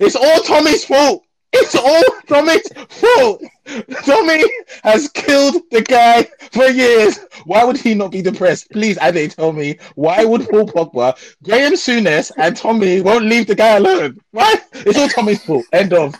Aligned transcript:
It's 0.00 0.16
all 0.16 0.40
Tommy's 0.40 0.84
fault. 0.84 1.24
It's 1.52 1.76
all 1.76 2.02
Tommy's 2.26 2.68
fault. 2.88 3.42
Tommy 4.04 4.42
has 4.82 5.08
killed 5.10 5.62
the 5.70 5.82
guy 5.82 6.24
for 6.52 6.64
years. 6.64 7.20
Why 7.44 7.64
would 7.64 7.76
he 7.76 7.94
not 7.94 8.10
be 8.10 8.22
depressed? 8.22 8.70
Please, 8.72 8.98
Ade, 9.00 9.30
tell 9.30 9.52
me 9.52 9.78
why 9.94 10.24
would 10.24 10.48
Paul 10.48 10.66
Pogba, 10.66 11.16
Graham 11.42 11.74
Souness, 11.74 12.32
and 12.36 12.56
Tommy 12.56 13.00
won't 13.00 13.26
leave 13.26 13.46
the 13.46 13.54
guy 13.54 13.76
alone? 13.76 14.18
Why? 14.32 14.54
It's 14.72 14.98
all 14.98 15.08
Tommy's 15.08 15.44
fault. 15.44 15.64
End 15.72 15.92
of. 15.92 16.14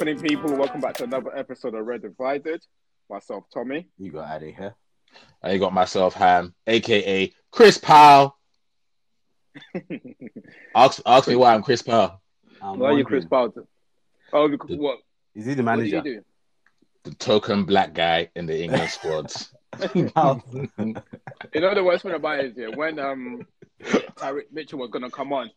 Happening, 0.00 0.22
people? 0.22 0.56
Welcome 0.56 0.80
back 0.80 0.94
to 0.94 1.04
another 1.04 1.36
episode 1.36 1.74
of 1.74 1.84
Red 1.84 2.00
Divided. 2.00 2.64
Myself, 3.10 3.44
Tommy. 3.52 3.86
You 3.98 4.10
got 4.10 4.30
of 4.42 4.48
here. 4.48 4.74
I 5.42 5.58
got 5.58 5.74
myself 5.74 6.14
Ham, 6.14 6.54
aka 6.66 7.30
Chris 7.50 7.76
Powell. 7.76 8.34
ask, 10.74 11.02
ask 11.04 11.28
me 11.28 11.36
why 11.36 11.52
I'm 11.52 11.62
Chris 11.62 11.82
Powell. 11.82 12.22
I'm 12.62 12.78
Why 12.78 12.92
are 12.92 12.98
you 12.98 13.04
Chris 13.04 13.26
Powell? 13.26 13.52
Oh, 14.32 14.48
because, 14.48 14.74
what? 14.78 15.00
Is 15.34 15.44
he 15.44 15.52
the 15.52 15.62
What 15.62 15.76
did 15.76 15.88
you 15.88 15.92
manager? 15.98 16.22
do? 16.22 16.24
The 17.02 17.14
token 17.16 17.64
black 17.64 17.92
guy 17.92 18.30
in 18.34 18.46
the 18.46 18.58
England 18.58 18.88
squad. 18.88 19.30
You 19.94 20.10
know 21.60 21.74
the 21.74 21.84
worst 21.84 22.04
thing 22.04 22.12
about 22.12 22.40
it 22.40 22.46
is 22.46 22.56
yeah, 22.56 22.74
when 22.74 22.98
um 22.98 23.46
Tyrick 23.82 24.50
Mitchell 24.50 24.78
was 24.78 24.88
gonna 24.90 25.10
come 25.10 25.34
on, 25.34 25.50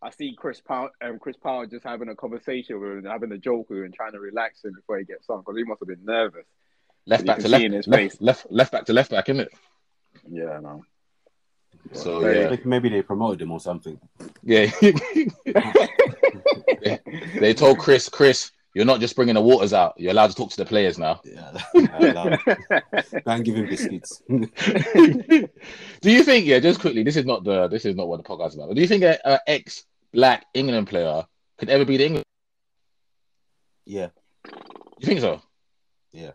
I 0.00 0.10
see 0.10 0.34
Chris 0.36 0.60
Powell 0.60 0.90
um 1.02 1.18
Chris 1.18 1.36
Powell 1.36 1.66
just 1.66 1.84
having 1.84 2.08
a 2.08 2.14
conversation 2.14 2.80
with 2.80 2.98
him, 2.98 3.04
having 3.04 3.32
a 3.32 3.38
joke 3.38 3.68
with 3.70 3.78
him, 3.80 3.84
and 3.86 3.94
trying 3.94 4.12
to 4.12 4.20
relax 4.20 4.64
him 4.64 4.72
before 4.74 4.98
he 4.98 5.04
gets 5.04 5.28
on 5.28 5.40
because 5.40 5.56
he 5.56 5.64
must 5.64 5.80
have 5.80 5.88
been 5.88 6.04
nervous. 6.04 6.46
left 7.06 7.26
back 7.26 7.36
to 7.38 7.42
see 7.42 7.48
left, 7.48 7.64
in 7.64 7.72
his 7.72 7.86
left, 7.88 8.02
face. 8.02 8.16
left, 8.20 8.46
left 8.50 8.72
back 8.72 8.84
to 8.86 8.92
left 8.92 9.10
back, 9.10 9.28
isn't 9.28 9.40
it? 9.40 9.52
Yeah, 10.30 10.60
no. 10.60 10.84
So 11.92 12.20
Hey. 12.20 12.42
yeah, 12.42 12.48
Like, 12.50 12.64
Maybe 12.66 12.88
they 12.88 13.02
promoted 13.02 13.40
him 13.42 13.50
or 13.52 13.60
something. 13.60 13.98
yeah. 14.42 14.70
they, 16.82 16.98
they 17.40 17.54
told 17.54 17.78
Chris, 17.78 18.08
Chris, 18.08 18.50
you're 18.78 18.86
not 18.86 19.00
just 19.00 19.16
bringing 19.16 19.34
the 19.34 19.40
waters 19.40 19.72
out. 19.72 19.94
You're 19.96 20.12
allowed 20.12 20.30
to 20.30 20.36
talk 20.36 20.50
to 20.50 20.56
the 20.56 20.64
players 20.64 20.98
now. 20.98 21.20
Yeah. 21.24 21.50
Go 23.24 23.32
and 23.32 23.44
give 23.44 23.56
him 23.56 23.66
biscuits. 23.66 24.22
do 24.28 25.48
you 26.04 26.22
think? 26.22 26.46
Yeah, 26.46 26.60
just 26.60 26.78
quickly. 26.78 27.02
This 27.02 27.16
is 27.16 27.24
not 27.24 27.42
the. 27.42 27.66
This 27.66 27.84
is 27.84 27.96
not 27.96 28.06
what 28.06 28.18
the 28.18 28.22
podcast 28.22 28.50
is 28.50 28.54
about. 28.54 28.68
But 28.68 28.74
do 28.76 28.80
you 28.80 28.86
think 28.86 29.02
a, 29.02 29.18
a 29.24 29.40
ex-black 29.48 30.46
England 30.54 30.86
player 30.86 31.24
could 31.58 31.70
ever 31.70 31.84
be 31.84 31.96
the 31.96 32.06
England? 32.06 32.24
yeah. 33.84 34.10
You 35.00 35.06
think 35.06 35.22
so? 35.22 35.42
Yeah. 36.12 36.30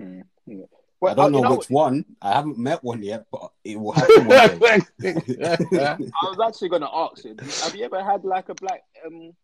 I 0.00 1.14
don't 1.14 1.34
you 1.34 1.40
know 1.40 1.54
which 1.54 1.70
one. 1.70 2.04
I 2.20 2.32
haven't 2.32 2.58
met 2.58 2.82
one 2.82 3.04
yet, 3.04 3.26
but 3.30 3.52
it 3.62 3.78
will 3.78 3.92
happen 3.92 4.26
one 4.26 4.82
day. 4.98 5.14
I 5.14 5.96
was 6.00 6.38
actually 6.44 6.70
gonna 6.70 6.90
ask 6.92 7.24
you. 7.24 7.36
Have 7.62 7.76
you 7.76 7.84
ever 7.84 8.02
had 8.02 8.24
like 8.24 8.48
a 8.48 8.54
black 8.56 8.82
um? 9.06 9.36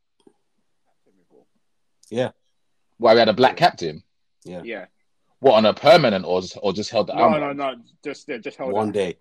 Before? 2.16 2.32
Why 2.98 3.12
we 3.14 3.18
had 3.18 3.28
a 3.28 3.32
black 3.32 3.56
captain? 3.56 4.02
Yeah. 4.44 4.62
Yeah. 4.64 4.86
What 5.40 5.54
on 5.54 5.66
a 5.66 5.74
permanent 5.74 6.24
or 6.24 6.40
just, 6.40 6.56
or 6.62 6.72
just 6.72 6.90
held 6.90 7.08
the 7.08 7.14
No, 7.14 7.22
arm? 7.24 7.40
no, 7.40 7.52
no. 7.52 7.74
Just 8.04 8.28
yeah, 8.28 8.38
just 8.38 8.58
hold 8.58 8.72
One 8.72 8.88
on. 8.88 8.92
day. 8.92 9.16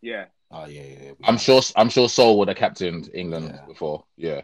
Yeah. 0.00 0.26
Oh 0.52 0.66
yeah, 0.66 0.82
yeah. 0.82 0.98
yeah. 1.04 1.12
I'm 1.24 1.38
sure. 1.38 1.60
I'm 1.76 1.88
sure 1.90 2.08
Sol 2.08 2.38
would 2.38 2.48
have 2.48 2.56
captained 2.56 3.10
England 3.14 3.52
Yeah. 3.54 3.66
before. 3.66 4.04
Yeah, 4.16 4.42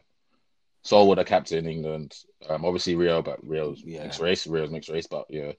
Sol 0.83 1.09
would 1.09 1.19
have 1.19 1.27
captained 1.27 1.67
England. 1.69 2.15
Um, 2.49 2.65
obviously 2.65 2.95
Rio, 2.97 3.23
but 3.23 3.39
Rio's 3.47 3.83
Yeah. 3.85 4.03
mixed 4.05 4.21
race. 4.21 4.47
Rio's 4.47 4.71
mixed 4.71 4.89
race, 4.91 5.07
but 5.07 5.27
yeah, 5.31 5.53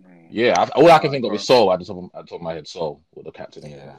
Mm. 0.00 0.28
yeah. 0.30 0.54
I, 0.58 0.68
all 0.80 0.90
I 0.90 0.98
can 0.98 1.10
think 1.10 1.24
of 1.26 1.32
is 1.34 1.44
Sol. 1.44 1.72
At 1.72 1.78
the 1.80 1.84
top 1.84 1.96
of, 1.98 2.04
at 2.14 2.24
the 2.24 2.28
top 2.30 2.36
of 2.36 2.42
my 2.42 2.54
head, 2.54 2.66
Sol 2.68 3.02
would 3.14 3.26
have 3.26 3.34
captained 3.34 3.70
Yeah. 3.70 3.96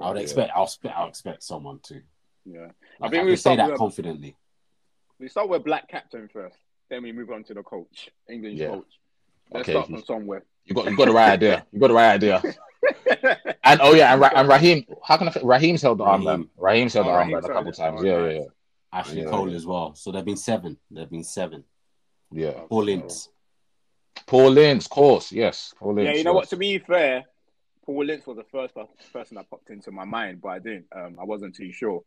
I 0.00 0.08
would 0.10 0.20
expect. 0.20 0.52
I'll 0.54 0.64
expect. 0.64 0.96
I'll 0.96 1.08
expect 1.08 1.42
someone 1.44 1.78
to. 1.84 2.02
Yeah. 2.44 2.60
I 2.60 2.64
Like, 2.64 2.72
I, 3.02 3.08
think 3.10 3.24
we 3.24 3.30
can 3.30 3.36
say 3.36 3.40
start 3.40 3.56
that 3.58 3.70
with- 3.70 3.78
confidently. 3.78 4.36
We 5.22 5.28
start 5.28 5.48
with 5.48 5.62
black 5.62 5.88
captain 5.88 6.28
first, 6.32 6.56
then 6.90 7.04
we 7.04 7.12
move 7.12 7.30
on 7.30 7.44
to 7.44 7.54
the 7.54 7.62
coach, 7.62 8.10
English 8.28 8.54
Yeah. 8.58 8.70
coach. 8.70 8.92
Let's 9.52 9.68
Okay. 9.68 9.72
start 9.72 9.86
from 9.86 10.02
somewhere. 10.04 10.44
You 10.64 10.74
got 10.74 10.90
you 10.90 10.96
got 10.96 11.04
the 11.06 11.12
right 11.12 11.30
idea. 11.30 11.64
You 11.72 11.78
got 11.78 11.88
the 11.88 11.94
right 11.94 12.12
idea. 12.14 12.42
And 13.64 13.80
oh 13.80 13.94
yeah, 13.94 14.12
and, 14.12 14.20
Ra- 14.20 14.32
and 14.34 14.48
Raheem. 14.48 14.84
How 15.04 15.16
can 15.16 15.28
I? 15.28 15.30
Think? 15.30 15.46
Raheem's 15.46 15.80
held 15.82 15.98
the 15.98 16.04
Raheem. 16.04 16.26
armband. 16.26 16.48
Raheem's 16.56 16.94
held 16.94 17.06
Oh, 17.06 17.12
the 17.12 17.16
Raheem's 17.18 17.44
armband 17.44 17.50
a 17.50 17.52
couple 17.52 17.62
held 17.62 17.68
it. 17.68 17.76
times. 17.76 18.00
Oh, 18.00 18.04
yeah, 18.04 18.18
nice. 18.18 18.32
yeah, 18.34 18.40
yeah, 18.40 18.98
Ashley 18.98 19.22
Yeah. 19.22 19.30
Cole 19.30 19.54
as 19.54 19.64
well. 19.64 19.94
So 19.94 20.10
there've 20.10 20.24
been 20.24 20.36
seven. 20.36 20.76
There've 20.90 21.08
been 21.10 21.22
seven. 21.22 21.62
yeah. 22.32 22.50
Paul 22.68 22.88
Ince. 22.88 23.28
Paul 24.26 24.58
Ince, 24.58 24.86
of 24.86 24.90
course. 24.90 25.30
Yes, 25.30 25.72
Paul 25.78 25.96
Ince. 26.00 26.06
yeah, 26.08 26.14
you 26.18 26.24
know 26.24 26.32
yes. 26.32 26.34
what? 26.34 26.48
To 26.48 26.56
be 26.56 26.78
fair, 26.80 27.24
Paul 27.86 28.04
Lynch 28.04 28.26
was 28.26 28.36
the 28.38 28.44
first 28.44 28.74
person 29.12 29.36
that 29.36 29.48
popped 29.48 29.70
into 29.70 29.92
my 29.92 30.04
mind, 30.04 30.40
but 30.42 30.48
I 30.48 30.58
didn't. 30.58 30.86
Um, 30.94 31.16
I 31.20 31.24
wasn't 31.24 31.54
too 31.54 31.70
sure. 31.70 32.02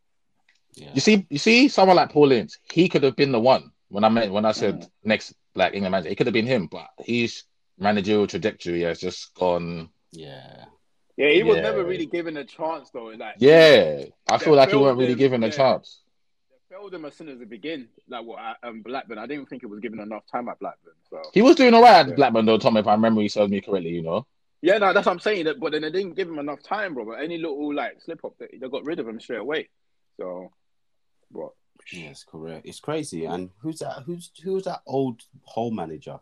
Yeah. 0.76 0.90
You 0.94 1.00
see, 1.00 1.26
you 1.30 1.38
see, 1.38 1.68
someone 1.68 1.96
like 1.96 2.12
Paul 2.12 2.32
Ince, 2.32 2.58
he 2.70 2.88
could 2.88 3.02
have 3.02 3.16
been 3.16 3.32
the 3.32 3.40
one. 3.40 3.72
When 3.88 4.04
I 4.04 4.08
meant 4.08 4.32
when 4.32 4.44
I 4.44 4.52
said 4.52 4.80
Mm. 4.82 4.88
next 5.04 5.34
black 5.54 5.74
England 5.74 5.92
manager, 5.92 6.10
it 6.10 6.16
could 6.16 6.26
have 6.26 6.34
been 6.34 6.46
him, 6.46 6.66
but 6.66 6.88
his 6.98 7.44
managerial 7.78 8.26
trajectory 8.26 8.82
has 8.82 9.00
just 9.00 9.34
gone. 9.34 9.88
Yeah. 10.12 10.66
Yeah, 11.16 11.30
he 11.30 11.42
was 11.42 11.56
Yeah. 11.56 11.62
never 11.62 11.82
really 11.84 12.06
given 12.06 12.36
a 12.36 12.44
chance 12.44 12.90
though. 12.90 13.06
Like, 13.06 13.36
Yeah, 13.38 14.04
I 14.28 14.38
feel 14.38 14.54
like 14.54 14.68
he 14.68 14.72
filled 14.72 14.82
weren't 14.84 14.98
really 14.98 15.12
him, 15.12 15.18
given 15.18 15.42
a 15.44 15.46
yeah. 15.46 15.52
chance. 15.52 16.02
they 16.50 16.74
failed 16.76 16.92
him 16.92 17.04
as 17.06 17.14
soon 17.14 17.30
as 17.30 17.40
it 17.40 17.48
began. 17.48 17.88
Like 18.08 18.24
what 18.26 18.38
at 18.38 18.56
um, 18.62 18.82
Blackburn, 18.82 19.16
I 19.18 19.26
didn't 19.26 19.46
think 19.48 19.62
it 19.62 19.66
was 19.66 19.80
given 19.80 20.00
enough 20.00 20.24
time 20.30 20.48
at 20.48 20.58
Blackburn. 20.58 20.92
So 21.08 21.22
He 21.32 21.40
was 21.40 21.56
doing 21.56 21.72
all 21.72 21.82
right 21.82 22.00
at 22.00 22.08
Yeah. 22.08 22.14
Blackburn 22.16 22.44
though, 22.44 22.58
Tom, 22.58 22.76
if 22.76 22.86
I 22.86 22.92
remember 22.92 23.26
serves 23.28 23.50
me 23.50 23.62
correctly. 23.62 23.90
You 23.92 24.02
know, 24.02 24.26
yeah, 24.60 24.76
no, 24.78 24.92
that's 24.92 25.06
what 25.06 25.12
I'm 25.12 25.20
saying. 25.20 25.44
That, 25.46 25.58
but 25.60 25.72
then 25.72 25.82
they 25.82 25.90
didn't 25.90 26.16
give 26.16 26.28
him 26.28 26.38
enough 26.38 26.62
time, 26.62 26.92
bro. 26.92 27.04
But 27.06 27.20
any 27.22 27.38
little 27.38 27.72
like 27.74 28.02
slip 28.02 28.22
up, 28.24 28.34
they, 28.38 28.58
they 28.58 28.68
got 28.68 28.84
rid 28.84 28.98
of 28.98 29.08
him 29.08 29.20
straight 29.20 29.38
away. 29.40 29.68
So, 30.18 30.50
but 31.30 31.50
Yes, 31.92 32.24
correct. 32.24 32.66
It's 32.66 32.80
crazy. 32.80 33.26
And 33.26 33.50
who's 33.60 33.78
that? 33.78 34.02
Who's 34.06 34.32
who's 34.42 34.64
that 34.64 34.80
old 34.86 35.20
hole 35.42 35.70
manager? 35.70 36.18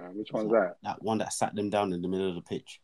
uh, 0.00 0.04
which 0.14 0.32
one's 0.32 0.52
that? 0.52 0.76
That 0.84 1.02
one 1.02 1.18
that 1.18 1.32
sat 1.32 1.54
them 1.54 1.70
down 1.70 1.92
in 1.92 2.02
the 2.02 2.08
middle 2.08 2.28
of 2.28 2.36
the 2.36 2.42
pitch. 2.42 2.80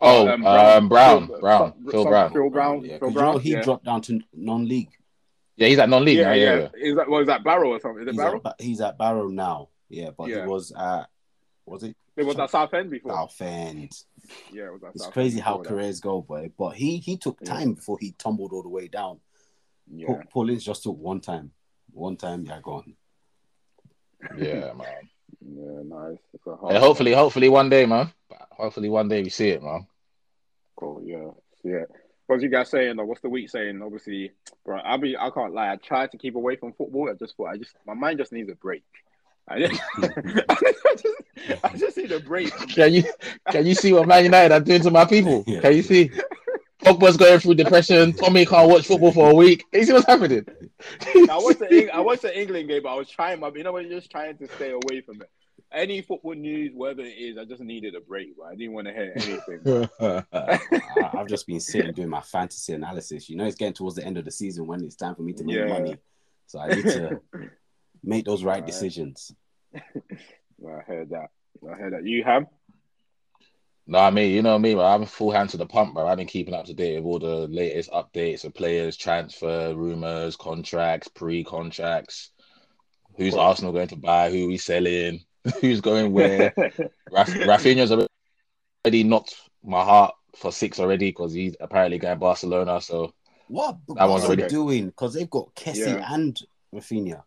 Oh, 0.00 0.28
um, 0.28 0.88
Brown, 0.88 1.26
Phil- 1.26 1.40
Brown, 1.40 1.72
some- 1.72 1.90
Phil 1.90 2.02
some- 2.02 2.10
Brown. 2.10 2.32
Phil 2.32 2.50
Brown. 2.50 2.84
Yeah, 2.84 2.98
Phil 2.98 3.08
'cause 3.08 3.14
you 3.14 3.20
know 3.22 3.38
he 3.38 3.50
yeah. 3.52 3.62
dropped 3.62 3.84
down 3.84 4.00
to 4.02 4.20
non-league. 4.34 4.90
yeah, 5.56 5.66
he's 5.68 5.78
at 5.78 5.88
non-league 5.88 6.18
yeah, 6.18 6.24
now. 6.24 6.32
yeah, 6.34 6.54
Yeah, 6.56 6.68
yeah. 6.76 6.88
Is 6.90 6.96
that 6.96 7.08
was 7.08 7.26
that 7.26 7.42
Barrow 7.42 7.70
or 7.70 7.80
something? 7.80 8.02
Is 8.02 8.08
it 8.08 8.12
He's 8.12 8.18
Barrow? 8.20 8.40
at, 8.44 8.60
he's 8.60 8.80
at 8.80 8.98
Barrow 8.98 9.28
now. 9.28 9.70
Yeah, 9.88 10.10
but 10.10 10.28
Yeah. 10.28 10.42
he 10.42 10.46
was 10.48 10.70
at 10.72 11.08
was 11.66 11.82
it 11.82 11.96
It 12.16 12.24
was 12.26 12.38
at 12.38 12.50
Southend 12.50 12.90
before. 12.90 13.12
Southend? 13.12 13.90
Yeah, 14.52 14.66
it 14.66 14.72
was 14.72 14.82
It's 14.94 15.04
Southend 15.04 15.12
crazy 15.12 15.40
how 15.40 15.58
careers 15.58 16.00
go, 16.00 16.22
boy. 16.22 16.50
But 16.56 16.70
he 16.70 16.98
he 16.98 17.16
took 17.16 17.38
Yeah. 17.40 17.54
time 17.54 17.74
before 17.74 17.98
he 17.98 18.12
tumbled 18.12 18.52
all 18.52 18.62
the 18.62 18.68
way 18.68 18.88
down. 18.88 19.20
Yeah. 19.90 20.06
Paul, 20.06 20.22
Paul 20.30 20.50
Ince 20.50 20.64
just 20.64 20.82
took 20.82 20.96
one 20.96 21.20
time. 21.20 21.52
One 21.92 22.16
time, 22.16 22.44
yeah, 22.44 22.60
gone. 22.62 22.94
yeah, 24.36 24.72
man. 24.72 25.08
Yeah, 25.40 25.82
nice. 25.84 26.18
It's 26.34 26.46
a 26.46 26.56
hard 26.56 26.74
Yeah, 26.74 26.80
hopefully, 26.80 27.12
hopefully 27.12 27.48
one 27.48 27.68
day, 27.68 27.86
man. 27.86 28.12
Hopefully 28.50 28.88
one 28.88 29.08
day 29.08 29.22
we 29.22 29.30
see 29.30 29.50
it, 29.50 29.62
man. 29.62 29.86
Cool, 30.76 31.02
yeah, 31.04 31.30
yeah. 31.64 31.84
What's 32.26 32.42
you 32.42 32.50
guys 32.50 32.68
saying? 32.68 32.96
Though? 32.96 33.06
What's 33.06 33.22
the 33.22 33.30
week 33.30 33.48
saying? 33.48 33.80
Obviously, 33.82 34.32
bro. 34.64 34.80
I 34.84 34.96
be, 34.98 35.16
I 35.16 35.30
can't 35.30 35.54
lie. 35.54 35.72
I 35.72 35.76
tried 35.76 36.10
to 36.12 36.18
keep 36.18 36.34
away 36.34 36.56
from 36.56 36.74
football. 36.74 37.08
I 37.10 37.14
just 37.14 37.36
thought, 37.36 37.46
I 37.48 37.56
just, 37.56 37.74
my 37.86 37.94
mind 37.94 38.18
just 38.18 38.32
needs 38.32 38.50
a 38.50 38.54
break. 38.54 38.84
I 39.48 39.58
just, 39.66 39.80
I 40.48 40.94
just, 40.94 41.64
I 41.64 41.76
just 41.76 41.96
need 41.96 42.12
a 42.12 42.20
break. 42.20 42.50
Can 42.68 42.92
you 42.92 43.04
can 43.50 43.66
you 43.66 43.74
see 43.74 43.92
what 43.92 44.06
Man 44.06 44.24
United 44.24 44.52
are 44.54 44.60
doing 44.60 44.82
to 44.82 44.90
my 44.90 45.04
people? 45.04 45.44
Yeah. 45.46 45.60
Can 45.60 45.76
you 45.76 45.82
see? 45.82 46.10
Pogba's 46.84 47.16
going 47.16 47.40
through 47.40 47.54
depression. 47.54 48.12
Tommy 48.12 48.46
can't 48.46 48.70
watch 48.70 48.86
football 48.86 49.10
for 49.12 49.30
a 49.30 49.34
week. 49.34 49.64
You 49.72 49.84
see 49.84 49.92
what's 49.92 50.06
happening? 50.06 50.46
I 51.28 51.36
watched 51.42 51.58
the, 51.58 51.68
Eng- 51.72 51.90
I 51.92 51.98
watched 52.00 52.22
the 52.22 52.38
England 52.40 52.68
game, 52.68 52.82
but 52.84 52.90
I 52.90 52.94
was 52.94 53.10
trying 53.10 53.40
my, 53.40 53.50
you 53.54 53.64
know, 53.64 53.72
when 53.72 53.88
you're 53.90 53.98
just 53.98 54.12
trying 54.12 54.36
to 54.38 54.46
stay 54.54 54.70
away 54.70 55.00
from 55.00 55.20
it. 55.20 55.28
Any 55.72 56.02
football 56.02 56.34
news, 56.34 56.72
whether 56.74 57.02
it 57.02 57.08
is, 57.18 57.36
I 57.36 57.44
just 57.44 57.60
needed 57.62 57.96
a 57.96 58.00
break. 58.00 58.36
Bro. 58.36 58.46
I 58.46 58.54
didn't 58.54 58.72
want 58.74 58.86
to 58.86 58.92
hear 58.94 59.12
anything. 59.16 59.88
I, 60.32 61.10
I've 61.18 61.26
just 61.26 61.46
been 61.48 61.58
sitting 61.60 61.92
doing 61.92 62.08
my 62.08 62.20
fantasy 62.22 62.72
analysis. 62.74 63.28
You 63.28 63.36
know, 63.36 63.44
it's 63.44 63.56
getting 63.56 63.74
towards 63.74 63.96
the 63.96 64.04
end 64.04 64.16
of 64.16 64.24
the 64.24 64.30
season 64.30 64.66
when 64.66 64.82
it's 64.84 64.94
time 64.96 65.14
for 65.16 65.22
me 65.22 65.32
to 65.34 65.44
make 65.44 65.56
Yeah. 65.56 65.66
money. 65.66 65.96
So 66.46 66.60
I 66.60 66.68
need 66.68 66.84
to 66.84 67.20
make 68.02 68.24
those 68.24 68.44
right 68.44 68.54
Alright. 68.56 68.66
decisions. 68.66 69.32
I 69.74 69.80
heard 70.86 71.10
that. 71.10 71.28
I 71.68 71.74
heard 71.74 71.92
that. 71.94 72.04
You 72.04 72.24
have? 72.24 72.46
No, 73.86 73.98
I 74.00 74.10
mean, 74.10 74.32
you 74.32 74.42
know 74.42 74.58
me, 74.58 74.74
bro. 74.74 74.84
I'm 74.84 75.06
full 75.06 75.30
hand 75.30 75.50
to 75.50 75.56
the 75.56 75.64
pump, 75.66 75.94
bro. 75.94 76.06
I've 76.06 76.18
been 76.18 76.26
keeping 76.26 76.52
up 76.54 76.66
to 76.66 76.74
date 76.74 76.96
with 77.02 77.06
all 77.06 77.18
the 77.18 77.48
latest 77.48 77.90
updates 77.90 78.44
of 78.44 78.52
players, 78.54 78.96
transfer 78.96 79.74
rumors, 79.74 80.36
contracts, 80.36 81.08
pre-contracts. 81.08 82.30
who's 83.16 83.32
Cool. 83.34 83.40
Arsenal 83.42 83.72
going 83.72 83.88
to 83.88 83.96
buy, 83.96 84.30
who 84.30 84.46
we 84.46 84.58
selling, 84.58 85.24
who's 85.60 85.80
going 85.80 86.12
where. 86.12 86.52
Raf- 87.10 87.28
Raphinha's 87.30 87.90
already 88.84 89.04
knocked 89.04 89.36
my 89.64 89.82
heart 89.82 90.14
for 90.36 90.52
six 90.52 90.78
already 90.78 91.08
because 91.10 91.32
he's 91.32 91.56
apparently 91.58 91.98
going 91.98 92.18
Barcelona. 92.18 92.80
So 92.82 93.14
What 93.48 93.78
That 93.96 94.06
one's 94.08 94.24
are 94.24 94.36
they 94.36 94.42
already- 94.42 94.54
doing? 94.54 94.86
Because 94.86 95.14
they've 95.14 95.30
got 95.30 95.54
Kessie 95.54 95.94
Yeah. 95.98 96.12
and 96.14 96.38
Rafinha. 96.74 97.22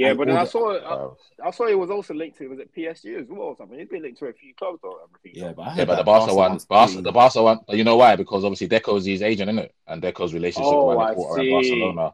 Yeah, 0.00 0.14
but 0.14 0.26
then 0.28 0.36
I 0.36 0.44
saw 0.44 0.72
uh, 0.74 1.14
I, 1.44 1.48
I 1.48 1.50
saw 1.50 1.66
it 1.66 1.78
was 1.78 1.90
also 1.90 2.14
linked 2.14 2.38
to 2.38 2.48
was 2.48 2.58
it 2.58 2.74
PSG 2.74 3.20
as 3.20 3.26
well 3.28 3.40
or 3.48 3.56
something. 3.56 3.78
He's 3.78 3.88
been 3.88 4.02
linked 4.02 4.18
to 4.20 4.26
a 4.26 4.32
few 4.32 4.54
clubs 4.54 4.80
though. 4.82 4.98
Everything. 5.04 5.42
Yeah, 5.42 5.52
but 5.52 5.62
I 5.62 5.74
yeah, 5.76 5.84
but 5.84 5.92
the 5.92 5.96
that 5.96 6.04
Barca 6.06 6.34
one, 6.34 6.50
one's 6.52 6.64
Barca, 6.64 6.92
pretty- 6.92 7.02
the 7.04 7.12
Barca 7.12 7.42
one. 7.42 7.60
But 7.66 7.76
you 7.76 7.84
know 7.84 7.96
why? 7.96 8.16
Because 8.16 8.44
obviously 8.44 8.66
Deco's 8.68 9.04
his 9.04 9.22
agent, 9.22 9.50
isn't 9.50 9.64
it? 9.64 9.74
And 9.86 10.00
Deco's 10.02 10.32
relationship 10.34 10.72
Oh, 10.72 10.88
with 10.88 10.98
I 10.98 11.14
Laporta 11.14 11.34
and 11.56 11.64
see. 11.64 11.80
Barcelona. 11.80 12.12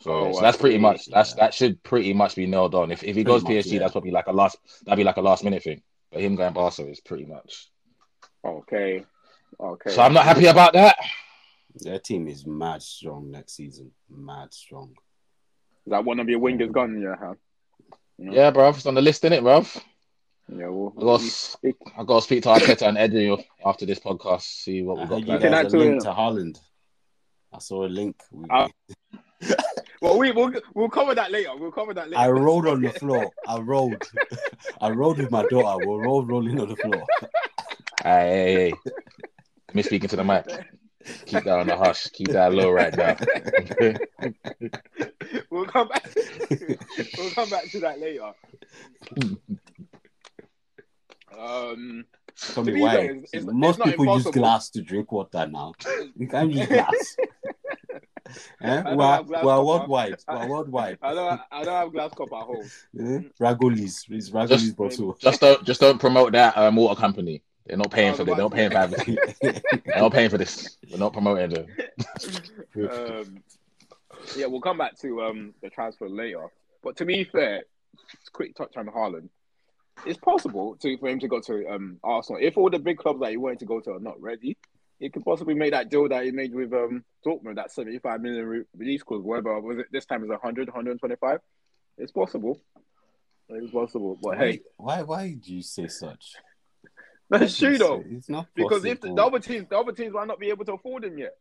So, 0.00 0.10
Oh, 0.12 0.32
so 0.32 0.38
I 0.38 0.42
that's 0.42 0.56
pretty 0.56 0.78
much 0.78 1.06
that's 1.06 1.30
Yeah. 1.30 1.36
that 1.44 1.54
should 1.54 1.82
pretty 1.82 2.12
much 2.14 2.36
be 2.36 2.46
nailed 2.46 2.74
on. 2.74 2.92
If 2.92 3.02
if 3.02 3.08
he 3.08 3.12
Pretty 3.12 3.24
goes 3.24 3.42
much, 3.42 3.52
PSG, 3.52 3.72
yeah. 3.72 3.78
that's 3.80 3.92
probably 3.92 4.12
like 4.12 4.28
a 4.28 4.32
last 4.32 4.56
that'd 4.84 4.96
be 4.96 5.04
like 5.04 5.16
a 5.16 5.20
last 5.22 5.42
minute 5.44 5.62
thing. 5.64 5.82
But 6.12 6.20
him 6.22 6.36
going 6.36 6.52
Barca 6.54 6.86
is 6.88 7.00
pretty 7.00 7.24
much. 7.26 7.68
Okay. 8.44 9.04
Okay. 9.60 9.90
So 9.90 10.02
I'm 10.02 10.12
not 10.14 10.24
happy 10.24 10.46
about 10.46 10.72
that. 10.74 10.96
Their 11.80 11.98
team 11.98 12.28
is 12.28 12.46
mad 12.46 12.82
strong 12.82 13.30
next 13.30 13.54
season. 13.56 13.90
Mad 14.08 14.52
strong. 14.54 14.94
Is 15.88 15.92
that 15.92 16.04
one 16.04 16.20
of 16.20 16.28
your 16.28 16.38
wingers 16.38 16.70
gone? 16.70 17.00
Yeah. 17.00 17.14
Huh? 17.18 17.34
Yeah. 18.18 18.30
Yeah, 18.30 18.50
bruv, 18.50 18.76
it's 18.76 18.84
on 18.84 18.94
the 18.94 19.00
list, 19.00 19.22
innit, 19.22 19.40
bruv? 19.40 19.74
Yeah. 20.54 20.68
Well, 20.68 20.92
I 20.98 21.00
got 21.00 21.20
to, 21.22 21.74
I 21.96 22.04
got 22.04 22.16
to 22.16 22.22
speak 22.22 22.42
to 22.42 22.50
Arteta 22.50 22.88
and 22.88 22.98
Eddie 22.98 23.34
after 23.64 23.86
this 23.86 23.98
podcast, 23.98 24.42
see 24.42 24.82
what 24.82 24.98
we 24.98 25.02
heard 25.04 25.24
got 25.24 25.32
you. 25.32 25.38
Can 25.38 25.54
I 25.54 25.62
guys 25.62 25.72
do 25.72 25.78
are 25.80 25.84
it? 25.84 25.88
linked 25.88 26.04
to 26.04 26.10
Haaland. 26.10 26.60
I 27.54 27.58
saw 27.60 27.86
a 27.86 27.88
link. 27.88 28.20
Uh, 28.50 28.68
well, 30.02 30.18
we 30.18 30.30
we'll, 30.30 30.52
we'll 30.74 30.90
cover 30.90 31.14
that 31.14 31.30
later. 31.32 31.56
We'll 31.56 31.72
cover 31.72 31.94
that 31.94 32.10
later. 32.10 32.20
I 32.20 32.28
rolled 32.28 32.66
on 32.66 32.82
the 32.82 32.90
floor. 33.00 33.30
I 33.46 33.58
rolled. 33.58 34.02
I 34.82 34.90
rolled 34.90 35.16
with 35.16 35.30
my 35.30 35.46
daughter. 35.46 35.86
We 35.86 35.94
rolled 36.04 36.28
rolling 36.28 36.60
on 36.60 36.68
the 36.68 36.76
floor. 36.76 37.02
Hey, 38.02 38.28
hey, 38.30 38.54
hey. 38.84 38.92
Me 39.72 39.82
speaking 39.82 40.10
to 40.10 40.16
the 40.16 40.24
mic. 40.24 40.44
Keep 41.26 41.44
that 41.44 41.58
on 41.58 41.66
the 41.66 41.76
hush. 41.76 42.08
Keep 42.10 42.28
that 42.28 42.52
low 42.52 42.70
right 42.70 42.96
now. 42.96 43.16
we'll 45.50 45.66
come 45.66 45.88
back. 45.88 46.08
we'll 47.18 47.30
come 47.30 47.50
back 47.50 47.70
to 47.70 47.80
that 47.80 48.00
later. 48.00 48.32
Um, 51.38 52.04
Tell 52.54 52.64
me 52.64 52.80
why. 52.80 52.94
fair, 52.94 53.04
it's- 53.12 53.30
it's- 53.32 53.44
Most 53.52 53.76
it's 53.76 53.78
not 53.78 53.88
people 53.88 54.14
use 54.16 54.24
glass 54.26 54.70
to 54.70 54.82
drink 54.82 55.10
water 55.12 55.46
now. 55.46 55.72
You 56.16 56.28
can't 56.28 56.52
use 56.52 56.66
glass. 56.66 57.16
eh? 58.62 58.82
We're, 58.94 59.22
we're 59.22 59.64
worldwide. 59.64 60.16
We're 60.28 60.48
worldwide. 60.48 60.98
I 61.02 61.14
don't. 61.14 61.40
I 61.50 61.64
don't 61.64 61.74
have 61.74 61.92
glass 61.92 62.12
cup 62.14 62.32
at 62.32 62.42
home. 62.42 62.64
Eh? 62.98 63.20
Ragolis. 63.40 64.04
It's 64.10 64.30
Ragolis 64.30 64.48
Just- 64.48 64.76
bottle. 64.76 65.16
just 65.20 65.40
don't, 65.40 65.64
just 65.64 65.80
don't 65.80 65.98
promote 65.98 66.32
that 66.32 66.56
um, 66.56 66.76
water 66.76 67.00
company. 67.00 67.42
They're 67.68 67.76
not 67.76 67.90
paying 67.90 68.14
Oh, 68.14 68.16
for 68.16 68.24
this. 68.24 68.34
They're 68.34 68.44
not 68.44 68.52
paying 68.52 68.70
for 68.70 68.76
advertising. 68.78 69.18
They're 69.42 69.98
not 69.98 70.12
paying 70.12 70.30
for 70.30 70.38
this. 70.38 70.78
We're 70.90 70.98
not 70.98 71.12
promoting 71.12 71.50
them. 71.50 71.66
um, 72.90 73.42
yeah, 74.36 74.46
we'll 74.46 74.62
come 74.62 74.78
back 74.78 74.98
to 75.00 75.22
um, 75.22 75.54
the 75.62 75.68
transfer 75.68 76.08
later. 76.08 76.46
But 76.82 76.96
to 76.96 77.04
be 77.04 77.24
fair, 77.24 77.64
quick 78.32 78.56
touch 78.56 78.76
on 78.78 78.86
Haaland. 78.86 79.28
It's 80.06 80.18
possible 80.18 80.76
to 80.76 80.96
for 80.96 81.08
him 81.08 81.20
to 81.20 81.28
go 81.28 81.40
to 81.40 81.68
um, 81.68 81.98
Arsenal 82.02 82.40
if 82.40 82.56
all 82.56 82.70
the 82.70 82.78
big 82.78 82.98
clubs 82.98 83.20
that 83.20 83.30
he 83.30 83.36
wanted 83.36 83.58
to 83.58 83.66
go 83.66 83.80
to 83.80 83.92
are 83.92 84.00
not 84.00 84.20
ready. 84.20 84.56
He 84.98 85.10
could 85.10 85.24
possibly 85.24 85.54
make 85.54 85.72
that 85.72 85.90
deal 85.90 86.08
that 86.08 86.24
he 86.24 86.30
made 86.32 86.52
with 86.54 86.72
um, 86.72 87.04
Dortmund, 87.24 87.56
that 87.56 87.70
75 87.70 88.20
million 88.20 88.46
re- 88.46 88.64
release 88.76 89.02
clause, 89.02 89.22
whatever 89.22 89.60
was 89.60 89.78
it 89.78 89.86
this 89.92 90.06
time 90.06 90.24
is 90.24 90.28
100, 90.28 90.68
125. 90.68 91.38
It's 91.98 92.10
possible. 92.10 92.60
It's 93.48 93.70
possible. 93.70 94.18
But 94.20 94.38
hey, 94.38 94.60
why, 94.76 95.02
why? 95.02 95.02
Why 95.02 95.34
do 95.34 95.54
you 95.54 95.62
say 95.62 95.86
such? 95.86 96.34
that's 97.38 97.58
true 97.58 97.78
though. 97.78 98.02
It's 98.10 98.28
not 98.28 98.46
Because 98.54 98.84
if 98.84 99.00
the, 99.00 99.14
the 99.14 99.22
other 99.24 99.38
teams, 99.38 99.66
the 99.68 99.78
other 99.78 99.92
teams 99.92 100.12
might 100.14 100.26
not 100.26 100.38
be 100.40 100.48
able 100.48 100.64
to 100.66 100.72
afford 100.74 101.04
him 101.04 101.18
yet. 101.18 101.34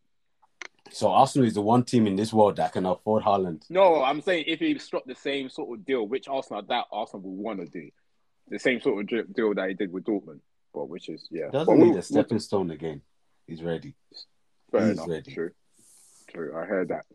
So 0.89 1.09
Arsenal 1.09 1.47
is 1.47 1.53
the 1.53 1.61
one 1.61 1.83
team 1.83 2.07
in 2.07 2.15
this 2.15 2.31
world 2.31 2.55
that 2.57 2.71
can 2.73 2.85
afford 2.85 3.23
Haaland. 3.23 3.63
No, 3.69 4.01
I'm 4.03 4.21
saying 4.21 4.45
if 4.47 4.59
he 4.59 4.77
struck 4.79 5.03
the 5.05 5.15
same 5.15 5.49
sort 5.49 5.77
of 5.77 5.85
deal, 5.85 6.07
which 6.07 6.27
Arsenal 6.29 6.61
that 6.61 6.85
Arsenal 6.91 7.23
would 7.23 7.43
want 7.43 7.59
to 7.59 7.65
do, 7.65 7.89
the 8.47 8.57
same 8.59 8.79
sort 8.79 9.01
of 9.13 9.33
deal 9.35 9.53
that 9.53 9.67
he 9.67 9.73
did 9.73 9.91
with 9.91 10.05
Dortmund, 10.05 10.39
but 10.73 10.87
which 10.87 11.09
is 11.09 11.27
yeah, 11.29 11.49
Doesn't 11.51 11.65
But 11.73 11.83
need 11.83 11.89
we'll- 11.89 11.99
a 11.99 12.03
stepping 12.03 12.39
stone 12.39 12.71
again. 12.71 13.01
He's 13.47 13.61
ready. 13.63 13.95
fair 14.71 14.87
he's 14.87 14.91
enough. 14.97 15.07
ready. 15.09 15.33
True, 15.33 15.51
true. 16.29 16.53
I 16.57 16.65
heard 16.65 16.89
that. 16.89 17.05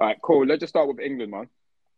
All 0.00 0.06
right, 0.08 0.16
cool. 0.22 0.44
Let's 0.46 0.60
just 0.60 0.72
start 0.72 0.88
with 0.88 0.98
England, 1.00 1.30
man. 1.32 1.48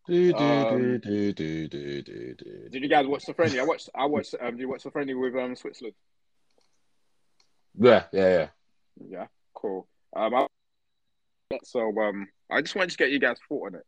Do, 0.07 0.33
do, 0.33 0.39
Um, 0.39 0.99
do, 0.99 1.33
do, 1.33 1.69
do, 1.69 2.03
do, 2.03 2.35
do. 2.35 2.69
Did 2.71 2.83
you 2.83 2.89
guys 2.89 3.07
watch 3.07 3.25
the 3.25 3.33
friendly? 3.33 3.59
I 3.59 3.65
watched. 3.65 3.89
I 3.95 4.05
watched. 4.05 4.35
Um, 4.39 4.51
did 4.53 4.61
you 4.61 4.69
watch 4.69 4.83
the 4.83 4.91
friendly 4.91 5.15
with 5.15 5.35
um 5.35 5.57
Switzerland? 5.57 5.95
Yeah, 7.79 8.05
yeah, 8.13 8.29
yeah. 8.29 8.49
Yeah, 9.09 9.27
cool. 9.55 9.89
Um, 10.15 10.35
I, 10.35 10.47
so 11.65 11.91
um, 12.01 12.29
I 12.51 12.61
just 12.61 12.75
wanted 12.75 12.91
to 12.91 12.97
get 12.99 13.11
you 13.11 13.19
guys' 13.19 13.39
thought 13.49 13.67
on 13.69 13.75
it. 13.77 13.87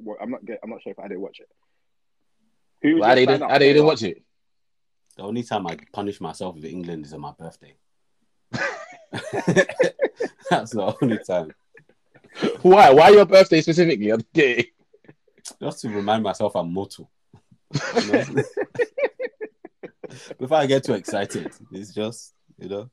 Well, 0.00 0.16
I'm 0.20 0.30
not. 0.30 0.44
Get, 0.44 0.58
I'm 0.62 0.70
not 0.70 0.82
sure 0.82 0.92
if 0.92 0.98
I 0.98 1.08
did 1.08 1.18
watch 1.18 1.38
it. 1.40 1.48
Who 2.82 3.00
Well, 3.00 3.10
I 3.10 3.14
your 3.14 3.26
didn't, 3.26 3.42
I 3.42 3.58
didn't 3.58 3.84
watch 3.84 4.02
it. 4.02 4.22
The 5.16 5.22
only 5.24 5.42
time 5.42 5.66
I 5.66 5.76
punish 5.92 6.20
myself 6.20 6.54
with 6.54 6.64
England 6.64 7.04
is 7.04 7.12
on 7.12 7.20
my 7.20 7.32
birthday. 7.38 7.76
That's 10.50 10.70
the 10.72 10.96
only 11.02 11.18
time. 11.18 11.52
Why? 12.62 12.90
Why 12.90 13.10
your 13.10 13.26
birthday 13.26 13.60
specifically? 13.60 14.10
I'm 14.10 14.22
kidding. 14.32 14.64
Just 15.60 15.80
to 15.80 15.88
remind 15.88 16.22
myself 16.22 16.54
I'm 16.56 16.72
mortal. 16.72 17.10
You 17.94 18.12
know? 18.12 18.24
Before 20.38 20.56
I 20.58 20.66
get 20.66 20.84
too 20.84 20.94
excited, 20.94 21.52
it's 21.72 21.92
just, 21.94 22.34
you 22.58 22.68
know. 22.68 22.90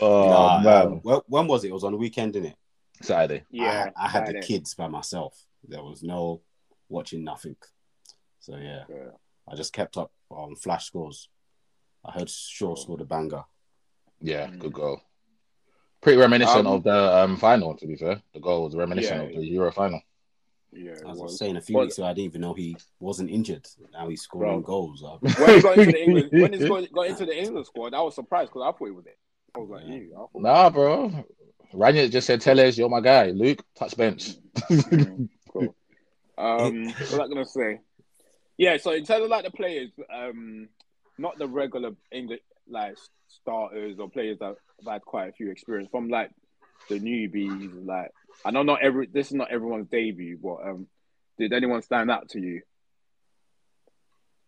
Oh, 0.00 0.22
You 0.24 0.30
know, 0.30 0.46
um, 0.48 0.62
man. 0.64 1.00
when, 1.02 1.20
when 1.26 1.46
was 1.46 1.64
it? 1.64 1.68
It 1.68 1.72
was 1.74 1.84
on 1.84 1.92
the 1.92 1.98
weekend, 1.98 2.32
didn't 2.34 2.50
it? 2.50 2.56
Saturday. 3.02 3.44
Yeah, 3.50 3.90
I, 3.96 4.06
I 4.06 4.08
had 4.08 4.26
the 4.26 4.40
kids 4.40 4.74
by 4.74 4.88
myself. 4.88 5.38
There 5.68 5.82
was 5.82 6.02
no 6.02 6.40
watching 6.88 7.24
nothing. 7.24 7.56
So 8.40 8.56
yeah, 8.56 8.84
Yeah. 8.88 9.10
I 9.48 9.54
just 9.56 9.72
kept 9.72 9.96
up 9.96 10.10
on 10.30 10.56
flash 10.56 10.86
scores. 10.86 11.28
I 12.04 12.12
heard 12.12 12.30
Shaw 12.30 12.74
scored 12.76 13.00
a 13.00 13.04
banger. 13.04 13.42
Yeah, 14.20 14.46
Mm. 14.46 14.58
good 14.60 14.72
goal. 14.72 15.00
Pretty 16.00 16.18
reminiscent 16.18 16.66
Um, 16.66 16.74
of 16.74 16.84
the 16.84 17.16
um, 17.16 17.36
final, 17.36 17.74
to 17.76 17.86
be 17.86 17.96
fair. 17.96 18.22
The 18.32 18.40
goal 18.40 18.64
was 18.64 18.74
reminiscent 18.76 19.22
Yeah. 19.32 19.36
of 19.36 19.42
the 19.42 19.46
Euro 19.48 19.72
final. 19.72 20.00
Yeah, 20.76 20.92
As 20.92 21.02
I 21.02 21.08
was 21.08 21.18
was. 21.20 21.38
saying 21.38 21.56
a 21.56 21.60
few 21.60 21.74
But- 21.74 21.82
weeks 21.86 21.98
ago, 21.98 22.06
I 22.06 22.12
didn't 22.12 22.26
even 22.26 22.40
know 22.42 22.52
he 22.54 22.76
wasn't 23.00 23.30
injured. 23.30 23.66
Now 23.92 24.08
he's 24.08 24.22
scoring 24.22 24.60
Bro. 24.60 24.60
goals. 24.62 25.02
Uh, 25.02 25.16
when 25.20 25.54
he 25.56 25.62
got 25.62 25.78
into 25.78 25.92
the 25.92 26.02
England, 26.04 26.28
when 26.32 26.52
he 26.52 26.68
got, 26.68 26.92
got 26.92 27.06
into 27.06 27.24
the 27.26 27.38
England 27.38 27.66
squad, 27.66 27.94
I 27.94 28.00
was 28.02 28.14
surprised 28.14 28.50
because 28.52 28.62
I 28.62 28.76
thought 28.78 28.84
he 28.86 28.90
was 28.92 29.06
it. 29.06 29.18
I 29.54 29.58
was 29.58 29.70
like, 29.70 29.84
Yeah. 29.86 29.94
you. 29.94 30.12
I 30.14 30.18
thought, 30.18 30.42
Nah, 30.42 30.70
bro. 30.70 31.24
Ranier 31.72 32.08
just 32.08 32.26
said, 32.26 32.40
Telles, 32.40 32.76
you're 32.78 32.88
my 32.88 33.00
guy. 33.00 33.30
Luke, 33.30 33.64
touch 33.74 33.96
bench. 33.96 34.34
Cool. 35.52 35.74
Um, 36.38 36.86
what 36.86 37.00
was 37.00 37.14
I 37.14 37.28
gonna 37.28 37.46
say? 37.46 37.80
Yeah, 38.58 38.76
so 38.76 38.90
in 38.92 39.04
terms 39.04 39.24
of 39.24 39.30
like 39.30 39.44
the 39.44 39.50
players, 39.50 39.90
um, 40.14 40.68
not 41.18 41.38
the 41.38 41.46
regular 41.48 41.92
English 42.12 42.40
like 42.68 42.96
starters 43.28 43.98
or 43.98 44.10
players 44.10 44.38
that 44.40 44.46
have 44.84 44.92
had 44.92 45.02
quite 45.02 45.28
a 45.28 45.32
few 45.32 45.50
experience 45.50 45.88
from 45.90 46.08
like 46.10 46.30
the 46.90 46.98
newbies. 47.00 47.86
Like 47.86 48.10
I 48.44 48.50
know 48.50 48.62
not 48.62 48.82
every 48.82 49.06
this 49.06 49.28
is 49.28 49.34
not 49.34 49.50
everyone's 49.50 49.88
debut, 49.88 50.38
but 50.42 50.68
um, 50.68 50.86
did 51.38 51.52
anyone 51.52 51.82
stand 51.82 52.10
out 52.10 52.28
to 52.30 52.40
you? 52.40 52.62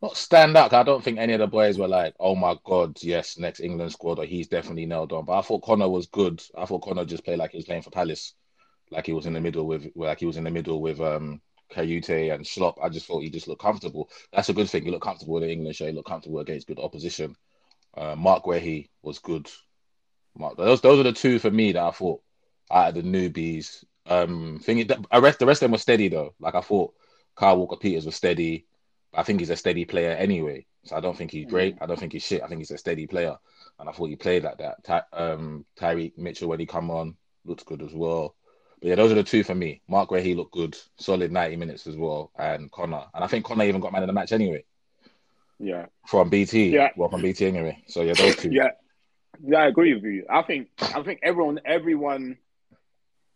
Not 0.00 0.16
stand 0.16 0.56
out. 0.56 0.72
I 0.72 0.84
don't 0.84 1.02
think 1.02 1.18
any 1.18 1.32
of 1.32 1.40
the 1.40 1.48
boys 1.48 1.76
were 1.76 1.88
like, 1.88 2.14
oh 2.20 2.36
my 2.36 2.56
God, 2.64 2.96
yes, 3.02 3.36
next 3.36 3.60
England 3.60 3.90
squad, 3.90 4.20
or 4.20 4.24
he's 4.24 4.46
definitely 4.46 4.86
nailed 4.86 5.12
on. 5.12 5.24
But 5.24 5.38
I 5.38 5.42
thought 5.42 5.64
Connor 5.64 5.88
was 5.88 6.06
good. 6.06 6.40
I 6.56 6.66
thought 6.66 6.82
Connor 6.82 7.04
just 7.04 7.24
played 7.24 7.38
like 7.38 7.50
he 7.50 7.58
was 7.58 7.64
playing 7.64 7.82
for 7.82 7.90
Palace. 7.90 8.34
Like 8.92 9.06
he 9.06 9.12
was 9.12 9.26
in 9.26 9.32
the 9.32 9.40
middle 9.40 9.66
with, 9.66 9.90
like 9.96 10.20
he 10.20 10.26
was 10.26 10.36
in 10.36 10.44
the 10.44 10.50
middle 10.50 10.80
with 10.80 11.00
um 11.00 11.40
Kouyaté 11.72 12.32
and 12.32 12.44
Schlupp. 12.44 12.78
I 12.82 12.88
just 12.88 13.06
thought 13.06 13.22
he 13.22 13.30
just 13.30 13.48
looked 13.48 13.60
comfortable. 13.60 14.08
That's 14.32 14.48
a 14.48 14.54
good 14.54 14.70
thing. 14.70 14.84
He 14.84 14.90
looked 14.90 15.04
comfortable 15.04 15.36
in 15.38 15.42
the 15.42 15.52
English. 15.52 15.78
He 15.78 15.90
looked 15.90 16.08
comfortable 16.08 16.38
against 16.38 16.68
good 16.68 16.78
opposition. 16.78 17.36
Uh, 17.96 18.14
Mark 18.14 18.44
he 18.54 18.88
was 19.02 19.18
good. 19.18 19.50
Mark, 20.36 20.56
those 20.56 20.80
those 20.80 21.00
are 21.00 21.02
the 21.04 21.12
two 21.12 21.40
for 21.40 21.50
me 21.50 21.72
that 21.72 21.82
I 21.82 21.90
thought 21.90 22.22
out 22.70 22.88
of 22.88 22.94
the 22.94 23.02
newbies. 23.02 23.84
Um, 24.06 24.58
thing 24.62 24.78
the 24.86 25.04
rest 25.20 25.38
the 25.38 25.46
rest 25.46 25.62
of 25.62 25.66
them 25.66 25.72
were 25.72 25.78
steady 25.78 26.08
though. 26.08 26.34
Like 26.40 26.54
I 26.54 26.60
thought, 26.60 26.94
Kyle 27.36 27.56
Walker 27.58 27.76
Peters 27.76 28.06
was 28.06 28.16
steady. 28.16 28.66
I 29.14 29.22
think 29.22 29.40
he's 29.40 29.50
a 29.50 29.56
steady 29.56 29.84
player 29.84 30.12
anyway. 30.12 30.66
So 30.84 30.96
I 30.96 31.00
don't 31.00 31.16
think 31.16 31.30
he's 31.30 31.46
great. 31.46 31.76
I 31.80 31.86
don't 31.86 31.98
think 31.98 32.12
he's 32.12 32.22
shit. 32.24 32.42
I 32.42 32.46
think 32.48 32.60
he's 32.60 32.70
a 32.70 32.78
steady 32.78 33.06
player. 33.06 33.36
And 33.78 33.88
I 33.88 33.92
thought 33.92 34.08
he 34.08 34.16
played 34.16 34.44
like 34.44 34.58
that. 34.58 34.82
Ty, 34.84 35.02
um, 35.12 35.64
Tyrick 35.78 36.16
Mitchell 36.16 36.48
when 36.48 36.60
he 36.60 36.66
come 36.66 36.90
on 36.90 37.16
looked 37.44 37.66
good 37.66 37.82
as 37.82 37.92
well. 37.92 38.34
But 38.80 38.88
yeah, 38.88 38.94
those 38.94 39.12
are 39.12 39.16
the 39.16 39.22
two 39.24 39.42
for 39.44 39.54
me. 39.54 39.82
Mark 39.88 40.10
where 40.10 40.20
he 40.22 40.34
looked 40.34 40.52
good, 40.52 40.76
solid 40.98 41.32
ninety 41.32 41.56
minutes 41.56 41.86
as 41.86 41.96
well, 41.96 42.30
and 42.38 42.70
Connor. 42.70 43.04
And 43.14 43.24
I 43.24 43.26
think 43.26 43.44
Connor 43.44 43.64
even 43.64 43.80
got 43.80 43.92
man 43.92 44.02
of 44.02 44.06
the 44.06 44.12
match 44.12 44.32
anyway 44.32 44.64
Yeah, 45.58 45.86
from 46.06 46.30
BT. 46.30 46.70
Yeah. 46.70 46.90
well 46.96 47.08
from 47.08 47.22
BT 47.22 47.46
anyway. 47.46 47.82
So 47.88 48.02
yeah, 48.02 48.14
those 48.14 48.36
two. 48.36 48.50
yeah, 48.52 48.70
yeah. 49.42 49.58
I 49.58 49.66
agree 49.66 49.94
with 49.94 50.04
you. 50.04 50.26
I 50.30 50.42
think 50.42 50.68
I 50.80 51.02
think 51.02 51.20
everyone 51.22 51.60
everyone 51.64 52.38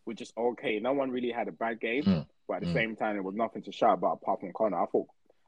was 0.06 0.16
just 0.16 0.32
okay. 0.36 0.78
No 0.80 0.92
one 0.92 1.10
really 1.10 1.30
had 1.30 1.48
a 1.48 1.52
bad 1.52 1.80
game. 1.80 2.04
Mm. 2.04 2.26
but 2.48 2.54
at 2.54 2.60
the 2.62 2.68
Mm. 2.68 2.72
same 2.74 2.96
time, 2.96 3.14
there 3.14 3.22
was 3.22 3.34
nothing 3.36 3.62
to 3.62 3.72
shout 3.72 3.94
about 3.98 4.18
apart 4.20 4.40
from 4.40 4.52
Connor. 4.52 4.82
I 4.82 4.86
thought, 4.86 5.06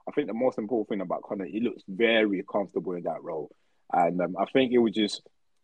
I 0.08 0.12
think 0.12 0.28
the 0.28 0.32
most 0.34 0.58
important 0.58 0.88
thing 0.88 1.00
about 1.00 1.23
Connor, 1.23 1.44
he 1.44 1.61
looks 1.61 1.82
very 1.88 2.42
comfortable 2.50 2.92
in 2.92 3.02
that 3.04 3.23
role, 3.23 3.50
and 3.92 4.20
um, 4.20 4.37
I 4.38 4.44
think 4.46 4.73
it 4.73 4.78
would 4.78 4.94
just, 4.94 5.20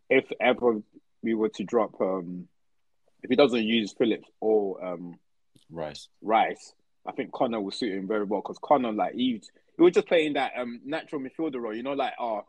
if 0.08 0.24
ever 0.40 0.82
we 1.22 1.34
were 1.34 1.50
to 1.50 1.64
drop, 1.64 2.00
um, 2.00 2.48
if 3.22 3.30
he 3.30 3.36
doesn't 3.36 3.62
use 3.62 3.92
Phillips 3.92 4.28
or 4.40 4.84
um, 4.84 5.18
Rice. 5.70 6.08
Rice, 6.20 6.74
I 7.06 7.12
think 7.12 7.32
Connor 7.32 7.60
will 7.60 7.70
suit 7.70 7.92
him 7.96 8.08
very 8.08 8.24
well 8.24 8.40
because 8.40 8.58
Connor, 8.60 8.92
like, 8.92 9.14
he, 9.14 9.40
he 9.76 9.82
was 9.82 9.92
just 9.92 10.08
playing 10.08 10.32
that 10.34 10.52
um 10.58 10.80
natural 10.84 11.20
midfielder 11.20 11.60
role, 11.60 11.74
you 11.74 11.82
know, 11.84 11.92
like, 11.92 12.14
oh. 12.18 12.44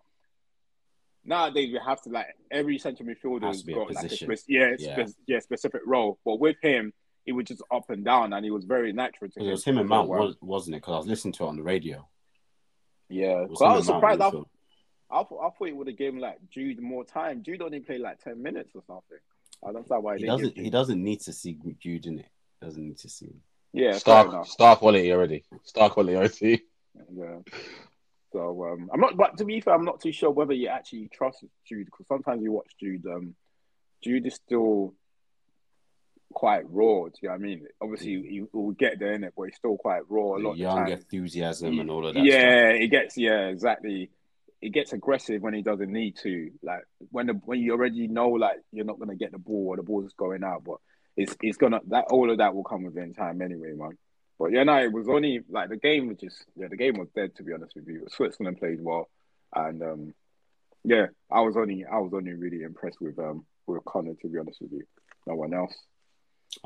Nowadays 1.24 1.72
we 1.72 1.80
have 1.86 2.02
to 2.04 2.10
like 2.10 2.28
every 2.50 2.78
central 2.80 3.08
midfielder 3.08 3.44
Has 3.44 3.58
has 3.58 3.62
to 3.62 3.66
be 3.68 3.74
a 3.74 3.76
got 3.76 3.88
like 3.94 3.98
a 3.98 4.02
position. 4.08 4.28
spec- 4.28 4.46
yeah, 4.48 4.76
Yeah. 4.80 5.06
spe- 5.06 5.18
yeah, 5.28 5.40
specific 5.40 5.82
role. 5.86 6.20
But 6.26 6.40
with 6.40 6.58
him, 6.62 6.94
he 7.26 7.32
was 7.32 7.46
just 7.46 7.62
up 7.72 7.90
and 7.92 8.04
down, 8.04 8.34
and 8.34 8.44
he 8.44 8.50
was 8.52 8.66
very 8.66 8.92
natural 8.92 9.30
to 9.32 9.40
It 9.46 9.52
was 9.52 9.64
him 9.64 9.78
and 9.78 9.86
as 9.86 9.90
Mount, 9.90 10.10
well. 10.10 10.26
was, 10.28 10.36
wasn't 10.42 10.76
it? 10.76 10.80
Because 10.82 10.94
I 10.94 10.98
was 10.98 11.08
listening 11.08 11.34
to 11.34 11.44
it 11.44 11.48
on 11.48 11.58
the 11.58 11.64
radio. 11.64 12.08
Yeah, 13.10 13.44
It 13.44 13.62
I 13.62 13.76
was 13.76 13.86
surprised. 13.86 14.22
I. 14.22 14.28
I, 14.28 14.32
thought, 15.24 15.40
I 15.44 15.50
thought 15.50 15.68
it 15.68 15.76
would 15.76 15.88
have 15.88 15.98
given 15.98 16.22
like 16.22 16.38
Jude 16.50 16.80
more 16.82 17.04
time. 17.04 17.44
Jude 17.44 17.62
only 17.62 17.82
played 17.82 18.00
like 18.02 18.20
ten 18.24 18.42
minutes 18.42 18.72
or 18.74 18.82
something. 18.88 19.18
I 19.68 19.72
don't 19.74 19.88
know 19.90 20.00
why 20.00 20.16
He 20.16 20.22
didn't 20.24 20.38
doesn't. 20.40 20.58
He 20.58 20.70
doesn't 20.70 21.04
need 21.04 21.20
to 21.22 21.34
see 21.34 21.58
Jude 21.80 22.06
in 22.08 22.20
it. 22.20 22.30
Doesn't 22.62 22.88
need 22.88 22.98
to 23.00 23.10
see. 23.10 23.26
Him. 23.26 23.42
Yeah, 23.74 23.92
fair 23.92 24.00
Star 24.00 24.46
star 24.46 24.76
quality 24.78 25.12
already. 25.12 25.44
Star 25.64 25.90
quality 25.90 26.16
already. 26.16 26.64
Yeah. 27.14 27.40
So 28.32 28.64
um, 28.66 28.90
I'm 28.94 29.00
not, 29.00 29.18
but 29.18 29.38
to 29.38 29.46
be 29.46 29.60
fair, 29.62 29.74
I'm 29.74 29.86
not 29.86 30.02
too 30.02 30.12
sure 30.12 30.32
whether 30.32 30.54
you 30.54 30.68
actually 30.68 31.10
trust 31.14 31.44
Jude 31.68 31.86
because 31.86 32.08
sometimes 32.08 32.42
you 32.42 32.52
watch 32.52 32.72
Jude. 32.80 33.06
Um, 33.06 33.36
Jude 34.02 34.26
is 34.26 34.36
still 34.36 34.94
quite 36.32 36.64
raw. 36.70 37.06
Do 37.06 37.12
you 37.22 37.30
know 37.30 37.36
what 37.36 37.42
I 37.42 37.44
mean? 37.44 37.68
Obviously, 37.82 38.10
he 38.28 38.44
will 38.52 38.72
get 38.72 39.00
there 39.00 39.14
in 39.14 39.24
it, 39.24 39.34
but 39.36 39.44
he's 39.44 39.56
still 39.56 39.78
quite 39.78 40.02
raw 40.10 40.36
a 40.36 40.40
lot 40.40 40.52
of 40.52 40.58
young 40.58 40.90
enthusiasm 40.90 41.80
and 41.80 41.90
all 41.92 42.08
of 42.08 42.14
that. 42.14 42.20
stuff. 42.20 42.34
yeah, 42.34 42.70
it 42.70 42.88
gets 42.88 43.18
yeah 43.18 43.48
exactly. 43.48 44.10
It 44.62 44.70
gets 44.70 44.94
aggressive 44.94 45.42
when 45.42 45.54
he 45.54 45.62
doesn't 45.62 45.92
need 45.92 46.18
to. 46.18 46.52
Like 46.64 46.84
when 47.10 47.28
the 47.28 47.34
when 47.34 47.60
you 47.60 47.74
already 47.74 48.08
know 48.08 48.30
like 48.30 48.58
you're 48.72 48.86
not 48.86 49.00
gonna 49.00 49.16
get 49.16 49.32
the 49.32 49.40
ball 49.40 49.68
or 49.70 49.78
the 49.78 49.84
ball's 49.84 50.14
going 50.14 50.44
out, 50.44 50.64
but 50.64 50.78
it's 51.18 51.36
it's 51.42 51.58
gonna 51.58 51.80
that 51.90 52.06
all 52.12 52.32
of 52.32 52.38
that 52.38 52.56
will 52.56 52.64
come 52.64 52.84
within 52.84 53.14
time 53.14 53.42
anyway, 53.42 53.74
man. 53.76 53.98
But 54.40 54.52
yeah, 54.52 54.64
no, 54.64 54.78
it 54.78 54.92
was 54.92 55.08
only 55.08 55.42
like 55.50 55.70
the 55.70 55.78
game 55.78 56.08
was 56.08 56.18
just 56.18 56.46
yeah, 56.56 56.68
the 56.68 56.78
game 56.78 56.98
was 56.98 57.10
dead 57.16 57.36
to 57.36 57.44
be 57.44 57.54
honest 57.54 57.76
with 57.76 57.88
you. 57.88 58.08
Switzerland 58.10 58.58
played 58.58 58.80
well, 58.82 59.10
and 59.56 59.82
um, 59.84 60.14
yeah, 60.84 61.08
I 61.32 61.42
was 61.42 61.56
only 61.58 61.86
I 61.86 61.98
was 62.00 62.12
only 62.14 62.34
really 62.34 62.64
impressed 62.64 63.02
with 63.02 63.20
um 63.20 63.46
with 63.68 63.86
Connor 63.86 64.16
to 64.22 64.28
be 64.28 64.40
honest 64.40 64.62
with 64.62 64.72
you. 64.72 64.84
No 65.28 65.36
one 65.36 65.54
else. 65.54 65.76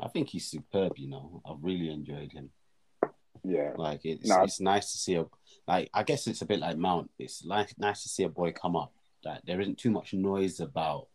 I 0.00 0.08
think 0.08 0.30
he's 0.30 0.46
superb. 0.46 0.94
You 0.96 1.10
know, 1.10 1.42
I've 1.44 1.62
really 1.62 1.90
enjoyed 1.90 2.32
him. 2.32 2.50
Yeah, 3.44 3.72
Like 3.76 4.00
it's 4.04 4.28
No. 4.28 4.42
it's 4.42 4.60
nice 4.60 4.90
to 4.92 4.98
see 4.98 5.14
a 5.14 5.26
like. 5.68 5.90
I 5.94 6.02
guess 6.02 6.26
it's 6.26 6.42
a 6.42 6.46
bit 6.46 6.60
like 6.60 6.76
Mount. 6.78 7.10
It's 7.18 7.44
like 7.44 7.78
nice 7.78 8.02
to 8.02 8.08
see 8.08 8.24
a 8.24 8.28
boy 8.28 8.52
come 8.52 8.74
up. 8.74 8.92
That 9.22 9.42
there 9.44 9.60
isn't 9.60 9.78
too 9.78 9.90
much 9.90 10.14
noise 10.14 10.60
about. 10.60 11.08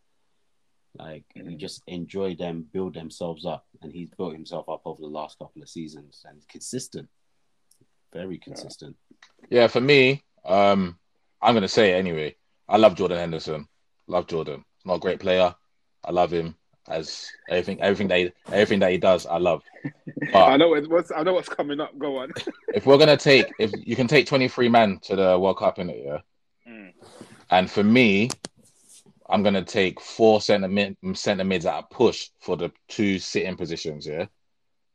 Like 0.94 1.24
you 1.34 1.42
Mhm. 1.44 1.56
just 1.58 1.82
enjoy 1.86 2.34
them 2.34 2.68
build 2.72 2.94
themselves 2.94 3.46
up, 3.46 3.66
and 3.80 3.92
he's 3.92 4.10
built 4.10 4.34
himself 4.34 4.68
up 4.68 4.82
over 4.84 5.00
the 5.00 5.06
last 5.08 5.38
couple 5.38 5.62
of 5.62 5.68
seasons, 5.68 6.24
and 6.28 6.46
consistent, 6.48 7.08
very 8.12 8.38
consistent. 8.38 8.96
Yeah, 9.50 9.68
for 9.68 9.80
me, 9.80 10.22
um, 10.44 10.98
I'm 11.40 11.54
gonna 11.54 11.68
say 11.68 11.92
it 11.92 11.96
anyway. 11.96 12.36
I 12.68 12.76
love 12.76 12.94
Jordan 12.94 13.18
Henderson. 13.18 13.68
Love 14.06 14.26
Jordan. 14.26 14.64
Not 14.84 14.94
a 14.96 15.00
great 15.00 15.20
player. 15.20 15.54
I 16.04 16.10
love 16.10 16.32
him 16.32 16.56
as 16.88 17.30
everything, 17.48 17.80
everything 17.80 18.08
that 18.08 18.18
he, 18.18 18.32
everything 18.48 18.80
that 18.80 18.90
he 18.90 18.98
does. 18.98 19.26
I 19.26 19.38
love. 19.38 19.62
I 20.34 20.56
know 20.56 20.68
what's 20.68 21.10
I 21.10 21.22
know 21.22 21.32
what's 21.32 21.48
coming 21.48 21.80
up. 21.80 21.96
Go 21.98 22.18
on. 22.18 22.32
if 22.74 22.86
we're 22.86 22.98
gonna 22.98 23.16
take, 23.16 23.52
if 23.58 23.72
you 23.86 23.96
can 23.96 24.08
take 24.08 24.26
23 24.26 24.68
men 24.68 24.98
to 25.04 25.16
the 25.16 25.38
World 25.38 25.58
Cup 25.58 25.78
in 25.78 25.90
it, 25.90 26.02
yeah. 26.04 26.18
Mm. 26.68 26.92
And 27.50 27.70
for 27.70 27.82
me, 27.82 28.30
I'm 29.32 29.42
gonna 29.42 29.64
take 29.64 29.98
four 29.98 30.42
centre 30.42 30.68
mid 30.68 30.96
centre 31.14 31.44
mids 31.44 31.64
at 31.64 31.78
a 31.78 31.82
push 31.84 32.28
for 32.40 32.56
the 32.56 32.70
two 32.88 33.18
sitting 33.18 33.56
positions, 33.56 34.06
yeah. 34.06 34.26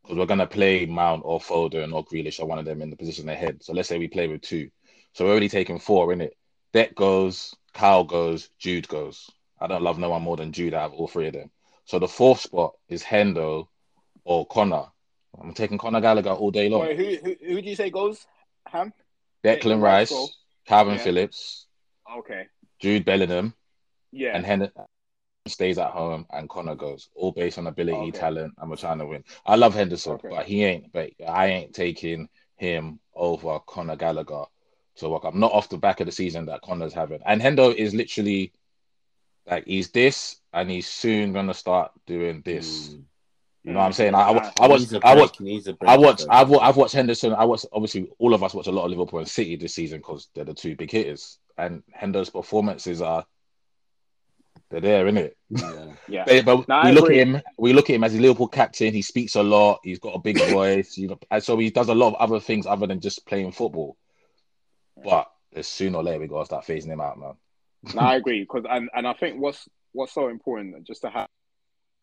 Because 0.03 0.17
we're 0.17 0.27
gonna 0.27 0.45
play 0.47 0.85
Mount 0.85 1.23
or 1.25 1.39
Foden 1.39 1.91
or 1.93 2.05
Grealish 2.05 2.39
or 2.39 2.45
one 2.45 2.59
of 2.59 2.65
them 2.65 2.81
in 2.83 2.91
the 2.91 2.95
position 2.95 3.27
ahead. 3.29 3.63
So 3.63 3.73
let's 3.73 3.89
say 3.89 3.97
we 3.97 4.07
play 4.07 4.27
with 4.27 4.41
two. 4.41 4.69
So 5.13 5.25
we're 5.25 5.31
already 5.31 5.49
taking 5.49 5.79
four 5.79 6.13
in 6.13 6.21
it. 6.21 6.37
Deck 6.71 6.93
goes, 6.93 7.55
Kyle 7.73 8.03
goes, 8.03 8.49
Jude 8.59 8.87
goes. 8.87 9.29
I 9.59 9.65
don't 9.65 9.81
love 9.81 9.97
no 9.97 10.11
one 10.11 10.21
more 10.21 10.37
than 10.37 10.51
Jude 10.51 10.75
out 10.75 10.91
of 10.91 10.93
all 10.93 11.07
three 11.07 11.27
of 11.27 11.33
them. 11.33 11.49
So 11.85 11.97
the 11.97 12.07
fourth 12.07 12.41
spot 12.41 12.73
is 12.89 13.01
Hendo 13.03 13.67
or 14.23 14.45
Connor. 14.45 14.85
I'm 15.41 15.53
taking 15.53 15.79
Conor 15.79 16.01
Gallagher 16.01 16.29
all 16.29 16.51
day 16.51 16.69
long. 16.69 16.81
Wait, 16.81 16.97
who, 16.97 17.29
who 17.29 17.35
who 17.53 17.61
do 17.61 17.69
you 17.69 17.75
say 17.75 17.89
goes? 17.89 18.25
Ham. 18.67 18.93
Declan 19.43 19.61
Declan 19.61 19.81
Rice, 19.81 20.11
Rice. 20.11 20.37
Kalvin 20.69 20.97
Yeah. 20.97 21.03
Phillips, 21.03 21.67
Okay. 22.19 22.47
Jude 22.79 23.05
Bellingham, 23.05 23.53
Yeah. 24.11 24.35
and 24.35 24.45
Henderson 24.45 24.85
stays 25.47 25.77
at 25.77 25.91
home 25.91 26.25
and 26.31 26.49
Connor 26.49 26.75
goes, 26.75 27.09
all 27.15 27.31
based 27.31 27.57
on 27.57 27.67
ability, 27.67 27.97
Okay. 28.09 28.11
talent, 28.19 28.53
and 28.57 28.69
we're 28.69 28.75
trying 28.75 28.99
to 28.99 29.05
win. 29.05 29.23
I 29.45 29.55
love 29.55 29.73
Henderson, 29.73 30.13
Okay. 30.13 30.29
but 30.29 30.45
he 30.45 30.63
ain't. 30.63 30.91
But 30.91 31.11
I 31.27 31.47
ain't 31.47 31.73
taking 31.73 32.29
him 32.57 32.99
over 33.13 33.59
Conor 33.59 33.95
Gallagher 33.95 34.43
to 34.97 35.09
work 35.09 35.25
up. 35.25 35.35
Not 35.35 35.51
off 35.53 35.69
the 35.69 35.77
back 35.77 35.99
of 35.99 36.05
the 36.05 36.11
season 36.11 36.45
that 36.47 36.61
Connor's 36.61 36.93
having. 36.93 37.21
And 37.25 37.41
Hendo 37.41 37.73
is 37.73 37.93
literally 37.93 38.51
like 39.45 39.65
he's 39.65 39.89
this, 39.91 40.41
and 40.53 40.69
he's 40.69 40.87
soon 40.87 41.31
gonna 41.33 41.53
start 41.53 41.91
doing 42.05 42.41
this. 42.43 42.89
Mm. 42.89 43.03
You 43.63 43.73
know 43.73 43.79
what 43.79 43.85
I'm 43.85 43.93
saying? 43.93 44.15
I, 44.15 44.21
I, 44.21 44.51
I 44.61 44.67
He 44.67 44.71
was, 44.71 44.81
needs 44.81 44.93
a 44.93 45.07
I 45.07 45.13
break, 45.13 45.21
was, 45.23 45.37
he 45.37 45.43
needs 45.43 45.67
a 45.67 45.73
break 45.73 45.89
I 45.91 45.97
watched. 45.97 46.25
I've, 46.29 46.49
wa- 46.49 46.59
I've 46.59 46.77
watched 46.77 46.93
Henderson. 46.93 47.33
I 47.33 47.43
watched, 47.43 47.65
obviously, 47.73 48.09
all 48.17 48.33
of 48.33 48.41
us 48.41 48.53
watch 48.53 48.67
a 48.67 48.71
lot 48.71 48.85
of 48.85 48.91
Liverpool 48.91 49.19
and 49.19 49.27
City 49.27 49.55
this 49.57 49.75
season 49.75 49.99
because 49.99 50.29
they're 50.33 50.45
the 50.45 50.53
two 50.53 50.75
big 50.77 50.89
hitters. 50.89 51.39
And 51.57 51.83
Hendo's 52.01 52.29
performances 52.29 53.01
are, 53.01 53.25
they're 54.69 54.81
there, 54.81 55.05
innit? 55.05 55.31
Yeah. 55.49 55.85
Yeah. 56.07 56.41
But, 56.41 56.45
but 56.45 56.67
No, 56.67 56.75
I 56.75 56.89
we 56.89 56.95
look 56.95 57.09
at 57.09 57.15
him, 57.15 57.41
we 57.57 57.73
look 57.73 57.89
at 57.89 57.95
him 57.95 58.03
as 58.03 58.15
a 58.15 58.19
Liverpool 58.19 58.47
captain. 58.47 58.93
He 58.93 59.01
speaks 59.01 59.35
a 59.35 59.43
lot. 59.43 59.79
He's 59.83 59.99
got 59.99 60.15
a 60.15 60.19
big 60.19 60.39
voice. 60.49 60.97
You 60.97 61.09
know, 61.09 61.19
and 61.31 61.43
so 61.43 61.57
he 61.57 61.69
does 61.69 61.89
a 61.89 61.95
lot 61.95 62.09
of 62.09 62.15
other 62.15 62.39
things 62.39 62.65
other 62.65 62.87
than 62.87 62.99
just 62.99 63.25
playing 63.25 63.51
football. 63.51 63.97
But 65.03 65.29
as 65.53 65.67
sooner 65.67 65.97
or 65.97 66.03
later, 66.03 66.19
we 66.19 66.27
gotta 66.27 66.45
start 66.45 66.65
phasing 66.65 66.87
him 66.87 67.01
out, 67.01 67.19
man. 67.19 67.33
No, 67.93 68.01
I 68.01 68.15
agree 68.15 68.41
because 68.41 68.65
and, 68.69 68.89
and 68.93 69.07
I 69.07 69.13
think 69.13 69.39
what's 69.39 69.67
what's 69.93 70.13
so 70.13 70.27
important 70.27 70.85
just 70.85 71.01
to 71.01 71.09
have 71.09 71.27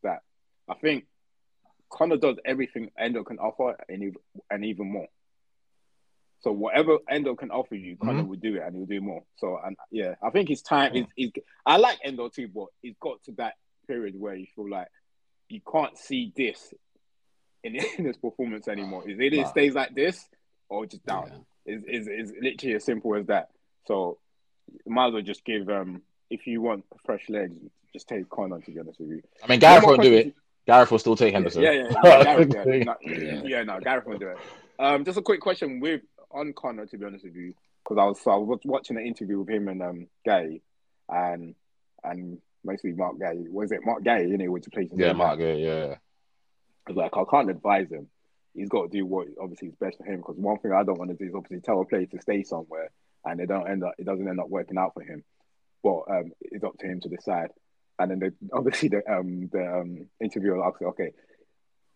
that 0.03 0.21
I 0.69 0.75
think 0.75 1.07
Connor 1.91 2.17
does 2.17 2.37
everything 2.45 2.91
Endo 2.99 3.25
can 3.25 3.39
offer 3.39 3.77
and 3.89 4.03
even, 4.03 4.15
and 4.51 4.65
even 4.65 4.93
more. 4.93 5.09
So 6.41 6.53
whatever 6.53 6.99
Endo 7.09 7.35
can 7.35 7.51
offer 7.51 7.75
you, 7.75 7.97
Connor 7.97 8.23
Mhm. 8.23 8.27
will 8.29 8.37
do 8.39 8.57
it 8.57 8.63
and 8.63 8.77
he'll 8.77 8.87
do 8.87 9.01
more. 9.01 9.25
So 9.37 9.59
and 9.65 9.77
yeah, 9.91 10.15
I 10.23 10.31
think 10.31 10.49
his 10.49 10.61
time 10.63 10.95
is, 10.95 11.07
is 11.17 11.31
I 11.65 11.79
like 11.79 11.99
Endo 12.05 12.29
too, 12.29 12.49
but 12.49 12.67
he's 12.83 12.97
got 13.01 13.23
to 13.25 13.33
that 13.33 13.55
period 13.89 14.15
where 14.19 14.35
you 14.35 14.47
feel 14.55 14.69
like 14.69 14.89
you 15.49 15.61
can't 15.71 15.97
see 15.97 16.33
this 16.37 16.75
in, 17.63 17.77
in 17.99 18.05
his 18.05 18.17
performance 18.19 18.69
anymore. 18.69 19.09
Is 19.09 19.19
it 19.19 19.33
Nah. 19.33 19.43
it 19.43 19.49
stays 19.49 19.75
like 19.75 19.95
this 19.95 20.29
or 20.69 20.85
just 20.87 21.05
down? 21.07 21.31
Yeah. 21.67 21.75
is 21.77 21.83
is 21.87 22.09
is 22.09 22.33
literally 22.43 22.75
as 22.75 22.85
simple 22.85 23.15
as 23.15 23.27
that. 23.27 23.49
So 23.87 24.19
might 24.87 25.09
as 25.09 25.13
well 25.15 25.23
just 25.23 25.45
give 25.45 25.69
um 25.71 26.03
if 26.31 26.47
you 26.47 26.61
want 26.61 26.85
fresh 27.07 27.29
legs, 27.31 27.57
just 27.95 28.07
take 28.09 28.29
Connor 28.29 28.61
to 28.61 28.71
be 28.71 28.81
honest 28.81 29.01
with 29.01 29.11
you. 29.11 29.23
I 29.43 29.47
mean, 29.47 29.61
Gareth 29.61 29.85
won't 29.87 30.03
do 30.03 30.13
it. 30.13 30.35
Gareth 30.67 30.91
will 30.91 30.99
still 30.99 31.17
take 31.17 31.33
Henderson. 31.35 31.63
Yeah, 31.63 31.73
yeah, 31.73 31.89
yeah. 32.05 32.23
Gareth, 32.25 32.55
yeah. 32.55 32.85
No, 32.85 32.97
Yeah. 33.03 33.43
yeah, 33.45 33.63
no, 33.63 33.81
Gareth 33.81 34.07
will 34.07 34.19
do 34.19 34.29
it. 34.29 34.39
Um, 34.79 35.05
just 35.05 35.19
a 35.19 35.23
quick 35.23 35.41
question 35.41 35.79
with 35.79 36.01
on 36.35 36.53
Connor 36.53 36.87
to 36.87 36.99
be 36.99 37.07
honest 37.07 37.25
with 37.25 37.35
you, 37.35 37.55
because 37.83 38.01
I 38.01 38.05
was 38.05 38.21
so 38.21 38.31
I 38.31 38.37
was 38.37 38.61
watching 38.65 38.97
an 38.97 39.07
interview 39.07 39.39
with 39.39 39.49
him 39.49 39.69
and 39.69 39.83
um 39.83 40.07
Guéhi, 40.27 40.61
and 41.09 41.55
and 42.03 42.39
mostly 42.65 42.93
Mark 42.93 43.17
Guéhi. 43.17 43.49
Was 43.51 43.73
it 43.73 43.81
Mark 43.85 44.03
Guéhi? 44.03 44.29
You 44.29 44.39
know, 44.39 44.51
which 44.51 44.67
plays 44.73 44.89
yeah, 44.95 45.13
Mark. 45.13 45.39
Guéhi, 45.39 45.65
yeah. 45.65 45.97
I 46.87 46.91
was 46.93 46.97
like, 46.97 47.17
I 47.17 47.25
can't 47.31 47.51
advise 47.51 47.91
him. 47.91 48.09
He's 48.55 48.69
got 48.69 48.91
to 48.91 48.99
do 48.99 49.07
what 49.07 49.29
obviously 49.41 49.69
is 49.69 49.75
best 49.77 49.99
for 49.99 50.05
him. 50.05 50.19
Because 50.19 50.37
one 50.37 50.59
thing 50.59 50.73
I 50.73 50.85
don't 50.85 50.99
want 50.99 51.11
to 51.11 51.17
do 51.17 51.25
is 51.25 51.35
obviously 51.35 51.61
tell 51.61 51.81
a 51.81 51.85
player 51.85 52.07
to 52.07 52.21
stay 52.21 52.43
somewhere 52.43 52.91
and 53.25 53.41
they 53.41 53.47
don't 53.47 53.69
end 53.69 53.83
up, 53.83 53.95
it 53.99 54.05
doesn't 54.05 54.29
end 54.29 54.39
up 54.39 54.49
working 54.49 54.79
out 54.79 54.93
for 54.95 55.03
him. 55.03 55.25
But 55.83 56.03
um, 56.11 56.33
it's 56.41 56.65
up 56.65 56.79
to 56.79 56.87
him 56.87 57.01
to 57.01 57.09
decide. 57.09 57.51
And 57.99 58.11
then 58.11 58.19
the, 58.19 58.35
obviously 58.53 58.89
the 58.89 59.03
um 59.11 59.49
the 59.53 59.81
um 59.81 60.07
interviewer 60.21 60.65
asked, 60.67 60.83
okay, 60.83 61.13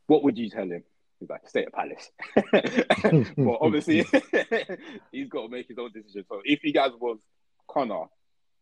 what 0.06 0.22
would 0.24 0.38
you 0.38 0.48
tell 0.48 0.68
him? 0.68 0.84
He's 1.20 1.28
like, 1.28 1.48
stay 1.48 1.64
at 1.64 1.72
Palace. 1.72 2.10
but 3.36 3.58
obviously 3.60 3.98
he's 5.12 5.28
got 5.28 5.42
to 5.42 5.48
make 5.48 5.68
his 5.68 5.78
own 5.78 5.90
decision. 5.92 6.24
So 6.28 6.40
if 6.44 6.62
you 6.62 6.72
guys 6.72 6.90
was 7.00 7.18
Connor, 7.66 8.04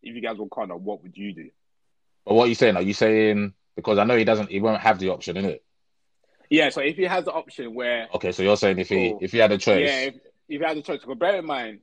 if 0.03 0.15
you 0.15 0.23
guys 0.23 0.39
were 0.39 0.49
Connor, 0.49 0.77
what 0.77 1.03
would 1.03 1.17
you 1.17 1.35
do? 1.35 1.51
But 2.25 2.35
what 2.35 2.45
are 2.45 2.49
you 2.49 2.55
saying? 2.55 2.77
Are 2.77 2.83
you 2.83 2.95
saying 2.95 3.55
because 3.77 3.99
I 3.99 4.05
know 4.05 4.17
he 4.17 4.25
doesn't, 4.25 4.51
he 4.51 4.59
won't 4.59 4.81
have 4.81 4.99
the 4.99 5.11
option, 5.11 5.37
in 5.37 5.45
it. 5.45 5.63
Yeah, 6.49 6.71
so 6.71 6.81
if 6.81 6.97
he 6.97 7.05
has 7.05 7.25
the 7.25 7.33
option 7.33 7.75
where 7.75 8.09
Okay, 8.15 8.33
so 8.33 8.43
you're 8.43 8.57
saying 8.57 8.79
if 8.79 8.89
he 8.89 9.15
if 9.21 9.33
he 9.33 9.39
had 9.39 9.53
a 9.53 9.59
choice, 9.59 9.89
Yeah, 9.89 10.01
if, 10.01 10.15
if 10.49 10.61
you 10.61 10.65
had 10.65 10.77
the 10.77 10.83
choice, 10.83 11.01
but 11.07 11.19
bear 11.19 11.37
in 11.37 11.45
mind, 11.45 11.81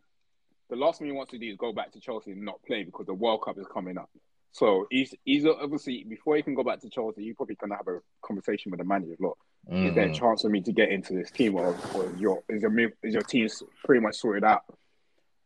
the 0.70 0.76
last 0.76 1.00
thing 1.00 1.08
he 1.08 1.14
wants 1.14 1.32
to 1.32 1.38
do 1.38 1.46
is 1.46 1.58
go 1.58 1.74
back 1.74 1.92
to 1.92 2.00
Chelsea 2.00 2.32
and 2.32 2.44
not 2.44 2.64
play 2.66 2.84
because 2.84 3.06
the 3.06 3.14
World 3.14 3.44
Cup 3.44 3.60
is 3.60 3.68
coming 3.72 3.98
up. 3.98 4.10
So 4.54 4.86
he's 4.92 5.14
he's 5.26 5.46
obviously 5.46 6.06
before 6.08 6.36
he 6.36 6.44
can 6.44 6.54
go 6.54 6.64
back 6.64 6.80
to 6.82 6.90
Chelsea, 6.90 7.24
you 7.24 7.34
probably 7.36 7.56
gonna 7.56 7.76
have 7.76 7.88
a 7.88 8.00
conversation 8.24 8.72
with 8.72 8.80
the 8.80 8.86
manager. 8.86 9.16
Look, 9.20 9.38
is 9.68 9.96
there 9.96 10.06
a 10.06 10.10
Mm. 10.10 10.14
chance 10.14 10.42
for 10.44 10.50
me 10.50 10.62
to 10.62 10.72
get 10.72 10.90
into 10.90 11.14
this 11.14 11.32
team, 11.32 11.56
or, 11.56 11.76
or 11.96 12.06
is 12.14 12.20
your 12.22 12.44
is 12.50 12.62
your 12.62 12.80
is 13.02 13.14
your 13.16 13.24
team 13.24 13.48
pretty 13.84 14.02
much 14.02 14.16
sorted 14.16 14.44
out? 14.44 14.62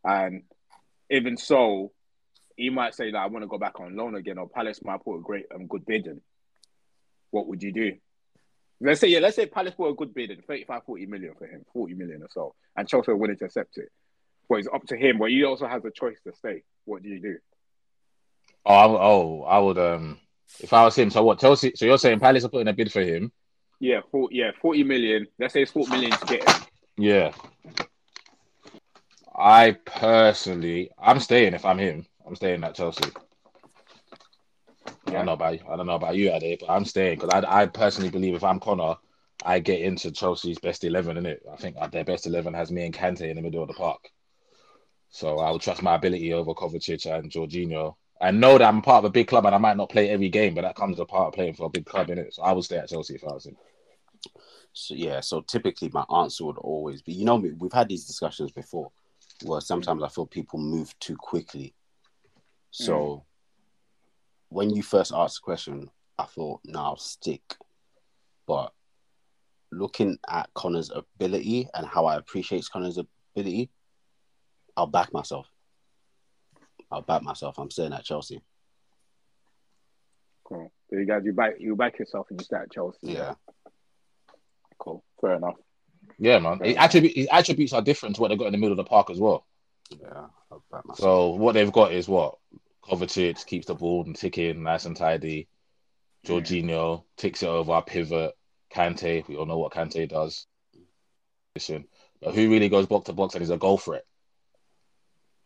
And 0.04 0.44
even 1.10 1.38
so, 1.38 1.94
he 2.58 2.70
might 2.70 2.96
say 2.96 3.12
that 3.12 3.18
I 3.18 3.28
want 3.28 3.44
to 3.44 3.48
go 3.48 3.58
back 3.58 3.80
on 3.80 3.96
loan 3.96 4.16
again, 4.16 4.38
or 4.38 4.50
Palace 4.50 4.84
might 4.84 5.02
put 5.04 5.16
a 5.18 5.22
great 5.22 5.46
um, 5.56 5.68
good 5.68 5.86
bid 5.86 6.06
in. 6.06 6.22
What 7.32 7.48
would 7.48 7.64
you 7.64 7.72
do? 7.72 7.94
Let's 8.82 9.00
say 9.00 9.08
yeah, 9.08 9.20
let's 9.20 9.38
say 9.38 9.46
Palace 9.46 9.74
put 9.76 9.90
a 9.90 9.94
good 9.96 10.14
bid 10.14 10.32
in 10.32 10.42
35, 10.42 10.84
40 10.86 11.06
million 11.06 11.34
for 11.38 11.48
him, 11.48 11.64
40 11.72 11.94
million 11.94 12.24
or 12.24 12.30
so, 12.30 12.56
and 12.76 12.88
Chelsea 12.90 13.12
are 13.12 13.16
willing 13.16 13.38
to 13.38 13.46
accept 13.46 13.78
it. 13.78 13.90
But 14.50 14.60
it's 14.60 14.68
up 14.74 14.86
to 14.88 14.98
him, 14.98 15.18
but 15.18 15.30
he 15.30 15.44
also 15.46 15.66
has 15.66 15.84
a 15.86 15.92
choice 15.92 16.18
to 16.26 16.34
stay. 16.36 16.64
What 16.84 17.04
do 17.04 17.10
you 17.10 17.22
do? 17.22 17.38
Oh, 18.70 18.74
I, 18.74 18.86
oh, 18.86 19.44
I 19.44 19.60
would. 19.60 19.78
Um, 19.78 20.20
if 20.60 20.74
I 20.74 20.84
was 20.84 20.96
him, 20.96 21.10
so 21.10 21.24
what? 21.24 21.40
Chelsea. 21.40 21.72
So 21.76 21.86
you're 21.86 21.98
saying 21.98 22.20
Palace 22.20 22.44
are 22.44 22.50
putting 22.50 22.68
a 22.68 22.74
bid 22.74 22.92
for 22.92 23.02
him? 23.02 23.32
Yeah, 23.80 24.02
40, 24.12 24.36
yeah, 24.36 24.52
40 24.62 24.84
million. 24.84 25.28
Let's 25.40 25.54
say 25.54 25.62
it's 25.62 25.72
40 25.72 25.92
million 25.92 26.12
to 26.12 26.26
get 26.26 26.50
him. 26.50 26.62
Yeah. 26.98 27.32
I 29.34 29.78
personally, 29.86 30.90
I'm 31.00 31.22
staying. 31.22 31.54
If 31.54 31.64
I'm 31.64 31.78
him, 31.78 32.06
I'm 32.26 32.36
staying 32.36 32.64
at 32.66 32.76
Chelsea. 32.76 33.10
I 35.06 35.12
don't 35.12 35.26
know 35.28 35.34
about 35.34 35.54
you. 35.54 35.66
I 35.70 35.78
don't 35.78 35.86
know 35.86 35.96
about 35.96 36.18
you, 36.18 36.34
Ade, 36.34 36.60
but 36.60 36.70
I'm 36.70 36.84
staying 36.84 37.20
because 37.20 37.30
I, 37.46 37.62
I 37.62 37.66
personally 37.68 38.10
believe 38.10 38.36
if 38.36 38.44
I'm 38.44 38.60
Connor, 38.60 38.96
I 39.46 39.60
get 39.60 39.80
into 39.80 40.12
Chelsea's 40.12 40.60
best 40.60 40.84
eleven. 40.84 41.16
In 41.16 41.26
it, 41.26 41.44
I 41.50 41.56
think 41.56 41.78
their 41.92 42.04
best 42.04 42.28
eleven 42.28 42.54
has 42.56 42.72
me 42.72 42.84
and 42.84 42.94
Kante 42.94 43.30
in 43.30 43.38
the 43.38 43.42
middle 43.42 43.62
of 43.62 43.70
the 43.70 43.76
park. 43.76 44.10
So 45.10 45.38
I 45.38 45.52
would 45.52 45.62
trust 45.62 45.82
my 45.82 45.96
ability 45.96 46.34
over 46.34 46.54
Kovacic 46.54 47.06
and 47.06 47.32
Jorginho. 47.32 47.96
I 48.20 48.32
know 48.32 48.58
that 48.58 48.68
I'm 48.68 48.82
part 48.82 49.00
of 49.00 49.06
a 49.06 49.12
big 49.12 49.28
club 49.28 49.46
and 49.46 49.54
I 49.54 49.60
might 49.60 49.78
not 49.78 49.90
play 49.90 50.10
every 50.10 50.30
game, 50.30 50.56
but 50.56 50.62
that 50.62 50.76
comes 50.76 51.00
a 51.00 51.06
part 51.06 51.28
of 51.28 51.34
playing 51.34 51.54
for 51.54 51.68
a 51.68 51.70
big 51.70 51.86
club 51.86 52.10
in 52.10 52.18
it. 52.18 52.34
So 52.34 52.42
I 52.42 52.52
would 52.52 52.64
stay 52.64 52.78
at 52.78 52.90
Chelsea 52.90 53.16
if 53.16 53.24
I 53.24 53.34
was 53.34 53.46
him. 53.46 53.58
So 54.74 54.94
yeah, 54.96 55.20
so 55.22 55.42
typically 55.42 55.90
my 55.94 56.06
answer 56.16 56.46
would 56.46 56.58
always 56.58 57.02
be, 57.02 57.14
you 57.14 57.26
know, 57.26 57.36
we- 57.36 57.54
we've 57.54 57.74
had 57.74 57.90
these 57.90 58.06
discussions 58.06 58.52
before, 58.52 58.92
where 59.44 59.62
sometimes 59.62 60.04
I 60.04 60.08
feel 60.08 60.26
people 60.26 60.60
move 60.60 60.98
too 61.00 61.16
quickly. 61.16 61.76
So 62.72 62.94
mm. 62.94 63.24
when 64.50 64.70
you 64.72 64.84
first 64.84 65.14
asked 65.14 65.38
the 65.38 65.46
question, 65.46 65.90
I 66.18 66.26
thought, 66.26 66.62
no, 66.66 66.80
I'll 66.80 66.98
stick. 66.98 67.56
But 68.48 68.74
looking 69.72 70.18
at 70.28 70.54
Connor's 70.54 70.92
ability 70.92 71.68
and 71.74 71.86
how 71.86 72.06
I 72.06 72.16
appreciate 72.18 72.68
Connor's 72.72 72.98
ability, 72.98 73.70
I'll 74.76 74.88
back 74.88 75.14
myself. 75.14 75.48
I'll 76.91 77.01
back 77.01 77.22
myself. 77.22 77.58
I'm 77.58 77.72
staying 77.72 77.94
at 77.94 78.03
Chelsea. 78.03 78.41
Cool. 80.44 80.72
So 80.89 80.98
you 80.98 81.06
guys, 81.06 81.24
you 81.25 81.34
back 81.34 81.56
you 81.60 81.75
back 81.75 82.00
yourself 82.00 82.27
and 82.29 82.39
you 82.39 82.46
start 82.46 82.63
at 82.63 82.72
Chelsea. 82.72 82.98
Yeah. 83.01 83.36
Cool. 84.79 85.03
Fair 85.20 85.36
enough. 85.36 85.56
Yeah, 86.17 86.39
man. 86.39 86.60
His, 86.63 86.77
attribute, 86.77 87.15
his 87.15 87.27
attributes 87.32 87.74
are 87.74 87.82
different 87.82 88.15
to 88.15 88.22
what 88.22 88.29
they've 88.29 88.39
got 88.39 88.46
in 88.48 88.53
the 88.53 88.58
middle 88.58 88.72
of 88.72 88.77
the 88.77 88.89
park 88.89 89.10
as 89.10 89.20
well. 89.20 89.46
Yeah. 89.89 90.27
I'll 90.51 90.63
back 90.72 90.86
myself. 90.86 91.00
So 91.00 91.29
what 91.36 91.53
they've 91.53 91.72
got 91.72 91.91
is 91.91 92.08
what 92.08 92.38
Kovacic 92.84 93.46
keeps 93.46 93.67
the 93.67 93.75
ball 93.75 94.06
and 94.06 94.15
ticking 94.15 94.63
nice 94.63 94.86
and 94.86 94.96
tidy. 94.96 95.48
Jorginho 96.25 97.03
takes 97.17 97.44
it 97.44 97.48
over, 97.48 97.74
our 97.74 97.84
pivot. 97.84 98.34
Kante, 98.74 99.27
we 99.27 99.36
all 99.38 99.46
know 99.46 99.58
what 99.58 99.74
Kante 99.74 100.08
does. 100.10 100.46
Listen, 101.56 101.86
But 102.22 102.36
who 102.36 102.50
really 102.50 102.70
goes 102.70 102.86
box 102.86 103.06
to 103.06 103.13
box 103.13 103.34
and 103.34 103.44
is 103.44 103.50
a 103.50 103.58
goal 103.58 103.77
threat? 103.77 104.03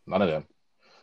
None 0.06 0.22
of 0.22 0.28
them. 0.28 0.46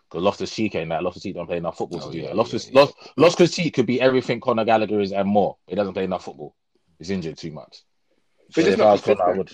Because 0.10 0.24
Loftus 0.24 0.56
Cheek 0.56 0.76
ain't 0.76 0.90
that. 0.90 1.04
Loftus 1.04 1.24
Cheek 1.24 1.36
don't 1.36 1.46
play 1.48 1.58
enough 1.58 1.78
football 1.78 2.00
Oh, 2.02 2.08
to 2.08 2.12
do 2.12 2.20
yeah, 2.20 2.28
that. 2.28 2.36
Loftus 2.36 2.70
yeah, 2.72 2.82
yeah. 2.86 3.12
Loftus 3.18 3.56
Cheek 3.56 3.74
could 3.76 3.86
be 3.86 4.02
everything 4.02 4.40
Conor 4.40 4.66
Gallagher 4.66 5.00
is 5.00 5.12
and 5.12 5.28
more. 5.28 5.58
He 5.68 5.76
doesn't 5.76 5.94
play 5.94 6.06
enough 6.06 6.24
football. 6.26 6.56
He's 6.98 7.12
injured 7.12 7.38
too 7.38 7.52
much. 7.52 7.84
But 8.56 8.64
So 8.66 8.72
if 8.72 8.82
I 8.82 8.92
was 8.92 9.02
Conor, 9.02 9.24
I 9.24 9.38
would. 9.38 9.52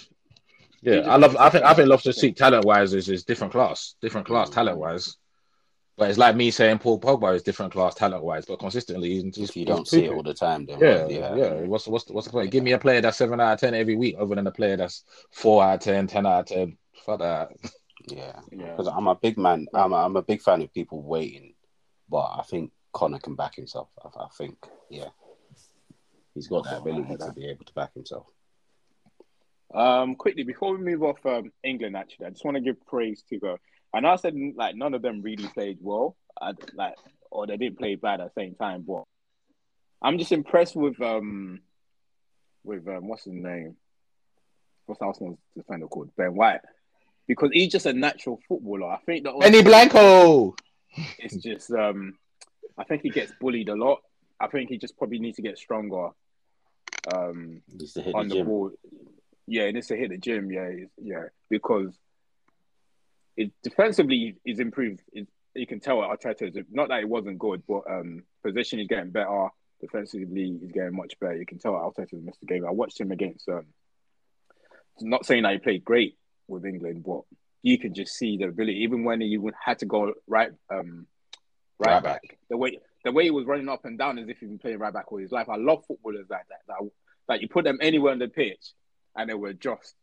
Yeah, 0.81 0.99
I 0.99 1.17
love. 1.17 1.35
I 1.35 1.49
think. 1.49 1.63
I 1.65 1.73
think 1.73 1.89
consistent. 1.89 1.89
Loftus 1.89 2.21
Cheek 2.21 2.35
talent 2.35 2.65
wise 2.65 2.93
is, 2.93 3.09
is 3.09 3.23
different 3.23 3.51
class, 3.51 3.95
different 4.01 4.27
class 4.27 4.49
Mm. 4.49 4.53
talent 4.53 4.77
wise. 4.77 5.17
But 5.97 6.09
it's 6.09 6.19
like 6.19 6.35
me 6.35 6.51
saying 6.51 6.79
Paul 6.79 6.99
Pogba 6.99 7.35
is 7.35 7.43
different 7.43 7.71
class 7.71 7.95
talent 7.95 8.23
wise, 8.23 8.45
but 8.45 8.59
consistently 8.59 9.11
he's, 9.11 9.35
he's 9.35 9.49
If 9.49 9.55
you 9.57 9.65
don't 9.65 9.87
see 9.87 10.03
it 10.05 10.11
all 10.11 10.23
the 10.23 10.33
time, 10.33 10.65
then 10.65 10.79
Yeah, 10.79 11.07
yeah, 11.07 11.35
yeah, 11.35 11.53
What's 11.61 11.87
what's 11.87 12.09
what's 12.09 12.27
the 12.27 12.33
point? 12.33 12.51
Give 12.51 12.63
me 12.63 12.73
a 12.73 12.77
player 12.79 12.99
that's 12.99 13.17
seven 13.17 13.39
out 13.39 13.53
of 13.53 13.59
ten 13.61 13.73
every 13.73 13.95
week, 13.95 14.15
other 14.19 14.35
than 14.35 14.45
a 14.47 14.51
player 14.51 14.75
that's 14.75 15.05
four 15.31 15.63
out 15.63 15.75
of 15.75 15.79
10, 15.81 16.07
10 16.07 16.25
out 16.25 16.39
of 16.39 16.45
ten. 16.47 16.77
Fuck 17.05 17.19
that. 17.19 17.49
yeah. 18.07 18.39
Yeah. 18.51 18.71
Because 18.71 18.87
I'm 18.87 19.07
a 19.07 19.15
big 19.15 19.37
man. 19.37 19.67
I'm 19.73 19.93
a, 19.93 19.97
I'm 19.97 20.15
a 20.15 20.21
big 20.21 20.41
fan 20.41 20.61
of 20.61 20.73
people 20.73 21.01
waiting, 21.01 21.53
but 22.09 22.25
I 22.37 22.43
think 22.47 22.71
Connor 22.93 23.19
can 23.19 23.35
back 23.35 23.55
himself. 23.55 23.89
I, 24.03 24.07
I 24.23 24.27
think, 24.37 24.57
yeah, 24.89 25.09
he's 26.33 26.47
got 26.47 26.63
that 26.65 26.79
ability 26.79 27.17
to 27.17 27.33
be 27.33 27.47
able 27.47 27.65
to 27.65 27.73
back 27.73 27.93
himself. 27.93 28.27
Um, 29.73 30.15
quickly 30.15 30.43
before 30.43 30.77
we 30.77 30.83
move 30.83 31.03
off 31.03 31.25
um, 31.25 31.51
England, 31.63 31.97
actually, 31.97 32.27
I 32.27 32.29
just 32.29 32.45
want 32.45 32.55
to 32.55 32.61
give 32.61 32.85
praise 32.85 33.23
to 33.29 33.39
go. 33.39 33.57
I 33.93 33.99
know 33.99 34.09
I 34.09 34.15
said 34.17 34.35
like 34.55 34.75
none 34.75 34.93
of 34.93 35.01
them 35.01 35.21
really 35.21 35.47
played 35.47 35.79
well, 35.81 36.15
I, 36.41 36.53
like 36.73 36.95
or 37.31 37.47
they 37.47 37.57
didn't 37.57 37.77
play 37.77 37.95
bad 37.95 38.21
at 38.21 38.33
the 38.33 38.41
same 38.41 38.55
time, 38.55 38.85
but 38.87 39.03
I'm 40.01 40.17
just 40.17 40.31
impressed 40.31 40.75
with 40.75 41.01
um 41.01 41.59
with 42.63 42.87
um, 42.87 43.07
what's 43.07 43.25
his 43.25 43.33
name? 43.33 43.75
What's 44.85 45.01
Arsenal's 45.01 45.39
defender 45.57 45.87
called? 45.87 46.11
Ben 46.15 46.35
White, 46.35 46.61
because 47.27 47.49
he's 47.51 47.71
just 47.71 47.85
a 47.85 47.93
natural 47.93 48.39
footballer. 48.47 48.91
I 48.91 48.97
think 49.05 49.23
that 49.23 49.39
Benny 49.39 49.63
Blanco. 49.63 50.55
it's 51.19 51.35
just 51.37 51.71
um 51.71 52.17
I 52.77 52.83
think 52.83 53.01
he 53.01 53.09
gets 53.09 53.31
bullied 53.39 53.69
a 53.69 53.75
lot. 53.75 54.01
I 54.39 54.47
think 54.47 54.69
he 54.69 54.77
just 54.77 54.97
probably 54.97 55.19
needs 55.19 55.37
to 55.37 55.41
get 55.41 55.57
stronger. 55.57 56.09
Um, 57.13 57.61
He 57.71 57.87
to 57.87 58.01
hit 58.01 58.15
on 58.15 58.27
the 58.27 58.35
the 58.35 58.43
ball. 58.43 58.71
Yeah, 59.47 59.63
and 59.63 59.75
needs 59.75 59.87
to 59.87 59.95
hit 59.95 60.09
the 60.09 60.17
gym. 60.17 60.51
Yeah, 60.51 60.71
yeah, 61.01 61.25
because 61.49 61.97
it 63.37 63.51
defensively 63.63 64.37
is 64.45 64.59
improved. 64.59 65.01
It, 65.13 65.27
you 65.53 65.67
can 65.67 65.79
tell 65.79 65.97
Arteta 65.97 66.49
is 66.49 66.65
not 66.69 66.89
that 66.89 66.99
it 66.99 67.07
wasn't 67.07 67.39
good, 67.39 67.63
but 67.67 67.83
um, 67.89 68.23
position 68.43 68.79
is 68.79 68.87
getting 68.87 69.11
better. 69.11 69.47
Defensively, 69.79 70.57
he's 70.59 70.71
getting 70.71 70.95
much 70.95 71.17
better. 71.19 71.35
You 71.35 71.45
can 71.45 71.59
tell 71.59 71.73
Arteta's 71.73 72.21
missed 72.21 72.39
the 72.41 72.45
game. 72.45 72.65
I 72.65 72.71
watched 72.71 72.99
him 72.99 73.11
against. 73.11 73.47
Um, 73.47 73.67
not 75.01 75.25
saying 75.25 75.43
that 75.43 75.53
he 75.53 75.59
played 75.59 75.85
great 75.85 76.17
with 76.47 76.65
England, 76.65 77.03
but 77.05 77.21
you 77.63 77.77
can 77.77 77.93
just 77.93 78.15
see 78.15 78.37
the 78.37 78.45
ability. 78.45 78.79
Even 78.83 79.03
when 79.03 79.21
he 79.21 79.39
had 79.63 79.79
to 79.79 79.85
go 79.85 80.13
right, 80.27 80.51
um, 80.69 81.07
right, 81.79 81.93
Right 81.95 82.03
back. 82.03 82.21
back. 82.21 82.37
the 82.49 82.57
way 82.57 82.79
the 83.03 83.11
way 83.11 83.23
he 83.25 83.31
was 83.31 83.45
running 83.45 83.69
up 83.69 83.85
and 83.85 83.97
down 83.97 84.17
as 84.17 84.27
if 84.29 84.39
he's 84.39 84.49
been 84.49 84.57
playing 84.59 84.79
right 84.79 84.93
back 84.93 85.11
all 85.11 85.19
his 85.19 85.31
life. 85.31 85.47
I 85.49 85.57
love 85.57 85.83
footballers 85.87 86.25
like 86.29 86.47
that. 86.49 86.59
That 86.67 86.89
that 87.27 87.41
you 87.41 87.47
put 87.47 87.63
them 87.63 87.79
anywhere 87.81 88.11
on 88.13 88.19
the 88.19 88.27
pitch 88.27 88.73
and 89.15 89.29
they 89.29 89.33
were 89.33 89.53
just 89.53 89.95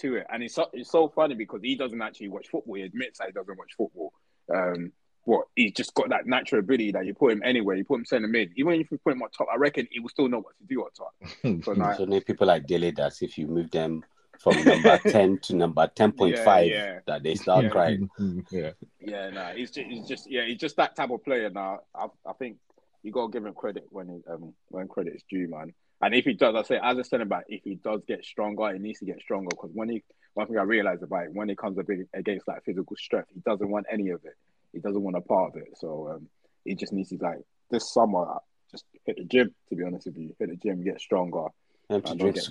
to 0.00 0.16
it. 0.16 0.26
And 0.32 0.42
it's 0.42 0.54
so, 0.54 0.68
it's 0.72 0.90
so 0.90 1.08
funny 1.08 1.34
because 1.34 1.60
he 1.62 1.74
doesn't 1.76 2.00
actually 2.02 2.28
watch 2.28 2.48
football. 2.48 2.74
He 2.74 2.82
admits 2.82 3.18
that 3.18 3.26
he 3.28 3.32
doesn't 3.32 3.56
watch 3.58 3.74
football. 3.76 4.12
Um, 4.54 4.92
but 5.26 5.42
he's 5.56 5.72
just 5.72 5.92
got 5.94 6.08
that 6.10 6.26
natural 6.26 6.60
ability 6.60 6.92
that 6.92 7.04
you 7.04 7.14
put 7.14 7.32
him 7.32 7.42
anywhere. 7.44 7.76
You 7.76 7.84
put 7.84 7.98
him 7.98 8.04
centre 8.06 8.28
mid, 8.28 8.50
even 8.56 8.72
if 8.74 8.90
you 8.90 8.98
put 8.98 9.12
him 9.12 9.22
on 9.22 9.30
top, 9.30 9.48
I 9.52 9.56
reckon 9.56 9.86
he 9.90 10.00
will 10.00 10.08
still 10.08 10.28
know 10.28 10.38
what 10.38 10.56
to 10.58 10.64
do 10.64 10.82
on 10.82 10.90
top. 10.96 11.94
So 11.96 12.06
many 12.06 12.20
people 12.20 12.46
like 12.46 12.66
Dele 12.66 12.92
that 12.92 13.20
if 13.22 13.36
you 13.36 13.46
move 13.46 13.70
them 13.70 14.04
from 14.38 14.62
number 14.64 14.98
ten 15.06 15.38
to 15.38 15.56
number 15.56 15.90
10.5 15.94 16.30
Yeah, 16.30 16.60
yeah. 16.64 16.98
that 17.06 17.22
they 17.22 17.34
start 17.34 17.64
Yeah. 17.64 17.70
crying. 17.70 18.10
yeah. 18.50 18.70
yeah, 19.00 19.30
no, 19.30 19.46
he's 19.54 19.70
just, 19.70 19.88
he's 19.88 20.06
just, 20.06 20.30
yeah, 20.30 20.44
he's 20.44 20.58
just 20.58 20.76
that 20.76 20.96
type 20.96 21.10
of 21.10 21.24
player. 21.24 21.50
Now, 21.50 21.80
I, 21.94 22.06
I 22.26 22.32
think 22.34 22.58
you 23.02 23.12
got 23.12 23.26
to 23.26 23.32
give 23.32 23.44
him 23.44 23.54
credit 23.54 23.86
when 23.90 24.08
he, 24.08 24.32
um, 24.32 24.54
when 24.68 24.88
credit 24.88 25.14
is 25.14 25.22
due, 25.28 25.48
man. 25.48 25.74
And 26.00 26.14
if 26.14 26.24
he 26.24 26.34
does, 26.34 26.54
I 26.54 26.62
say 26.62 26.78
as 26.82 26.96
a 26.96 27.04
centre 27.04 27.24
back, 27.24 27.44
if 27.48 27.62
he 27.64 27.74
does 27.74 28.02
get 28.06 28.24
stronger, 28.24 28.72
he 28.72 28.78
needs 28.78 29.00
to 29.00 29.04
get 29.04 29.20
stronger 29.20 29.48
because 29.50 29.70
when 29.74 29.88
he, 29.88 30.04
one 30.34 30.46
thing 30.46 30.58
I 30.58 30.62
realized 30.62 31.02
about 31.02 31.24
it, 31.24 31.32
when 31.34 31.50
it 31.50 31.58
comes 31.58 31.76
a 31.78 31.82
bit 31.82 32.08
against 32.14 32.46
like 32.46 32.64
physical 32.64 32.94
strength, 32.96 33.28
he 33.34 33.40
doesn't 33.40 33.68
want 33.68 33.86
any 33.90 34.10
of 34.10 34.24
it. 34.24 34.34
He 34.72 34.78
doesn't 34.78 35.02
want 35.02 35.16
a 35.16 35.20
part 35.20 35.54
of 35.54 35.60
it. 35.60 35.70
So 35.76 36.08
um, 36.14 36.28
he 36.64 36.76
just 36.76 36.92
needs 36.92 37.08
to 37.08 37.16
like 37.20 37.38
this 37.70 37.92
summer 37.92 38.38
just 38.70 38.84
hit 39.04 39.16
the 39.16 39.24
gym. 39.24 39.54
To 39.70 39.74
be 39.74 39.82
honest 39.82 40.06
with 40.06 40.18
you, 40.18 40.34
hit 40.38 40.50
the 40.50 40.56
gym, 40.56 40.84
get 40.84 41.00
stronger. 41.00 41.46
Them 41.88 42.02
to 42.02 42.06
I 42.06 42.10
don't 42.10 42.18
drink 42.18 42.34
get 42.36 42.44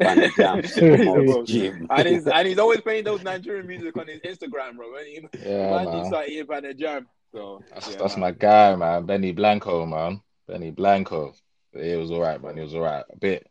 super 0.00 0.08
bullied. 0.08 0.08
malts. 0.08 0.08
Find 0.08 0.20
the 0.22 0.30
jam, 0.30 0.64
super 0.64 0.98
malts, 0.98 1.36
gym. 1.44 1.86
and 1.90 2.08
he's 2.08 2.26
and 2.26 2.48
he's 2.48 2.58
always 2.58 2.80
playing 2.80 3.04
those 3.04 3.22
Nigerian 3.24 3.66
music 3.66 3.96
on 3.96 4.06
his 4.08 4.20
Instagram, 4.20 4.76
bro. 4.76 4.92
When 4.92 5.06
he, 5.06 5.20
Yeah, 5.44 5.70
man, 5.70 5.84
man. 5.84 5.92
just 5.92 6.12
like 6.12 6.28
eating 6.28 6.46
by 6.46 6.60
the 6.60 6.74
jam. 6.74 7.08
So 7.32 7.64
That's, 7.72 7.88
yeah, 7.88 7.96
that's 7.98 8.14
man. 8.16 8.20
my 8.20 8.30
guy, 8.32 8.76
man. 8.76 9.06
Benny 9.06 9.32
Blanco, 9.32 9.86
man. 9.86 10.20
Benny 10.48 10.70
Blanco. 10.70 11.34
It 11.72 11.96
was 11.98 12.10
all 12.10 12.20
right, 12.20 12.42
man. 12.42 12.58
It 12.58 12.62
was 12.62 12.74
all 12.74 12.80
right. 12.80 13.04
A 13.10 13.16
bit, 13.16 13.46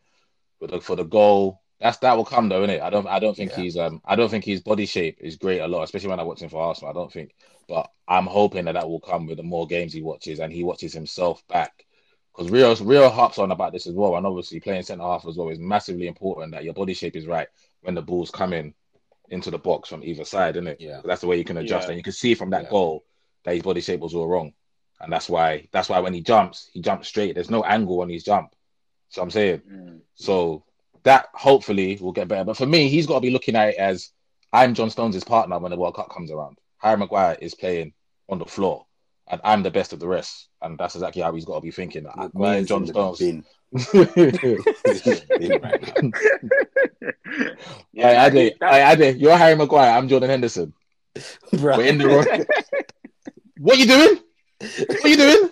but 0.60 0.70
the, 0.72 0.82
for 0.82 0.96
the 0.98 1.06
goal, 1.06 1.62
that's 1.80 1.98
that 2.00 2.18
will 2.18 2.26
come 2.26 2.50
though, 2.50 2.66
innit? 2.68 2.82
I 2.82 2.90
don't, 2.90 3.08
I 3.08 3.20
don't 3.20 3.36
think 3.38 3.52
Yeah. 3.52 3.62
he's, 3.64 3.78
um, 3.78 4.02
I 4.04 4.18
don't 4.18 4.30
think 4.30 4.44
his 4.44 4.60
body 4.62 4.86
shape 4.86 5.20
is 5.22 5.38
great 5.38 5.60
a 5.60 5.68
lot, 5.68 5.84
especially 5.84 6.10
when 6.10 6.20
I 6.20 6.24
watch 6.24 6.42
him 6.42 6.50
for 6.50 6.62
Arsenal. 6.62 6.90
I 6.92 6.94
don't 6.94 7.12
think, 7.14 7.34
but 7.70 7.90
I'm 8.08 8.26
hoping 8.26 8.66
that 8.66 8.74
that 8.74 8.90
will 8.90 9.00
come 9.00 9.28
with 9.28 9.38
the 9.38 9.44
more 9.44 9.66
games 9.66 9.94
he 9.94 10.02
watches 10.02 10.40
and 10.42 10.52
he 10.52 10.64
watches 10.66 10.92
himself 10.94 11.42
back. 11.48 11.86
Because 12.36 12.52
Rio, 12.52 12.76
Rio 12.76 13.10
harps 13.10 13.38
on 13.40 13.52
about 13.52 13.74
this 13.74 13.88
as 13.88 13.94
well, 13.94 14.16
and 14.16 14.26
obviously 14.26 14.60
playing 14.60 14.84
centre 14.84 15.04
half 15.04 15.26
as 15.28 15.36
well 15.38 15.50
is 15.50 15.60
massively 15.60 16.08
important 16.08 16.54
that 16.54 16.64
your 16.64 16.74
body 16.74 16.94
shape 16.94 17.16
is 17.16 17.28
right 17.28 17.48
when 17.82 17.96
the 17.96 18.02
ball's 18.02 18.32
coming 18.32 18.74
into 19.30 19.52
the 19.52 19.58
box 19.58 19.90
from 19.90 20.04
either 20.04 20.24
side, 20.26 20.56
isn't 20.56 20.68
it? 20.68 20.82
Yeah. 20.82 21.02
That's 21.04 21.22
the 21.22 21.28
way 21.28 21.38
you 21.38 21.44
can 21.44 21.58
adjust, 21.58 21.88
Yeah. 21.88 21.92
and 21.92 21.98
you 21.98 22.04
can 22.04 22.14
see 22.14 22.36
from 22.36 22.50
that 22.52 22.64
Yeah. 22.64 22.70
goal 22.70 23.04
that 23.44 23.54
his 23.54 23.64
body 23.64 23.82
shape 23.82 24.00
was 24.00 24.14
all 24.16 24.28
wrong. 24.28 24.54
and 25.02 25.14
that's 25.14 25.30
why 25.30 25.66
that's 25.72 25.88
why 25.88 25.98
when 26.02 26.14
he 26.14 26.20
jumps, 26.20 26.70
he 26.74 26.82
jumps 26.82 27.08
straight. 27.08 27.34
There's 27.34 27.50
no 27.50 27.64
angle 27.64 28.02
on 28.02 28.10
his 28.10 28.22
jump. 28.22 28.54
So 29.08 29.22
I'm 29.22 29.32
saying, 29.32 29.60
Mm. 29.62 30.02
so 30.16 30.66
that 31.04 31.30
hopefully 31.34 31.98
will 32.02 32.12
get 32.12 32.28
better. 32.28 32.44
But 32.44 32.58
for 32.58 32.66
me, 32.66 32.90
he's 32.90 33.08
got 33.08 33.14
to 33.14 33.20
be 33.22 33.30
looking 33.30 33.56
at 33.56 33.70
it 33.70 33.76
as 33.78 34.12
I'm 34.52 34.74
John 34.74 34.90
Stones' 34.90 35.24
partner 35.24 35.58
when 35.58 35.72
the 35.72 35.78
World 35.78 35.96
Cup 35.96 36.10
comes 36.10 36.32
around. 36.32 36.58
Harry 36.80 36.98
Maguire 36.98 37.38
is 37.40 37.56
playing 37.56 37.94
on 38.28 38.40
the 38.40 38.46
floor, 38.46 38.88
and 39.30 39.40
I'm 39.44 39.64
the 39.64 39.72
best 39.72 39.94
of 39.94 40.00
the 40.00 40.08
rest. 40.08 40.48
And 40.62 40.78
that's 40.78 40.96
exactly 40.96 41.22
how 41.22 41.34
he's 41.34 41.46
got 41.46 41.56
to 41.56 41.62
be 41.62 41.72
thinking. 41.72 42.06
Me 42.34 42.58
and 42.58 42.68
John 42.68 42.86
Stones. 42.88 43.20
bin. 43.20 43.46
He's 43.72 43.94
in 43.94 44.02
the 44.04 45.38
bin 45.40 45.62
right 45.62 46.04
now. 47.96 48.08
I, 48.08 48.26
I, 48.26 48.30
did, 48.30 48.58
that- 48.60 48.74
I, 48.74 48.92
I 48.92 48.96
did. 48.96 49.22
You're 49.22 49.38
Harry 49.38 49.56
Maguire. 49.56 49.92
I'm 49.92 50.08
Jordan 50.08 50.30
Henderson. 50.30 50.74
Bruh. 51.54 51.78
We're 51.78 51.86
in 51.86 51.98
the 51.98 52.08
wrong. 52.08 52.46
what 53.60 53.78
you 53.78 53.86
doing? 53.86 54.20
What 54.60 55.06
are 55.06 55.08
you 55.08 55.18
doing? 55.18 55.50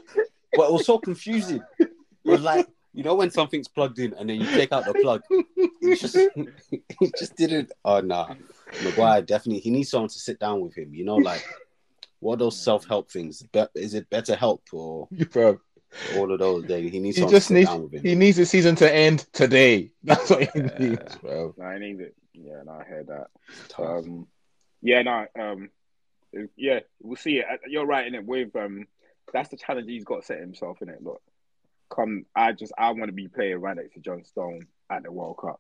But 0.54 0.70
it 0.70 0.74
was 0.74 0.86
so 0.86 0.98
confusing. 0.98 1.62
It 1.80 1.90
was 2.24 2.42
like, 2.42 2.68
you 2.94 3.04
know, 3.04 3.16
when 3.16 3.30
something's 3.30 3.68
plugged 3.68 4.00
in 4.00 4.14
and 4.16 4.30
then 4.30 4.42
you 4.42 4.48
take 4.48 4.72
out 4.72 4.86
the 4.86 4.94
plug, 4.96 5.22
it 5.30 6.00
just, 6.00 6.16
it 6.72 7.14
just 7.18 7.36
didn't. 7.36 7.72
Oh, 7.86 8.02
nah. 8.02 8.34
Maguire 8.84 9.22
definitely, 9.22 9.60
he 9.62 9.70
needs 9.70 9.92
someone 9.92 10.10
to 10.10 10.20
sit 10.20 10.40
down 10.40 10.62
with 10.62 10.76
him. 10.76 10.94
You 10.94 11.06
know, 11.06 11.16
like, 11.18 11.46
what 12.20 12.34
are 12.34 12.38
those 12.38 12.60
self 12.62 12.86
help 12.88 13.12
things? 13.12 13.44
Be- 13.52 13.66
is 13.76 13.94
it 13.94 14.10
better 14.10 14.36
help 14.36 14.64
or 14.72 15.08
Bro, 15.32 15.60
all 16.16 16.32
of 16.32 16.40
those? 16.40 16.66
They, 16.66 16.88
he 16.90 17.00
needs 17.00 17.18
he 17.18 17.22
someone 17.22 17.32
just 17.36 17.52
needs 17.52 17.70
down 17.70 17.84
with 17.84 17.94
him. 17.94 18.04
he 18.04 18.16
needs 18.16 18.38
the 18.38 18.46
season 18.46 18.76
to 18.78 18.94
end 18.94 19.26
today. 19.34 19.92
That's 20.04 20.30
what 20.30 20.42
he 20.42 20.60
Yeah. 20.60 20.78
needs, 20.80 21.16
bro. 21.18 21.54
No, 21.58 21.66
I 21.66 21.80
need 21.80 22.00
it. 22.02 22.16
Yeah, 22.34 22.62
no, 22.66 22.74
I 22.74 22.84
heard 22.84 23.08
that. 23.08 23.28
Tough. 23.70 24.06
Um, 24.06 24.28
yeah, 24.82 25.02
no, 25.02 25.26
um, 25.40 25.70
yeah, 26.56 26.82
we'll 27.02 27.16
see 27.16 27.38
it. 27.38 27.46
Uh, 27.52 27.58
You're 27.68 27.86
right 27.86 28.06
in 28.06 28.14
it. 28.16 28.26
With 28.26 28.56
um, 28.56 28.86
that's 29.34 29.50
the 29.50 29.58
challenge 29.58 29.90
he's 29.90 30.04
got 30.06 30.24
set 30.26 30.40
himself 30.40 30.82
in 30.82 30.90
it. 30.90 31.02
Look, 31.02 31.22
come, 31.94 32.26
I 32.36 32.52
just 32.52 32.74
I 32.78 32.90
want 32.92 33.06
to 33.08 33.12
be 33.14 33.28
playing 33.28 33.58
right 33.60 33.76
next 33.76 33.94
to 33.96 34.00
John 34.02 34.24
Stone 34.24 34.68
at 34.90 35.04
the 35.04 35.12
World 35.12 35.38
Cup, 35.42 35.60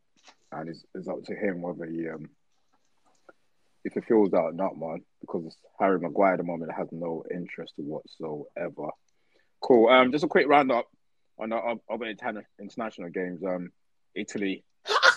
and 0.52 0.70
it's, 0.70 0.86
it's 0.94 1.08
up 1.08 1.24
to 1.26 1.36
him 1.36 1.62
whether 1.62 1.86
he 1.86 2.08
um, 2.10 2.24
if 2.24 2.30
he 3.94 4.02
feels 4.02 4.32
that 4.32 4.38
or 4.40 4.54
not, 4.54 4.78
man. 4.78 5.04
Because 5.22 5.56
Harry 5.80 6.00
Maguire 6.00 6.34
at 6.34 6.38
the 6.38 6.44
moment 6.44 6.72
has 6.78 6.88
no 6.92 7.24
interest 7.34 7.74
whatsoever. 7.78 8.90
Cool. 9.62 9.90
Um, 9.90 10.12
just 10.12 10.24
a 10.24 10.28
quick 10.28 10.48
roundup 10.48 10.86
on 11.40 11.50
the 11.50 11.56
other 11.58 12.06
interna- 12.06 12.46
international 12.60 13.10
games. 13.10 13.44
Um, 13.44 13.72
Italy. 14.16 14.64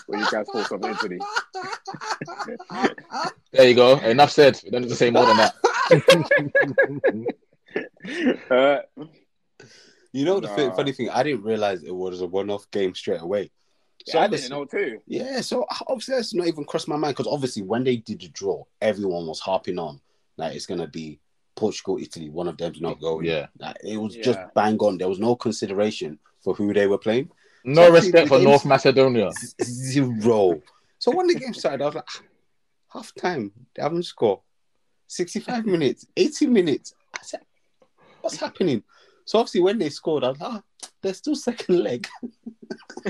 What 0.07 0.19
you 0.19 0.25
guys 0.31 0.47
thought 0.51 0.71
of 0.71 0.83
Italy? 0.83 1.19
There 3.53 3.67
you 3.67 3.75
go. 3.75 3.97
Enough 3.97 4.31
said. 4.31 4.59
We 4.63 4.69
don't 4.71 4.81
need 4.83 4.89
to 4.89 4.95
say 4.95 5.09
more 5.11 5.25
than 5.25 5.37
that. 5.37 5.53
Uh, 8.49 8.77
You 10.13 10.25
know, 10.25 10.39
the 10.41 10.47
Nah. 10.47 10.71
funny 10.75 10.91
thing, 10.91 11.09
I 11.09 11.23
didn't 11.23 11.43
realize 11.43 11.83
it 11.83 11.95
was 11.95 12.19
a 12.21 12.27
one 12.27 12.49
off 12.49 12.69
game 12.71 12.93
straight 12.95 13.21
away. 13.21 13.49
So 14.05 14.19
I 14.19 14.27
didn't 14.27 14.49
know 14.49 14.65
too. 14.65 14.99
Yeah, 15.07 15.41
so 15.41 15.65
obviously 15.87 16.15
that's 16.15 16.33
not 16.33 16.47
even 16.47 16.65
crossed 16.65 16.87
my 16.87 16.95
mind 16.97 17.15
because 17.15 17.31
obviously 17.31 17.61
when 17.63 17.83
they 17.83 17.97
did 17.97 18.21
the 18.21 18.27
draw, 18.29 18.63
everyone 18.81 19.25
was 19.27 19.39
harping 19.39 19.77
on 19.79 19.99
that 20.37 20.55
it's 20.55 20.65
gonna 20.65 20.87
be 20.87 21.19
Portugal, 21.55 21.97
Italy, 22.01 22.29
one 22.29 22.47
of 22.47 22.57
them's 22.57 22.81
not 22.81 22.99
going. 22.99 23.25
Yeah. 23.25 23.47
Like, 23.59 23.77
it 23.83 23.97
was 23.97 24.15
just 24.15 24.39
bang 24.55 24.77
on. 24.79 24.97
There 24.97 25.09
was 25.09 25.19
no 25.19 25.35
consideration 25.35 26.17
for 26.43 26.53
who 26.55 26.73
they 26.73 26.87
were 26.87 26.97
playing. 26.97 27.29
No 27.63 27.87
So 27.87 27.91
respect 27.93 28.27
for 28.29 28.37
games- 28.37 28.45
North 28.45 28.65
Macedonia. 28.65 29.31
Zero. 29.63 30.61
So 30.99 31.15
when 31.15 31.27
the 31.27 31.35
game 31.35 31.53
started, 31.53 31.81
I 31.83 31.85
was 31.87 31.95
like, 31.95 32.05
"Ah, 32.15 32.21
half 32.93 33.13
time, 33.15 33.51
they 33.75 33.81
haven't 33.83 34.03
scored. 34.03 34.39
65 35.07 35.65
minutes, 35.65 36.05
80 36.15 36.47
minutes. 36.47 36.93
I 37.13 37.19
said, 37.23 37.41
what's 38.21 38.37
happening? 38.37 38.81
So 39.25 39.39
obviously 39.39 39.61
when 39.61 39.77
they 39.77 39.89
scored, 39.89 40.23
I 40.23 40.29
was 40.29 40.39
like, 40.39 40.51
ah, 40.53 40.61
there's 41.01 41.17
still 41.17 41.35
second 41.35 41.79
leg. 41.83 42.07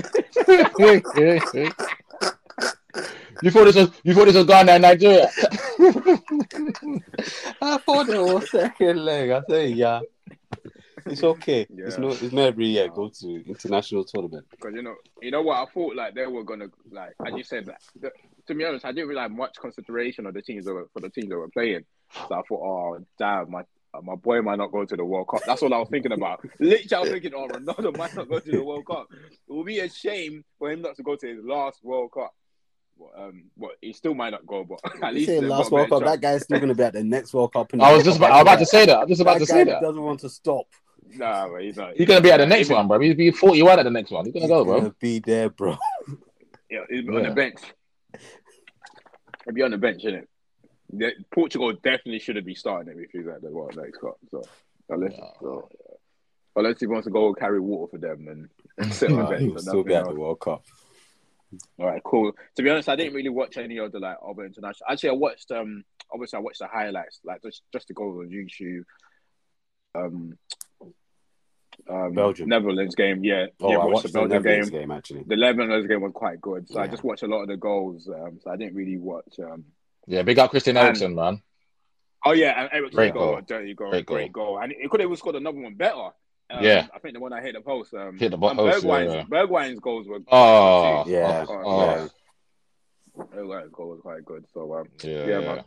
you 3.42 3.50
thought 3.50 3.64
this 3.64 3.76
was 3.76 3.90
you 4.04 4.14
thought 4.14 4.26
this 4.26 4.36
was 4.36 4.46
Ghana 4.46 4.72
and 4.72 4.82
Nigeria. 4.82 5.28
I 7.60 7.78
thought 7.78 8.08
it 8.08 8.20
was 8.20 8.50
second 8.50 9.04
leg. 9.04 9.30
I 9.30 9.42
say, 9.48 9.68
yeah. 9.68 10.00
It's 11.06 11.24
okay. 11.24 11.66
It's 11.68 11.96
Yeah. 11.96 12.04
not. 12.04 12.22
It's 12.22 12.32
not 12.32 12.42
every 12.42 12.66
year 12.66 12.88
go 12.88 13.08
to 13.08 13.44
international 13.48 14.04
tournament. 14.04 14.46
Because 14.50 14.72
you 14.74 14.82
know, 14.82 14.94
you 15.20 15.30
know 15.32 15.42
what 15.42 15.56
I 15.58 15.64
thought 15.72 15.96
like 15.96 16.14
they 16.14 16.26
were 16.26 16.44
gonna 16.44 16.68
like 16.90 17.14
as 17.26 17.34
you 17.36 17.42
said 17.42 17.66
that. 17.66 17.80
the- 18.00 18.12
to 18.48 18.54
be 18.56 18.64
honest, 18.64 18.84
I 18.84 18.90
didn't 18.90 19.08
really 19.08 19.20
have 19.20 19.30
much 19.30 19.54
consideration 19.60 20.26
of 20.26 20.34
the 20.34 20.42
teams 20.42 20.64
that 20.64 20.74
were, 20.74 20.88
for 20.92 20.98
the 20.98 21.10
teams 21.10 21.28
that 21.28 21.36
were 21.38 21.48
playing. 21.48 21.84
So 22.28 22.34
I 22.34 22.42
thought, 22.48 22.60
oh 22.60 22.98
damn, 23.16 23.48
my 23.50 23.62
my 24.02 24.14
boy 24.14 24.40
might 24.40 24.56
not 24.58 24.72
go 24.72 24.84
to 24.84 24.96
the 24.96 25.04
World 25.04 25.28
Cup. 25.28 25.42
That's 25.46 25.62
all 25.62 25.74
I 25.74 25.78
was 25.78 25.88
thinking 25.90 26.12
about. 26.12 26.40
Literally, 26.58 26.92
I 26.96 27.00
was 27.00 27.10
thinking, 27.10 27.32
oh 27.36 27.46
Ronaldo 27.48 27.96
might 27.96 28.14
not 28.14 28.28
go 28.28 28.38
to 28.38 28.50
the 28.50 28.62
World 28.64 28.86
Cup. 28.86 29.06
It 29.12 29.52
would 29.52 29.66
be 29.66 29.80
a 29.80 29.88
shame 29.90 30.44
for 30.58 30.70
him 30.70 30.80
not 30.82 30.96
to 30.96 31.02
go 31.02 31.16
to 31.16 31.26
his 31.26 31.44
last 31.44 31.80
World 31.84 32.10
Cup. 32.12 32.32
But, 32.98 33.22
um, 33.22 33.44
but 33.56 33.70
he 33.80 33.92
still 33.92 34.14
might 34.14 34.30
not 34.30 34.46
go. 34.46 34.64
But 34.64 34.80
at 35.02 35.12
You 35.12 35.18
least 35.18 35.26
say 35.28 35.40
last 35.40 35.70
World 35.70 35.88
Cup, 35.90 36.00
better 36.00 36.10
that 36.12 36.20
guy's 36.20 36.42
still 36.44 36.58
going 36.58 36.68
to 36.68 36.74
be 36.74 36.82
at 36.84 36.92
the 36.94 37.02
next 37.04 37.34
World 37.34 37.52
Cup. 37.52 37.70
I 37.80 37.94
was 37.94 38.04
just 38.04 38.18
about, 38.18 38.30
I 38.32 38.34
was 38.36 38.42
about 38.42 38.58
to 38.60 38.66
say 38.66 38.86
that. 38.86 38.98
I'm 39.00 39.08
just 39.08 39.20
about 39.20 39.38
that 39.38 39.46
to 39.46 39.52
guy 39.52 39.58
say 39.58 39.64
that. 39.64 39.80
doesn't 39.82 40.02
want 40.02 40.20
to 40.20 40.28
stop. 40.28 40.66
chance. 41.08 41.18
Nah, 41.18 41.48
but 41.48 41.62
he's 41.62 41.76
not. 41.76 41.94
He's 41.96 42.06
gonna 42.06 42.20
be 42.20 42.30
at 42.30 42.36
the 42.38 42.46
next 42.46 42.68
one, 42.70 42.86
bro. 42.88 42.98
He'll 43.00 43.14
be 43.16 43.30
41 43.30 43.78
at 43.78 43.82
the 43.82 43.90
next 43.90 44.10
one. 44.10 44.24
He's 44.24 44.32
gonna 44.32 44.44
He's 44.46 44.50
go, 44.50 44.64
bro. 44.64 44.78
gonna 44.80 44.94
be 45.00 45.18
there, 45.18 45.50
bro. 45.50 45.76
Yeah, 46.70 46.80
he's 46.88 47.06
on 47.08 47.14
Yeah. 47.14 47.28
the 47.30 47.34
bench. 47.34 47.58
He'll 49.44 49.54
be 49.54 49.62
on 49.62 49.72
the 49.72 49.78
bench, 49.78 50.02
innit? 50.04 50.26
The- 50.92 51.14
Portugal 51.32 51.72
definitely 51.72 52.18
shouldn't 52.18 52.46
be 52.46 52.54
starting 52.54 52.92
him 52.92 53.00
if 53.02 53.10
he's 53.10 53.26
at 53.26 53.42
the 53.42 53.50
World 53.50 53.76
Next 53.76 53.98
Cup. 53.98 54.18
So 54.30 54.42
unless, 54.88 55.12
Yeah. 55.16 55.30
so, 55.40 55.68
yeah. 55.72 55.94
unless 56.56 56.80
he 56.80 56.86
wants 56.86 57.06
to 57.06 57.10
go 57.10 57.32
carry 57.34 57.60
water 57.60 57.90
for 57.92 57.98
them 57.98 58.28
and, 58.28 58.48
and 58.78 58.92
sit 58.92 59.10
on 59.12 59.52
the 59.54 59.60
still 59.60 59.82
be 59.84 59.94
at 59.94 60.04
the 60.06 60.14
World 60.14 60.40
Cup. 60.40 60.62
All 61.78 61.86
right, 61.86 62.02
cool. 62.04 62.32
To 62.56 62.62
be 62.62 62.70
honest, 62.70 62.88
I 62.88 62.96
didn't 62.96 63.14
really 63.14 63.28
watch 63.28 63.56
any 63.58 63.76
of 63.78 63.92
the 63.92 63.98
like 64.00 64.16
other 64.26 64.44
international. 64.44 64.86
Actually, 64.90 65.10
I 65.10 65.14
watched 65.14 65.50
um 65.50 65.84
obviously 66.12 66.38
I 66.38 66.40
watched 66.40 66.60
the 66.60 66.66
highlights 66.66 67.20
like 67.24 67.42
just 67.42 67.62
just 67.72 67.88
to 67.88 67.94
go 67.94 68.04
on 68.04 68.28
YouTube. 68.30 68.84
Um, 69.94 70.38
um 71.90 72.12
Belgium. 72.14 72.48
Netherlands 72.48 72.94
game, 72.94 73.22
yeah, 73.24 73.46
Oh, 73.60 73.70
yeah. 73.70 73.76
I 73.76 73.84
watched 73.84 73.92
watched 73.94 74.06
the 74.14 74.18
Belgium 74.20 74.42
game. 74.42 74.64
game 74.80 74.90
actually. 74.90 75.24
The 75.26 75.36
Netherlands 75.36 75.86
game 75.86 76.00
was 76.00 76.12
quite 76.14 76.40
good, 76.40 76.68
so 76.68 76.80
I 76.80 76.86
just 76.86 77.04
watched 77.04 77.22
a 77.22 77.26
lot 77.26 77.42
of 77.42 77.48
the 77.48 77.56
goals. 77.56 78.08
Um, 78.08 78.38
so 78.42 78.50
I 78.50 78.56
didn't 78.56 78.74
really 78.74 78.96
watch. 78.98 79.38
Um, 79.38 79.64
Yeah, 80.06 80.22
big 80.22 80.38
up 80.38 80.50
Christian 80.50 80.76
Eriksen, 80.76 81.14
man. 81.14 81.42
oh 82.24 82.32
yeah, 82.32 82.60
and 82.60 82.70
Eric's 82.72 82.94
Great 82.94 83.14
goal, 83.14 83.32
goal. 83.32 83.40
dirty 83.46 83.74
goal, 83.74 83.90
Great 83.90 84.06
great, 84.06 84.32
goal. 84.32 84.54
goal, 84.54 84.58
and 84.60 84.72
he 84.72 84.88
could 84.88 85.00
have 85.00 85.16
scored 85.18 85.36
another 85.36 85.58
one 85.60 85.74
better. 85.74 86.10
Um, 86.50 86.62
Yeah. 86.64 86.86
I 86.94 86.98
think 86.98 87.14
the 87.14 87.20
one 87.20 87.32
I 87.32 87.40
hit 87.40 87.54
the 87.54 87.60
post. 87.60 87.94
Um, 87.94 88.18
Hit 88.18 88.30
the 88.32 88.38
post, 88.38 88.84
Bergwijn's, 88.84 89.14
yeah. 89.14 89.24
Bergwijn's 89.24 89.80
goals 89.80 90.06
were. 90.06 90.18
Oh, 90.28 91.04
Yeah, 91.06 91.46
oh, 91.48 91.52
yeah. 91.86 92.08
oh, 93.18 93.26
Bergwijn's 93.34 93.70
goal 93.72 93.88
was 93.90 94.00
quite 94.00 94.24
good. 94.24 94.44
So 94.52 94.74
um, 94.74 94.88
yeah, 95.02 95.26
Yeah, 95.26 95.40
yeah. 95.40 95.62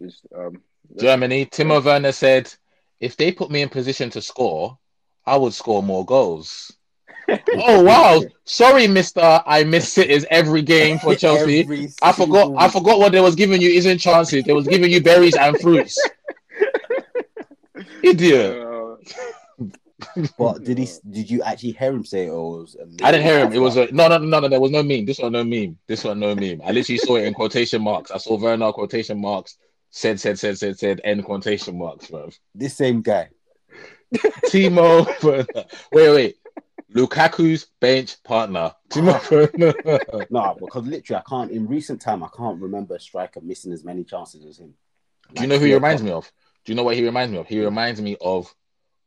just 0.00 0.26
um, 0.36 0.62
Germany, 0.98 1.46
Timo 1.46 1.84
Werner 1.84 2.12
said, 2.12 2.52
if 3.00 3.16
they 3.16 3.32
put 3.32 3.50
me 3.50 3.62
in 3.62 3.68
position 3.68 4.10
to 4.10 4.22
score, 4.22 4.78
I 5.26 5.36
would 5.36 5.52
score 5.54 5.82
more 5.82 6.04
goals. 6.04 6.72
oh 7.56 7.82
wow! 7.82 8.22
Sorry, 8.44 8.86
Mister. 8.86 9.42
I 9.46 9.64
miss 9.64 9.92
City's 9.92 10.26
every 10.30 10.62
game 10.62 10.98
for 10.98 11.14
Chelsea. 11.22 11.60
I 12.02 12.12
forgot. 12.12 12.46
single 12.46 12.58
I 12.58 12.68
forgot 12.68 12.98
what 12.98 13.12
they 13.12 13.20
was 13.20 13.34
giving 13.34 13.60
you 13.60 13.70
isn't 13.70 13.98
chances. 13.98 14.44
They 14.44 14.52
was 14.52 14.66
giving 14.66 14.90
you 14.90 15.02
berries 15.02 15.36
and 15.36 15.58
fruits. 15.60 16.00
Idiot. 18.02 18.68
But 20.36 20.64
did 20.64 20.78
he? 20.78 20.88
Did 21.10 21.30
you 21.30 21.42
actually 21.42 21.72
hear 21.72 21.92
him 21.92 22.04
say 22.04 22.26
it? 22.26 22.30
Or 22.30 22.60
was 22.60 22.74
it 22.74 22.88
a 23.00 23.06
I 23.06 23.12
didn't 23.12 23.24
hear 23.24 23.38
him. 23.38 23.52
It 23.52 23.58
was 23.58 23.76
a 23.76 23.90
no, 23.92 24.08
no, 24.08 24.18
no, 24.18 24.40
no. 24.40 24.48
There 24.48 24.60
was 24.60 24.72
no 24.72 24.82
meme. 24.82 25.06
This 25.06 25.20
one 25.20 25.32
no 25.32 25.44
meme. 25.44 25.78
This 25.86 26.04
one 26.04 26.18
no 26.18 26.34
meme. 26.34 26.60
I 26.64 26.72
literally 26.72 26.98
saw 26.98 27.16
it 27.16 27.24
in 27.24 27.34
quotation 27.34 27.82
marks. 27.82 28.10
I 28.10 28.18
saw 28.18 28.36
Werner 28.36 28.72
quotation 28.72 29.20
marks. 29.20 29.56
Said, 29.90 30.18
said, 30.18 30.38
said, 30.38 30.58
said, 30.58 30.78
said. 30.78 31.00
End 31.04 31.24
quotation 31.24 31.78
marks, 31.78 32.08
bro. 32.08 32.30
this 32.54 32.74
same 32.74 33.02
guy. 33.02 33.28
Timo 34.46 35.06
Wait, 35.92 36.10
wait. 36.10 36.36
Lukaku's 36.94 37.66
bench 37.80 38.22
partner. 38.22 38.72
Timo 38.90 40.30
No, 40.30 40.56
because 40.60 40.86
literally, 40.86 41.18
I 41.18 41.28
can't. 41.28 41.50
In 41.50 41.66
recent 41.66 42.00
time, 42.00 42.22
I 42.22 42.28
can't 42.36 42.60
remember 42.60 42.96
a 42.96 43.00
striker 43.00 43.40
missing 43.40 43.72
as 43.72 43.84
many 43.84 44.04
chances 44.04 44.44
as 44.44 44.58
him. 44.58 44.74
Do 45.34 45.42
you 45.42 45.48
know 45.48 45.58
who 45.58 45.66
he 45.66 45.74
reminds 45.74 46.02
me 46.02 46.10
of? 46.10 46.30
Do 46.64 46.72
you 46.72 46.76
know 46.76 46.84
what 46.84 46.96
he 46.96 47.04
reminds 47.04 47.32
me 47.32 47.38
of? 47.38 47.46
He 47.46 47.58
hmm. 47.58 47.64
reminds 47.64 48.00
me 48.00 48.16
of 48.20 48.54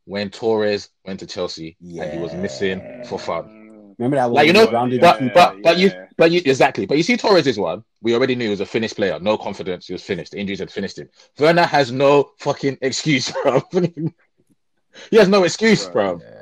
when 0.05 0.29
Torres 0.29 0.89
went 1.05 1.19
to 1.21 1.25
Chelsea 1.25 1.77
and 1.81 2.11
he 2.11 2.19
was 2.19 2.33
missing 2.33 3.03
for 3.07 3.19
fun. 3.19 3.93
Remember 3.97 4.17
that 4.17 4.25
one? 4.25 4.33
Like 4.33 4.47
you 4.47 4.53
know, 4.53 4.69
rounded 4.69 5.01
but 5.01 5.21
up- 5.21 5.33
but 5.33 5.61
but 5.63 5.77
you 5.77 5.91
but 6.17 6.31
you 6.31 6.41
exactly. 6.45 6.85
But 6.85 6.97
you 6.97 7.03
see 7.03 7.17
Torres' 7.17 7.47
is 7.47 7.57
one. 7.57 7.83
We 8.01 8.13
already 8.13 8.35
knew 8.35 8.45
he 8.45 8.49
was 8.49 8.59
a 8.59 8.65
finished 8.65 8.95
player. 8.95 9.19
No 9.19 9.37
confidence. 9.37 9.87
He 9.87 9.93
was 9.93 10.03
finished. 10.03 10.33
The 10.33 10.39
injuries 10.39 10.59
had 10.59 10.71
finished 10.71 10.97
him. 10.97 11.09
Werner 11.39 11.63
has 11.63 11.91
no 11.91 12.31
fucking 12.39 12.77
excuse, 12.81 13.31
bro. 13.43 13.61
he 13.71 15.17
has 15.17 15.29
no 15.29 15.43
excuse, 15.43 15.87
bro. 15.87 16.19
Yeah, 16.21 16.34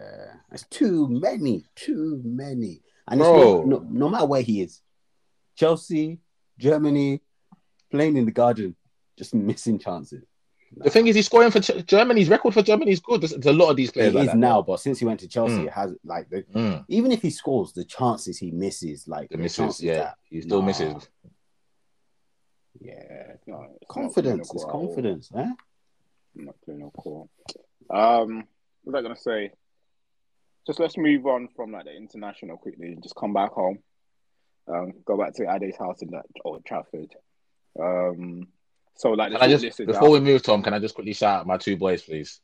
it's 0.53 0.65
too 0.69 1.07
many, 1.09 1.65
too 1.75 2.21
many, 2.23 2.81
and 3.07 3.19
Bro. 3.19 3.59
it's 3.61 3.67
not, 3.67 3.83
no, 3.83 3.87
no 3.89 4.09
matter 4.09 4.25
where 4.25 4.41
he 4.41 4.61
is, 4.61 4.81
Chelsea, 5.55 6.19
Germany, 6.59 7.21
playing 7.91 8.17
in 8.17 8.25
the 8.25 8.31
garden, 8.31 8.75
just 9.17 9.33
missing 9.33 9.79
chances. 9.79 10.23
The 10.75 10.89
thing 10.89 11.05
is, 11.05 11.15
he's 11.15 11.27
scoring 11.27 11.51
for 11.51 11.59
Ch- 11.59 11.85
Germany's 11.85 12.29
record 12.29 12.53
for 12.55 12.63
Germany 12.63 12.91
is 12.91 12.99
good. 12.99 13.21
There's, 13.21 13.31
there's 13.31 13.45
a 13.45 13.53
lot 13.53 13.69
of 13.69 13.75
these 13.75 13.89
It 13.89 13.93
players. 13.93 14.09
is 14.09 14.15
like 14.15 14.25
that. 14.27 14.37
now, 14.37 14.61
but 14.63 14.79
since 14.79 14.97
he 14.97 15.05
went 15.05 15.19
to 15.19 15.27
Chelsea, 15.27 15.57
Mm. 15.57 15.65
it 15.65 15.71
has 15.73 15.93
like 16.03 16.29
the, 16.31 16.41
Mm, 16.55 16.85
even 16.87 17.11
if 17.11 17.21
he 17.21 17.29
scores, 17.29 17.73
the 17.73 17.83
chances 17.85 18.39
he 18.39 18.49
misses, 18.49 19.07
like 19.07 19.29
the 19.29 19.37
the 19.37 19.43
misses, 19.43 19.57
chances 19.57 19.83
yeah, 19.83 19.97
that- 19.97 20.17
he 20.29 20.41
still 20.41 20.61
Nah. 20.61 20.65
misses. 20.65 21.07
yeah, 22.79 23.33
It's 23.35 23.47
not- 23.47 23.69
it's 23.81 23.89
confidence 23.91 24.49
clinical 24.49 24.55
is 24.57 24.63
at 24.63 24.69
all. 24.69 24.71
confidence, 24.87 25.31
eh? 25.35 25.53
Not 26.35 26.55
clinical. 26.65 27.29
Um, 27.89 28.47
what 28.83 28.93
was 28.93 28.95
I 28.95 29.01
gonna 29.03 29.15
say? 29.15 29.51
Just 30.65 30.79
let's 30.79 30.97
move 30.97 31.25
on 31.25 31.49
from 31.55 31.71
like 31.71 31.85
the 31.85 31.95
international 31.95 32.57
quickly 32.57 32.87
and 32.87 33.03
just 33.03 33.15
come 33.15 33.33
back 33.33 33.51
home. 33.51 33.79
Um, 34.67 34.93
go 35.05 35.17
back 35.17 35.33
to 35.35 35.53
Ade's 35.53 35.77
house 35.77 36.01
in 36.01 36.11
that 36.11 36.25
Old 36.45 36.65
Trafford. 36.65 37.13
Um, 37.79 38.47
so 38.95 39.11
like 39.11 39.33
the 39.33 39.57
just 39.57 39.77
before 39.77 40.07
out. 40.07 40.11
we 40.11 40.19
move, 40.21 40.41
Tom? 40.41 40.63
Can 40.63 40.73
I 40.73 40.79
just 40.79 40.95
quickly 40.95 41.13
shout 41.13 41.41
out 41.41 41.47
my 41.47 41.57
two 41.57 41.75
boys, 41.75 42.01
please? 42.01 42.39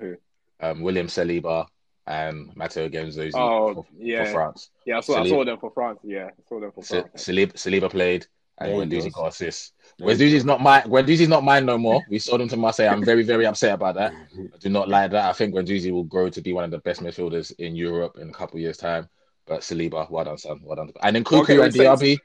Who? 0.00 0.16
Um, 0.60 0.80
William 0.80 1.08
Saliba 1.08 1.66
and 2.06 2.54
Matteo 2.56 2.88
Guendouzi 2.88 3.32
Oh, 3.34 3.74
for, 3.74 3.86
yeah. 3.98 4.24
for 4.24 4.32
France. 4.32 4.70
Yeah, 4.86 4.98
I 4.98 5.00
saw, 5.00 5.22
I 5.22 5.28
saw 5.28 5.44
them 5.44 5.58
for 5.58 5.70
France. 5.70 6.00
Yeah, 6.04 6.26
I 6.26 6.42
saw 6.48 6.60
them 6.60 6.72
for 6.72 6.82
France. 6.82 7.08
Saliba, 7.16 7.52
Saliba 7.54 7.90
played 7.90 8.26
and 8.58 8.70
There 8.70 8.76
he 8.76 8.86
Guendouzi 8.86 9.04
goes. 9.04 9.12
got 9.14 9.26
assists. 9.28 9.72
There 9.98 10.10
you 10.10 10.14
Guendouzi's 10.16 10.44
not 10.44 10.60
mine. 10.60 10.82
Guendouzi's 10.82 11.28
not 11.28 11.44
mine 11.44 11.64
no 11.66 11.76
more. 11.78 12.02
We 12.08 12.18
sold 12.18 12.40
him 12.40 12.48
to 12.48 12.56
Marseille. 12.56 12.88
I'm 12.88 13.04
very, 13.04 13.22
very 13.22 13.46
upset 13.46 13.72
about 13.74 13.94
that. 13.96 14.12
I 14.12 14.56
do 14.60 14.68
not 14.68 14.88
like 14.88 15.10
that. 15.12 15.24
I 15.28 15.32
think 15.32 15.54
Guendouzi 15.54 15.90
will 15.92 16.04
grow 16.04 16.28
to 16.30 16.40
be 16.40 16.52
one 16.52 16.64
of 16.64 16.70
the 16.70 16.78
best 16.78 17.00
midfielders 17.02 17.52
in 17.58 17.74
Europe 17.76 18.16
in 18.20 18.28
a 18.30 18.32
couple 18.32 18.56
of 18.56 18.62
years' 18.62 18.76
time. 18.76 19.08
But 19.46 19.60
Saliba, 19.60 20.08
well 20.10 20.24
done, 20.24 20.38
son. 20.38 20.60
Well 20.62 20.76
done. 20.76 20.90
And 21.02 21.16
then 21.16 21.24
Kuku 21.24 21.42
Okay, 21.42 21.60
and 21.62 21.72
so- 21.74 21.80
DRB. 21.82 22.18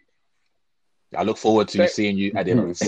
I 1.17 1.23
look 1.23 1.37
forward 1.37 1.67
to 1.69 1.77
So- 1.79 1.85
seeing 1.87 2.17
you 2.17 2.31
at 2.35 2.45
the 2.45 2.51
Emirates. 2.51 2.83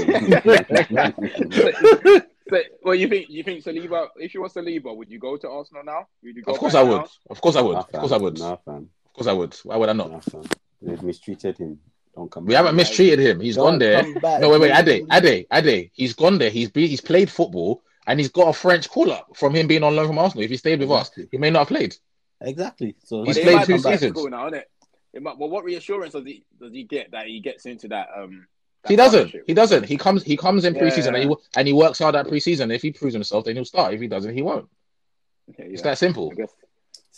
So, 2.50 2.58
well, 2.84 2.96
you 2.96 3.08
think 3.08 3.30
you 3.30 3.44
think 3.44 3.64
Saliba? 3.64 4.08
If 4.18 4.34
you 4.34 4.42
were 4.42 4.50
Saliba, 4.50 4.94
would 4.94 5.10
you 5.10 5.20
go 5.20 5.38
to 5.38 5.48
Arsenal 5.50 5.84
now? 5.86 6.08
Would 6.22 6.36
you 6.36 6.42
go 6.44 6.52
of 6.52 6.58
course 6.60 6.74
I 6.76 6.84
would. 6.84 6.98
now? 6.98 7.08
Of 7.30 7.40
course 7.40 7.56
I 7.56 7.62
would. 7.62 7.74
Nah, 7.76 7.80
Of 7.80 7.92
course 7.94 8.12
I 8.12 8.18
would. 8.18 8.40
Nah, 8.40 8.52
Of 8.54 9.14
course 9.14 9.28
I 9.28 9.32
would. 9.34 9.54
Why 9.64 9.78
would 9.78 9.88
I 9.88 9.94
not? 9.94 10.12
Nah, 10.12 10.20
fam. 10.20 10.44
They've 10.82 11.02
mistreated 11.02 11.58
him. 11.60 11.80
Don't 12.16 12.30
come. 12.30 12.46
We 12.46 12.54
haven't 12.54 12.76
mistreated 12.76 13.20
him. 13.20 13.40
He's 13.40 13.56
Don't 13.56 13.72
gone 13.72 13.80
there. 13.80 14.02
come 14.04 14.14
back. 14.16 14.42
No, 14.42 14.50
wait, 14.50 14.62
wait, 14.62 14.72
Ade, 14.72 15.06
Ade, 15.12 15.48
Ade. 15.52 15.92
He's 15.94 16.14
gone 16.14 16.38
there. 16.38 16.50
He's 16.50 16.70
be, 16.70 16.88
he's 16.88 17.00
played 17.02 17.30
football 17.30 17.84
and 18.08 18.20
he's 18.20 18.30
got 18.30 18.50
a 18.50 18.54
French 18.54 18.90
call 18.90 19.12
up 19.12 19.30
from 19.36 19.56
him 19.56 19.68
being 19.68 19.84
on 19.84 19.96
loan 19.96 20.08
from 20.08 20.18
Arsenal. 20.20 20.44
If 20.44 20.50
he 20.52 20.58
stayed 20.58 20.80
with 20.80 20.92
us, 20.92 21.12
he 21.32 21.38
may 21.38 21.50
not 21.50 21.60
have 21.60 21.68
played. 21.70 21.96
Exactly. 22.42 22.96
So 23.06 23.24
He's 23.24 23.38
played 23.40 23.66
two 23.66 23.74
come 23.74 23.82
back 23.84 23.94
to 23.94 23.98
seasons. 24.00 24.18
school 24.18 24.30
now, 24.30 24.50
innit? 24.50 24.64
It 25.14 25.22
might, 25.22 25.38
well, 25.38 25.50
what 25.50 25.64
reassurance 25.64 26.14
does 26.14 26.26
he 26.26 26.44
does 26.60 26.74
he 26.74 26.84
get 26.84 27.12
that 27.12 27.28
he 27.28 27.40
gets 27.40 27.66
into 27.66 27.88
that? 27.90 28.08
Um, 28.18 28.48
that 28.84 28.90
He 28.90 28.96
doesn't. 28.96 29.36
He 29.46 29.54
doesn't. 29.54 29.86
He 29.86 29.96
comes. 29.98 30.24
He 30.24 30.36
comes 30.38 30.66
in 30.66 30.74
Yeah. 30.74 30.82
preseason 30.82 31.14
and 31.20 31.30
he 31.30 31.36
and 31.56 31.68
he 31.68 31.74
works 31.74 32.00
hard 32.00 32.16
at 32.16 32.26
preseason. 32.28 32.74
If 32.74 32.82
he 32.82 32.92
proves 32.92 33.14
himself, 33.14 33.46
then 33.46 33.56
he'll 33.56 33.66
start. 33.66 33.94
If 33.94 34.02
he 34.02 34.08
doesn't, 34.08 34.34
he 34.34 34.42
won't. 34.42 34.68
Okay, 35.52 35.70
It's 35.72 35.82
that 35.84 35.98
simple. 35.98 36.30
I 36.32 36.36
guess, 36.36 36.52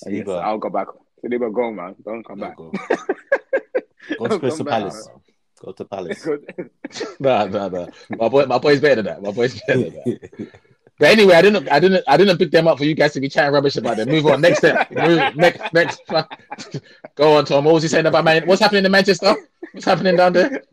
I 0.05 0.09
guess 0.11 0.27
I'll 0.27 0.57
go 0.57 0.69
back. 0.69 0.87
Saliba, 1.23 1.53
go 1.53 1.71
man. 1.71 1.95
Don't 2.03 2.23
come 2.27 2.39
no, 2.39 2.47
back. 2.47 2.57
go. 2.57 2.71
Go 4.17 4.27
to 4.27 4.39
Crystal 4.39 4.65
back, 4.65 4.79
Palace. 4.79 5.09
Go 5.63 5.71
to 5.71 5.85
Palace. 5.85 6.27
Nah, 7.19 7.45
nah, 7.45 7.69
nah. 7.69 7.87
My 8.09 8.29
boy, 8.29 8.45
my 8.45 8.57
boy's 8.57 8.79
better 8.81 9.01
than 9.01 9.05
that. 9.05 9.21
My 9.21 9.31
boy's 9.31 9.59
better 9.61 9.89
than 9.89 9.93
that. 9.93 10.51
But 10.99 11.09
anyway, 11.09 11.35
I 11.35 11.41
didn't, 11.41 11.71
I 11.71 11.79
didn't, 11.79 12.03
I 12.07 12.17
didn't 12.17 12.37
pick 12.37 12.51
them 12.51 12.67
up 12.67 12.77
for 12.77 12.85
you 12.85 12.93
guys 12.93 13.13
to 13.13 13.19
be 13.19 13.27
chatting 13.27 13.51
rubbish 13.51 13.75
about 13.77 13.97
them. 13.97 14.09
Move 14.09 14.27
on. 14.27 14.41
Next 14.41 14.59
step. 14.59 14.91
Move, 14.91 15.35
next, 15.35 15.73
next. 15.73 16.01
Go 17.15 17.37
on, 17.37 17.45
Tom. 17.45 17.65
What 17.65 17.73
was 17.73 17.83
he 17.83 17.89
saying 17.89 18.05
about 18.05 18.23
Man? 18.23 18.45
What's 18.45 18.61
happening 18.61 18.85
in 18.85 18.91
Manchester? 18.91 19.35
What's 19.71 19.85
happening 19.85 20.15
down 20.15 20.33
there? 20.33 20.63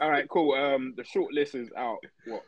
All 0.00 0.10
right, 0.10 0.28
cool. 0.28 0.52
Um, 0.52 0.94
the 0.96 1.04
short 1.04 1.32
list 1.32 1.54
is 1.54 1.70
out. 1.76 1.98
What 2.26 2.42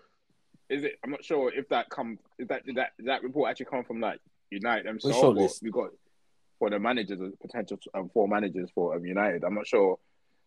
is 0.68 0.84
it? 0.84 0.92
I'm 1.02 1.10
not 1.10 1.24
sure 1.24 1.52
if 1.52 1.68
that 1.70 1.88
come. 1.88 2.18
Is 2.38 2.48
that 2.48 2.64
did 2.66 2.76
that 2.76 2.90
did 2.98 3.06
that 3.06 3.22
report 3.22 3.50
actually 3.50 3.66
come 3.66 3.82
from 3.82 4.00
like 4.00 4.20
United 4.50 4.86
themselves? 4.86 5.16
short 5.16 5.36
or 5.36 5.42
list? 5.42 5.62
We 5.62 5.70
got 5.70 5.90
for 6.60 6.70
the 6.70 6.78
managers, 6.78 7.18
the 7.18 7.32
potential 7.40 7.78
um, 7.94 8.08
four 8.14 8.28
managers 8.28 8.70
for 8.72 8.94
um, 8.94 9.04
United. 9.04 9.42
I'm 9.42 9.54
not 9.54 9.66
sure. 9.66 9.98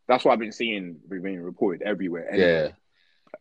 That's 0.07 0.23
what 0.23 0.31
I've 0.31 0.39
been 0.39 0.51
seeing 0.53 0.97
being 1.09 1.41
reported 1.41 1.81
everywhere. 1.81 2.29
Yeah, 2.33 2.45
Anyway. 2.45 2.73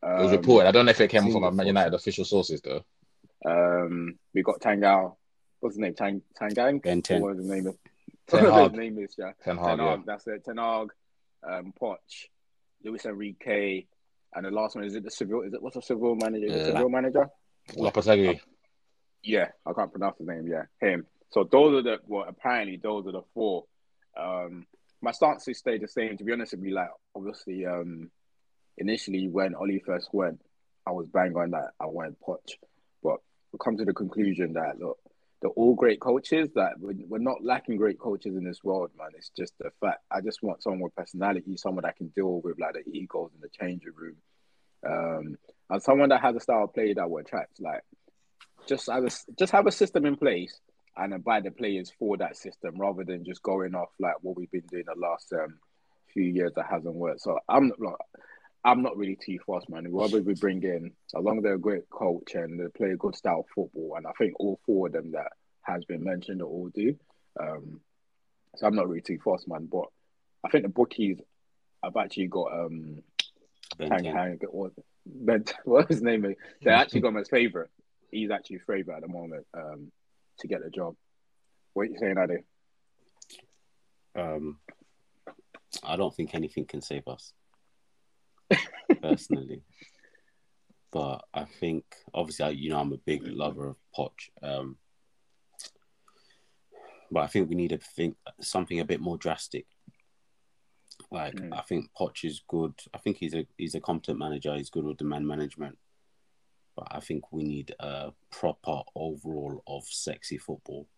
it 0.02 0.22
was 0.22 0.30
Um, 0.32 0.36
reported. 0.38 0.68
I 0.68 0.72
don't 0.72 0.86
know 0.86 0.90
if 0.90 1.00
it 1.00 1.08
came 1.08 1.30
from 1.30 1.44
a 1.44 1.52
Man. 1.52 1.66
United 1.66 1.94
official 1.94 2.24
sources 2.24 2.60
though. 2.62 2.82
Um, 3.44 4.18
we 4.34 4.42
got 4.42 4.60
Tangal. 4.60 5.16
What's 5.60 5.76
his 5.76 5.80
name? 5.80 5.94
Tang 5.94 6.22
Tangang. 6.40 6.82
Ben 6.82 7.02
10. 7.02 7.20
What 7.22 7.36
his 7.36 7.46
name 7.48 7.66
is? 7.68 7.74
Ten 8.28 8.44
Hag. 8.46 8.70
his 8.70 8.78
name 8.80 8.98
is? 8.98 9.14
Yeah. 9.18 9.32
Ten 9.44 9.56
Ten 9.56 9.64
Hag, 9.64 9.78
yeah. 9.78 9.90
Hag. 9.90 10.06
That's 10.06 10.26
it. 10.28 10.44
Ten 10.44 10.56
Hag, 10.56 10.88
um, 11.48 11.72
Poch, 11.80 11.98
Luis 12.84 13.04
Enrique, 13.04 13.84
and 14.34 14.46
the 14.46 14.50
last 14.50 14.76
one 14.76 14.84
is 14.84 14.94
it 14.94 15.04
the 15.04 15.10
civil? 15.10 15.42
Is 15.42 15.52
it 15.52 15.62
what's 15.62 15.76
a 15.76 15.82
civil 15.82 16.14
manager? 16.16 16.48
The 16.50 16.56
Yeah. 16.58 16.64
Seville 16.66 16.88
manager? 16.88 17.28
Lopetegui. 17.76 18.40
Yeah, 19.24 19.48
I 19.66 19.72
can't 19.72 19.90
pronounce 19.90 20.18
his 20.18 20.26
name. 20.26 20.46
Yeah, 20.48 20.64
him. 20.80 21.06
So 21.32 21.48
those 21.50 21.74
are 21.74 21.82
the 21.82 21.98
well, 22.06 22.26
apparently 22.28 22.76
those 22.76 23.06
are 23.06 23.12
the 23.12 23.22
four. 23.34 23.64
Um, 24.18 24.66
my 25.00 25.12
stances 25.12 25.58
stayed 25.58 25.82
the 25.82 25.88
same. 25.88 26.16
To 26.18 26.24
be 26.24 26.32
honest 26.32 26.52
with 26.52 26.64
you, 26.64 26.74
like 26.74 26.90
obviously, 27.16 27.64
um, 27.66 28.10
initially 28.76 29.28
when 29.28 29.54
Ole 29.54 29.80
first 29.84 30.10
went, 30.12 30.40
I 30.86 30.90
was 30.90 31.06
bang 31.06 31.34
on 31.36 31.50
that 31.52 31.70
I 31.80 31.86
wanted 31.86 32.16
Poch, 32.20 32.52
but 33.02 33.16
we 33.50 33.58
come 33.64 33.78
to 33.78 33.84
the 33.84 33.94
conclusion 33.94 34.52
that 34.52 34.78
look, 34.78 34.98
they're 35.40 35.50
all 35.50 35.74
great 35.74 36.00
coaches. 36.00 36.50
That 36.54 36.72
we're, 36.78 36.94
we're 37.08 37.18
not 37.18 37.42
lacking 37.42 37.78
great 37.78 37.98
coaches 37.98 38.36
in 38.36 38.44
this 38.44 38.62
world, 38.62 38.90
man. 38.98 39.08
It's 39.16 39.30
just 39.30 39.54
the 39.58 39.70
fact. 39.80 40.02
I 40.10 40.20
just 40.20 40.42
want 40.42 40.62
someone 40.62 40.82
with 40.82 40.96
personality, 40.96 41.56
someone 41.56 41.84
that 41.84 41.96
can 41.96 42.08
deal 42.08 42.42
with 42.44 42.60
like 42.60 42.74
the 42.74 42.90
egos 42.90 43.30
in 43.34 43.40
the 43.40 43.48
changing 43.48 43.94
room, 43.96 44.16
um, 44.86 45.38
and 45.70 45.82
someone 45.82 46.10
that 46.10 46.20
has 46.20 46.36
a 46.36 46.40
style 46.40 46.64
of 46.64 46.74
play 46.74 46.92
that 46.92 47.10
will 47.10 47.18
attract 47.18 47.58
like 47.58 47.80
just 48.68 48.90
have 48.90 49.04
a 49.04 49.10
just 49.38 49.52
have 49.52 49.66
a 49.66 49.72
system 49.72 50.04
in 50.04 50.14
place 50.14 50.60
and 50.96 51.12
then 51.12 51.20
buy 51.20 51.40
the 51.40 51.50
players 51.50 51.92
for 51.98 52.16
that 52.18 52.36
system 52.36 52.76
rather 52.76 53.04
than 53.04 53.24
just 53.24 53.42
going 53.42 53.74
off 53.74 53.88
like 53.98 54.14
what 54.20 54.36
we've 54.36 54.50
been 54.50 54.66
doing 54.70 54.84
the 54.86 55.00
last 55.00 55.32
um, 55.32 55.58
few 56.12 56.24
years 56.24 56.52
that 56.56 56.66
hasn't 56.70 56.94
worked. 56.94 57.20
So 57.20 57.38
I'm 57.48 57.72
not 57.78 57.98
I'm 58.64 58.82
not 58.82 58.96
really 58.96 59.16
too 59.16 59.38
fast, 59.44 59.68
man. 59.68 59.84
Whoever 59.84 60.22
we 60.22 60.34
bring 60.34 60.62
in, 60.62 60.92
as 61.16 61.22
long 61.22 61.38
as 61.38 61.42
they're 61.42 61.54
a 61.54 61.58
great 61.58 61.88
coach 61.90 62.34
and 62.34 62.60
they 62.60 62.68
play 62.68 62.90
a 62.90 62.96
good 62.96 63.16
style 63.16 63.40
of 63.40 63.46
football, 63.54 63.94
and 63.96 64.06
I 64.06 64.12
think 64.12 64.34
all 64.38 64.60
four 64.64 64.86
of 64.86 64.92
them 64.92 65.12
that 65.12 65.32
has 65.62 65.84
been 65.84 66.04
mentioned 66.04 66.42
all 66.42 66.70
do. 66.72 66.94
Um, 67.40 67.80
so 68.56 68.66
I'm 68.66 68.76
not 68.76 68.88
really 68.88 69.00
too 69.00 69.18
fast, 69.24 69.48
man. 69.48 69.66
But 69.70 69.86
I 70.44 70.48
think 70.48 70.62
the 70.62 70.68
bookies, 70.68 71.18
I've 71.82 71.96
actually 71.96 72.28
got 72.28 72.52
um, 72.52 73.02
10. 73.78 74.04
Hang, 74.04 74.38
what, 74.50 74.72
Ben, 75.04 75.44
what 75.64 75.88
his 75.88 76.02
name 76.02 76.24
is? 76.24 76.36
They 76.62 76.70
actually 76.70 77.00
got 77.00 77.08
him 77.08 77.16
as 77.16 77.28
favourite. 77.30 77.70
He's 78.12 78.30
actually 78.30 78.58
favourite 78.58 78.98
at 78.98 79.02
the 79.02 79.08
moment 79.08 79.46
um, 79.54 79.90
to 80.42 80.48
get 80.48 80.62
the 80.62 80.70
job. 80.70 80.94
What 81.72 81.82
are 81.82 81.90
you 81.90 81.98
saying, 81.98 82.16
Ade? 82.18 82.44
Um, 84.14 84.58
I 85.82 85.96
don't 85.96 86.14
think 86.14 86.34
anything 86.34 86.66
can 86.66 86.82
save 86.82 87.08
us, 87.08 87.32
personally. 89.02 89.62
But 90.92 91.24
I 91.32 91.44
think, 91.44 91.84
obviously, 92.12 92.44
I, 92.44 92.50
you 92.50 92.68
know, 92.70 92.78
I'm 92.78 92.92
a 92.92 92.98
big 92.98 93.22
lover 93.24 93.68
of 93.68 93.76
Poch. 93.96 94.28
Um, 94.42 94.76
but 97.10 97.20
I 97.20 97.26
think 97.26 97.48
we 97.48 97.54
need 97.54 97.70
to 97.70 97.78
think 97.78 98.16
something 98.40 98.80
a 98.80 98.84
bit 98.84 99.00
more 99.00 99.16
drastic. 99.16 99.66
Like 101.10 101.34
Mm. 101.34 101.56
I 101.56 101.62
think 101.62 101.90
Poch 101.98 102.24
is 102.24 102.42
good. 102.46 102.74
I 102.94 102.98
think 102.98 103.16
he's 103.16 103.34
a 103.34 103.46
he's 103.56 103.74
a 103.74 103.80
competent 103.80 104.18
manager. 104.18 104.54
He's 104.54 104.70
good 104.70 104.84
with 104.84 104.98
the 104.98 105.04
man 105.04 105.26
management. 105.26 105.78
But 106.76 106.88
I 106.90 107.00
think 107.00 107.32
we 107.32 107.42
need 107.44 107.74
a 107.80 108.12
proper 108.30 108.80
overall 108.94 109.62
of 109.66 109.84
sexy 109.84 110.38
football. 110.38 110.88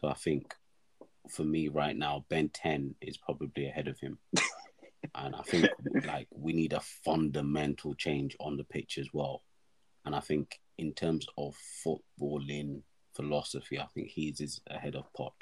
So 0.00 0.08
I 0.08 0.14
think 0.14 0.54
for 1.28 1.44
me 1.44 1.68
right 1.68 1.96
now, 1.96 2.24
Ben 2.28 2.48
Ten 2.48 2.94
is 3.00 3.16
probably 3.16 3.66
ahead 3.66 3.88
of 3.88 3.98
him. 4.00 4.18
and 5.14 5.34
I 5.34 5.42
think 5.42 5.68
like 6.06 6.28
we 6.30 6.52
need 6.52 6.72
a 6.72 6.80
fundamental 6.80 7.94
change 7.94 8.36
on 8.40 8.56
the 8.56 8.64
pitch 8.64 8.98
as 8.98 9.08
well. 9.12 9.42
And 10.04 10.14
I 10.14 10.20
think 10.20 10.60
in 10.78 10.92
terms 10.92 11.26
of 11.36 11.56
footballing 11.84 12.82
philosophy, 13.14 13.78
I 13.78 13.86
think 13.86 14.08
he's 14.08 14.40
is 14.40 14.60
ahead 14.68 14.96
of 14.96 15.12
Poch. 15.12 15.32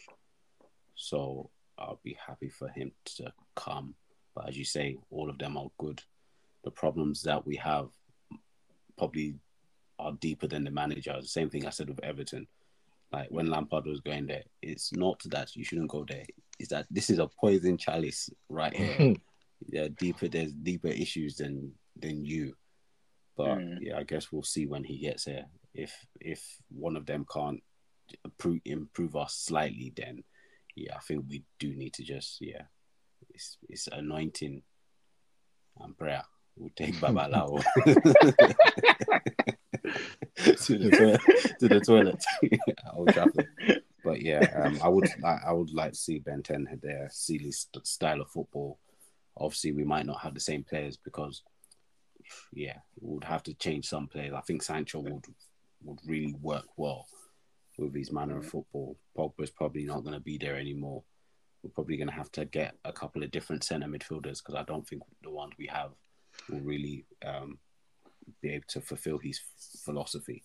So 0.96 1.50
I'll 1.78 2.00
be 2.02 2.16
happy 2.26 2.48
for 2.48 2.68
him 2.68 2.92
to 3.16 3.32
come. 3.56 3.94
But 4.34 4.48
as 4.48 4.58
you 4.58 4.64
say, 4.64 4.98
all 5.10 5.30
of 5.30 5.38
them 5.38 5.56
are 5.56 5.70
good. 5.78 6.02
The 6.64 6.70
problems 6.70 7.22
that 7.22 7.46
we 7.46 7.56
have 7.56 7.88
probably 8.98 9.36
are 10.00 10.12
deeper 10.20 10.46
than 10.46 10.64
the 10.64 10.70
manager. 10.70 11.16
The 11.20 11.26
same 11.28 11.50
thing 11.50 11.66
I 11.66 11.70
said 11.70 11.88
with 11.88 12.02
Everton. 12.02 12.46
Like 13.12 13.28
when 13.30 13.46
Lampard 13.50 13.86
was 13.86 14.00
going 14.00 14.26
there, 14.26 14.44
it's 14.62 14.92
not 14.92 15.20
that 15.26 15.56
you 15.56 15.64
shouldn't 15.64 15.90
go 15.90 16.04
there. 16.08 16.24
It's 16.58 16.70
that 16.70 16.86
this 16.90 17.10
is 17.10 17.18
a 17.18 17.26
poison 17.40 17.76
chalice 17.76 18.30
right 18.48 18.72
here. 18.74 19.14
yeah, 19.66 19.88
deeper. 19.98 20.28
There's 20.28 20.52
deeper 20.52 20.88
issues 20.88 21.36
than 21.36 21.72
than 21.96 22.24
you. 22.24 22.54
But 23.36 23.58
Mm. 23.58 23.78
yeah, 23.80 23.98
I 23.98 24.04
guess 24.04 24.30
we'll 24.30 24.42
see 24.42 24.66
when 24.66 24.84
he 24.84 24.98
gets 24.98 25.24
here. 25.24 25.46
If 25.74 25.92
if 26.20 26.44
one 26.68 26.96
of 26.96 27.06
them 27.06 27.26
can't 27.32 27.62
improve 28.24 28.60
improve 28.64 29.16
us 29.16 29.34
slightly, 29.34 29.92
then 29.96 30.22
yeah, 30.76 30.96
I 30.96 31.00
think 31.00 31.24
we 31.28 31.42
do 31.58 31.74
need 31.74 31.94
to 31.94 32.04
just 32.04 32.38
yeah, 32.40 32.62
it's 33.30 33.56
it's 33.68 33.88
anointing 33.88 34.62
and 35.80 35.96
prayer. 35.98 36.22
We'll 36.60 36.70
take 36.76 36.94
Babalawo. 36.96 37.64
to 40.36 40.78
the 40.78 40.90
toilet. 40.90 41.20
to 41.58 41.68
the 41.68 41.80
toilet. 41.80 42.24
But 44.02 44.22
yeah, 44.22 44.50
um, 44.64 44.78
I 44.82 44.88
would 44.88 45.10
like 45.20 45.40
I 45.46 45.52
would 45.52 45.74
like 45.74 45.92
to 45.92 45.98
see 45.98 46.20
Ben 46.20 46.42
Ten 46.42 46.66
their 46.82 47.10
Seely's 47.12 47.68
st- 47.70 47.86
style 47.86 48.22
of 48.22 48.30
football. 48.30 48.78
Obviously, 49.36 49.72
we 49.72 49.84
might 49.84 50.06
not 50.06 50.20
have 50.20 50.32
the 50.32 50.40
same 50.40 50.64
players 50.64 50.96
because, 50.96 51.42
yeah, 52.50 52.78
we 52.98 53.12
would 53.12 53.24
have 53.24 53.42
to 53.42 53.52
change 53.52 53.84
some 53.86 54.06
players. 54.06 54.32
I 54.34 54.40
think 54.40 54.62
Sancho 54.62 55.00
would 55.00 55.26
would 55.84 55.98
really 56.06 56.34
work 56.40 56.64
well 56.78 57.06
with 57.76 57.94
his 57.94 58.10
manner 58.10 58.38
of 58.38 58.46
football. 58.46 58.96
Pogba's 59.16 59.50
probably 59.50 59.84
not 59.84 60.00
going 60.02 60.14
to 60.14 60.20
be 60.20 60.38
there 60.38 60.56
anymore. 60.56 61.02
We're 61.62 61.70
probably 61.70 61.98
going 61.98 62.08
to 62.08 62.14
have 62.14 62.32
to 62.32 62.46
get 62.46 62.76
a 62.86 62.94
couple 62.94 63.22
of 63.22 63.30
different 63.30 63.64
centre 63.64 63.86
midfielders 63.86 64.38
because 64.38 64.54
I 64.54 64.62
don't 64.62 64.88
think 64.88 65.02
the 65.22 65.30
ones 65.30 65.52
we 65.58 65.66
have 65.66 65.90
will 66.48 66.60
really 66.60 67.04
um, 67.24 67.58
be 68.40 68.50
able 68.50 68.64
to 68.68 68.80
fulfill 68.80 69.18
his 69.18 69.40
philosophy. 69.84 70.42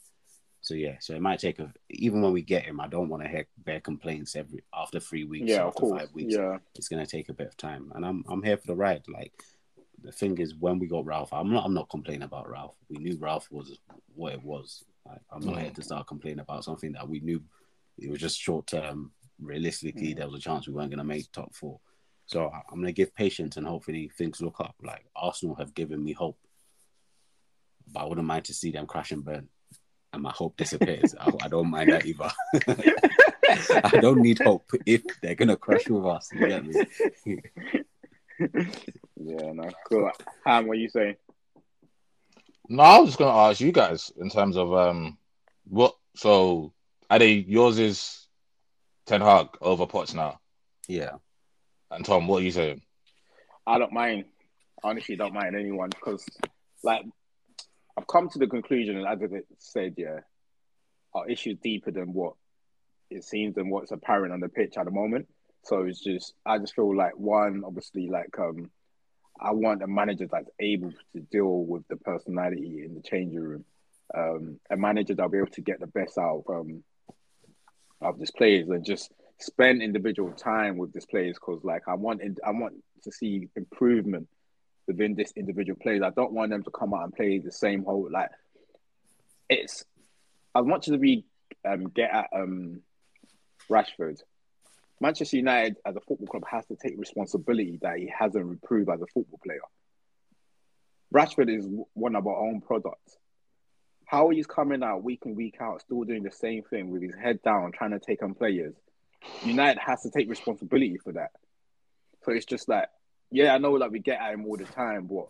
So 0.61 0.73
yeah, 0.73 0.95
so 0.99 1.13
it 1.13 1.21
might 1.21 1.39
take 1.39 1.59
a 1.59 1.71
even 1.91 2.21
when 2.23 2.33
we 2.33 2.41
get 2.41 2.63
him, 2.63 2.79
I 2.79 2.87
don't 2.87 3.07
want 3.09 3.21
to 3.21 3.29
hear 3.29 3.45
bear 3.59 3.79
complaints 3.79 4.35
every 4.35 4.63
after 4.73 4.99
three 4.99 5.23
weeks, 5.23 5.45
Yeah, 5.51 5.57
after 5.57 5.67
of 5.67 5.75
course. 5.75 6.01
five 6.01 6.13
weeks. 6.13 6.33
Yeah. 6.35 6.57
It's 6.73 6.87
gonna 6.87 7.05
take 7.05 7.29
a 7.29 7.33
bit 7.33 7.47
of 7.47 7.57
time, 7.57 7.91
and 7.93 8.03
I'm 8.03 8.25
I'm 8.27 8.41
here 8.41 8.57
for 8.57 8.67
the 8.67 8.75
ride. 8.75 9.03
Like 9.07 9.43
the 10.01 10.11
thing 10.11 10.37
is, 10.39 10.55
when 10.55 10.79
we 10.79 10.87
got 10.87 11.05
Ralph, 11.05 11.31
I'm 11.33 11.51
not 11.51 11.65
I'm 11.65 11.75
not 11.75 11.89
complaining 11.89 12.23
about 12.23 12.49
Ralph. 12.49 12.75
We 12.89 12.97
knew 12.97 13.15
Ralph 13.19 13.47
was 13.51 13.77
what 14.15 14.33
it 14.33 14.43
was. 14.43 14.83
Like, 15.05 15.21
I'm 15.31 15.45
not 15.45 15.59
here 15.59 15.69
to 15.69 15.83
start 15.83 16.07
complaining 16.07 16.39
about 16.39 16.63
something 16.63 16.93
that 16.93 17.07
we 17.07 17.19
knew 17.19 17.43
it 17.99 18.09
was 18.09 18.19
just 18.19 18.39
short 18.39 18.65
term. 18.65 19.11
Realistically, 19.39 20.13
there 20.15 20.27
was 20.27 20.39
a 20.39 20.43
chance 20.43 20.67
we 20.67 20.73
weren't 20.73 20.89
gonna 20.89 21.03
make 21.03 21.31
top 21.31 21.53
four. 21.53 21.79
So 22.27 22.47
I- 22.47 22.61
I'm 22.71 22.79
gonna 22.79 22.91
give 22.91 23.13
patience 23.15 23.57
and 23.57 23.67
hopefully 23.67 24.09
things 24.17 24.41
look 24.41 24.59
up. 24.59 24.75
Like 24.83 25.05
Arsenal 25.15 25.55
have 25.55 25.73
given 25.73 26.03
me 26.03 26.13
hope, 26.13 26.37
but 27.91 28.01
I 28.01 28.05
wouldn't 28.05 28.27
mind 28.27 28.45
to 28.45 28.53
see 28.53 28.71
them 28.71 28.87
crash 28.87 29.11
and 29.11 29.23
burn, 29.23 29.47
and 30.13 30.23
my 30.23 30.31
hope 30.31 30.57
disappears. 30.57 31.13
I, 31.19 31.31
I 31.43 31.47
don't 31.47 31.69
mind 31.69 31.91
that 31.91 32.05
either. 32.05 32.31
I 33.83 33.99
don't 33.99 34.21
need 34.21 34.39
hope 34.39 34.69
if 34.85 35.03
they're 35.21 35.35
gonna 35.35 35.55
crash 35.55 35.87
with 35.87 36.05
us. 36.05 36.29
You 36.33 36.47
get 36.47 36.65
me? 36.65 37.41
Yeah, 39.17 39.53
no, 39.53 39.69
cool. 39.89 40.11
Ham, 40.45 40.67
what 40.67 40.77
you 40.77 40.89
saying? 40.89 41.15
No, 42.67 42.83
I 42.83 42.99
was 42.99 43.09
just 43.09 43.17
gonna 43.19 43.49
ask 43.49 43.61
you 43.61 43.71
guys 43.71 44.11
in 44.17 44.29
terms 44.29 44.57
of 44.57 44.73
um 44.73 45.17
what 45.63 45.95
so 46.17 46.73
are 47.09 47.17
they 47.19 47.31
yours 47.33 47.79
is 47.79 48.27
Ten 49.05 49.21
Hag 49.21 49.47
over 49.61 49.87
Potts 49.87 50.13
now. 50.13 50.39
Yeah, 50.89 51.11
And 51.95 52.05
Tom, 52.05 52.27
what 52.27 52.41
are 52.41 52.45
you 52.45 52.51
saying? 52.51 52.81
I 53.65 53.79
don't 53.79 53.93
mind. 53.93 54.25
Honestly, 54.83 55.15
don't 55.15 55.33
mind 55.33 55.55
anyone 55.55 55.89
because, 55.89 56.25
like, 56.83 57.03
I've 57.97 58.05
come 58.07 58.27
to 58.29 58.37
the 58.37 58.47
conclusion, 58.47 58.97
and 58.97 59.07
as 59.07 59.19
I 59.23 59.39
said, 59.59 59.93
yeah, 59.97 60.19
our 61.13 61.27
issue's 61.29 61.57
deeper 61.63 61.91
than 61.91 62.13
what 62.13 62.33
it 63.09 63.23
seems 63.23 63.55
and 63.55 63.71
what's 63.71 63.91
apparent 63.91 64.33
on 64.33 64.41
the 64.41 64.49
pitch 64.49 64.75
at 64.77 64.85
the 64.85 64.91
moment. 64.91 65.27
So 65.63 65.83
it's 65.83 66.03
just, 66.03 66.33
I 66.45 66.59
just 66.59 66.75
feel 66.75 66.95
like 66.95 67.17
one, 67.17 67.63
obviously, 67.65 68.09
like, 68.09 68.37
um, 68.37 68.69
I 69.39 69.51
want 69.53 69.81
a 69.81 69.87
manager 69.87 70.27
that's 70.29 70.49
able 70.59 70.91
to 71.13 71.21
deal 71.31 71.63
with 71.63 71.87
the 71.87 71.95
personality 71.95 72.83
in 72.85 72.93
the 72.95 73.01
changing 73.01 73.39
room. 73.39 73.65
Um, 74.13 74.59
a 74.69 74.75
manager 74.75 75.15
that'll 75.15 75.31
be 75.31 75.37
able 75.37 75.47
to 75.47 75.61
get 75.61 75.79
the 75.79 75.87
best 75.87 76.17
out 76.17 76.43
of 76.47 76.55
um, 76.55 76.83
of 78.01 78.19
these 78.19 78.31
players 78.31 78.67
and 78.67 78.85
just 78.85 79.11
spend 79.39 79.81
individual 79.81 80.31
time 80.31 80.77
with 80.77 80.93
these 80.93 81.05
players 81.05 81.35
because 81.35 81.63
like 81.63 81.83
I 81.87 81.95
want 81.95 82.21
I 82.45 82.51
want 82.51 82.75
to 83.03 83.11
see 83.11 83.49
improvement 83.55 84.27
within 84.87 85.15
this 85.15 85.33
individual 85.35 85.77
players. 85.81 86.01
I 86.03 86.11
don't 86.11 86.33
want 86.33 86.51
them 86.51 86.63
to 86.63 86.71
come 86.71 86.93
out 86.93 87.03
and 87.03 87.13
play 87.13 87.39
the 87.39 87.51
same 87.51 87.83
whole 87.83 88.09
like 88.11 88.29
it's 89.49 89.85
as 90.55 90.65
much 90.65 90.87
as 90.87 90.97
we 90.97 91.25
um, 91.65 91.89
get 91.89 92.11
at 92.11 92.29
um, 92.33 92.81
Rashford, 93.69 94.19
Manchester 95.01 95.37
United 95.37 95.77
as 95.85 95.95
a 95.95 95.99
football 96.01 96.27
club 96.27 96.43
has 96.49 96.65
to 96.67 96.75
take 96.75 96.97
responsibility 96.97 97.77
that 97.81 97.97
he 97.97 98.11
hasn't 98.17 98.49
improved 98.49 98.89
as 98.89 99.01
a 99.01 99.07
football 99.07 99.39
player. 99.43 99.59
Rashford 101.13 101.55
is 101.55 101.67
one 101.93 102.15
of 102.15 102.27
our 102.27 102.37
own 102.37 102.61
products. 102.61 103.17
How 104.05 104.29
he's 104.29 104.47
coming 104.47 104.83
out 104.83 105.03
week 105.03 105.23
in, 105.25 105.35
week 105.35 105.55
out, 105.59 105.81
still 105.81 106.03
doing 106.03 106.23
the 106.23 106.31
same 106.31 106.63
thing 106.63 106.89
with 106.89 107.01
his 107.01 107.15
head 107.15 107.41
down, 107.41 107.71
trying 107.71 107.91
to 107.91 107.99
take 107.99 108.21
on 108.23 108.35
players. 108.35 108.75
United 109.43 109.79
has 109.79 110.01
to 110.03 110.09
take 110.09 110.29
responsibility 110.29 110.97
for 111.03 111.13
that. 111.13 111.31
So 112.23 112.31
it's 112.31 112.45
just 112.45 112.67
like, 112.67 112.89
yeah, 113.31 113.53
I 113.53 113.57
know 113.57 113.77
that 113.79 113.91
we 113.91 113.99
get 113.99 114.19
at 114.19 114.33
him 114.33 114.45
all 114.45 114.57
the 114.57 114.65
time, 114.65 115.07
but 115.07 115.27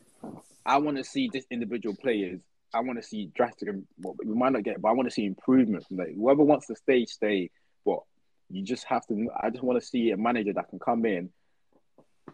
I 0.65 0.77
want 0.77 0.97
to 0.97 1.03
see 1.03 1.29
this 1.31 1.45
individual 1.51 1.95
players. 1.95 2.39
I 2.73 2.79
want 2.81 3.01
to 3.01 3.07
see 3.07 3.31
drastic. 3.35 3.69
Well, 3.99 4.15
we 4.23 4.33
might 4.33 4.53
not 4.53 4.63
get, 4.63 4.75
it, 4.75 4.81
but 4.81 4.89
I 4.89 4.93
want 4.93 5.07
to 5.07 5.13
see 5.13 5.25
improvement. 5.25 5.85
That. 5.91 6.13
Whoever 6.15 6.43
wants 6.43 6.67
to 6.67 6.75
stay, 6.75 7.05
stay. 7.05 7.51
But 7.85 7.99
you 8.49 8.63
just 8.63 8.85
have 8.85 9.05
to. 9.07 9.29
I 9.41 9.49
just 9.49 9.63
want 9.63 9.79
to 9.79 9.85
see 9.85 10.11
a 10.11 10.17
manager 10.17 10.53
that 10.53 10.69
can 10.69 10.79
come 10.79 11.05
in 11.05 11.29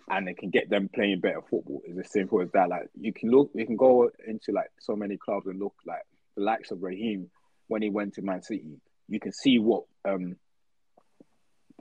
and 0.09 0.27
they 0.27 0.33
can 0.33 0.49
get 0.49 0.69
them 0.69 0.89
playing 0.93 1.19
better 1.19 1.41
football. 1.41 1.81
It's 1.85 1.99
as 1.99 2.11
simple 2.11 2.41
as 2.41 2.51
that. 2.51 2.69
Like 2.69 2.89
you 2.99 3.13
can 3.13 3.29
look, 3.29 3.51
you 3.53 3.65
can 3.65 3.77
go 3.77 4.09
into 4.27 4.51
like 4.51 4.69
so 4.79 4.95
many 4.95 5.17
clubs 5.17 5.47
and 5.47 5.59
look 5.59 5.75
like 5.85 6.03
the 6.35 6.43
likes 6.43 6.71
of 6.71 6.81
Raheem 6.81 7.29
when 7.67 7.81
he 7.81 7.89
went 7.89 8.13
to 8.15 8.21
Man 8.21 8.41
City. 8.41 8.79
You 9.07 9.19
can 9.19 9.31
see 9.31 9.59
what 9.59 9.83
um 10.05 10.35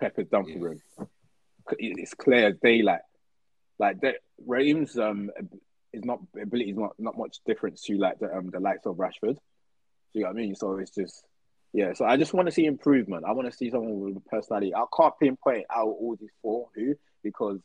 Pep 0.01 0.17
has 0.17 0.29
done 0.29 0.45
for 0.45 0.73
him. 0.73 0.83
It's 1.79 2.15
clear 2.15 2.49
as 2.49 2.57
daylight. 2.63 3.03
Like 3.79 4.01
that, 4.01 4.17
Raheem's 4.47 4.99
um 4.99 5.31
is 5.93 6.05
not 6.05 6.21
ability 6.41 6.71
is 6.71 6.77
not 6.77 6.95
not 6.99 7.17
much 7.17 7.39
difference 7.47 7.83
to 7.83 7.99
like 7.99 8.19
the 8.19 8.35
um 8.35 8.51
the 8.51 8.61
likes 8.61 8.87
of 8.87 8.97
Rashford. 8.97 9.35
Do 9.35 10.19
you 10.19 10.23
know 10.23 10.29
what 10.29 10.37
I 10.37 10.41
mean? 10.41 10.55
So 10.55 10.79
it's 10.79 10.95
just 10.95 11.25
yeah. 11.73 11.93
So 11.93 12.05
I 12.05 12.17
just 12.17 12.35
want 12.35 12.47
to 12.47 12.53
see 12.53 12.65
improvement. 12.65 13.25
I 13.27 13.33
want 13.33 13.51
to 13.51 13.57
see 13.57 13.71
someone 13.71 14.01
with 14.01 14.17
a 14.17 14.21
personality. 14.21 14.75
I 14.75 14.85
can't 14.97 15.15
pinpoint 15.21 15.67
out 15.71 15.87
all 15.87 16.17
these 16.19 16.31
four 16.43 16.69
who 16.75 16.97
because 17.23 17.61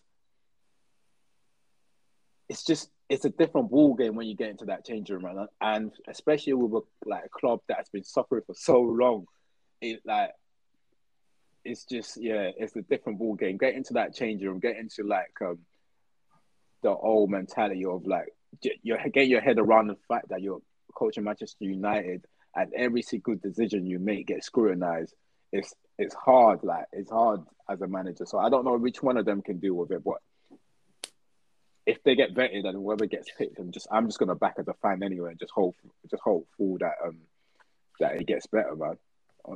it's 2.49 2.63
just 2.63 2.89
it's 3.09 3.25
a 3.25 3.29
different 3.29 3.69
ball 3.69 3.95
game 3.95 4.15
when 4.15 4.27
you 4.27 4.35
get 4.35 4.49
into 4.49 4.65
that 4.65 4.85
changing 4.85 5.17
room, 5.17 5.25
and, 5.25 5.47
and 5.61 5.91
especially 6.07 6.53
with 6.53 6.83
a 6.83 7.09
like 7.09 7.25
a 7.25 7.29
club 7.29 7.61
that 7.67 7.77
has 7.77 7.89
been 7.89 8.03
suffering 8.03 8.43
for 8.45 8.55
so 8.55 8.79
long. 8.79 9.25
It 9.81 10.01
like 10.05 10.31
it's 11.65 11.83
just 11.83 12.21
yeah, 12.21 12.51
it's 12.57 12.75
a 12.75 12.81
different 12.83 13.19
ball 13.19 13.35
game. 13.35 13.57
Get 13.57 13.73
into 13.73 13.93
that 13.93 14.15
changing 14.15 14.47
room, 14.47 14.59
get 14.59 14.77
into 14.77 15.03
like 15.03 15.33
um 15.41 15.59
the 16.83 16.91
old 16.91 17.31
mentality 17.31 17.83
of 17.85 18.05
like 18.05 18.27
you 18.61 18.97
get 19.11 19.27
your 19.27 19.41
head 19.41 19.57
around 19.57 19.87
the 19.87 19.97
fact 20.07 20.29
that 20.29 20.41
you're 20.41 20.61
coaching 20.95 21.23
Manchester 21.23 21.65
United 21.65 22.25
and 22.55 22.73
every 22.73 23.01
single 23.01 23.35
decision 23.35 23.85
you 23.85 23.99
make 23.99 24.27
gets 24.27 24.45
scrutinized. 24.45 25.13
It's 25.51 25.73
it's 25.97 26.13
hard, 26.13 26.63
like 26.63 26.85
it's 26.93 27.09
hard 27.09 27.41
as 27.69 27.81
a 27.81 27.87
manager. 27.87 28.25
So 28.25 28.37
I 28.37 28.49
don't 28.49 28.65
know 28.65 28.77
which 28.77 29.01
one 29.01 29.17
of 29.17 29.25
them 29.25 29.41
can 29.41 29.59
deal 29.59 29.73
with 29.73 29.91
it, 29.91 30.03
but 30.03 30.17
if 31.85 32.01
they 32.03 32.15
get 32.15 32.33
vetted 32.33 32.65
and 32.65 32.75
whoever 32.75 33.05
gets 33.05 33.29
picked, 33.37 33.59
I'm 33.59 33.71
just 33.71 33.87
I'm 33.91 34.07
just 34.07 34.19
gonna 34.19 34.35
back 34.35 34.55
as 34.59 34.67
a 34.67 34.73
fan 34.75 35.03
anyway 35.03 35.31
and 35.31 35.39
just 35.39 35.51
hope 35.51 35.75
just 36.09 36.23
hope 36.23 36.47
for 36.57 36.77
that 36.79 36.95
um 37.03 37.17
that 37.99 38.15
it 38.15 38.27
gets 38.27 38.47
better, 38.47 38.75
man. 38.75 38.97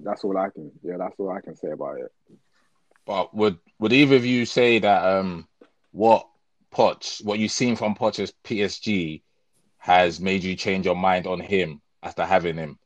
That's 0.03 0.23
all 0.23 0.37
I 0.37 0.49
can 0.49 0.71
yeah, 0.83 0.97
that's 0.97 1.15
all 1.19 1.31
I 1.31 1.41
can 1.41 1.55
say 1.55 1.71
about 1.71 1.99
it. 1.99 2.11
But 3.05 3.33
would 3.33 3.57
would 3.79 3.93
either 3.93 4.15
of 4.15 4.25
you 4.25 4.45
say 4.45 4.79
that 4.79 5.17
um 5.17 5.47
what 5.91 6.27
Poch, 6.71 7.23
what 7.23 7.39
you've 7.39 7.51
seen 7.51 7.75
from 7.75 7.95
Poch's 7.95 8.33
PSG 8.43 9.23
has 9.79 10.19
made 10.19 10.43
you 10.43 10.55
change 10.55 10.85
your 10.85 10.95
mind 10.95 11.25
on 11.25 11.39
him 11.39 11.81
after 12.03 12.23
having 12.23 12.57
him 12.57 12.77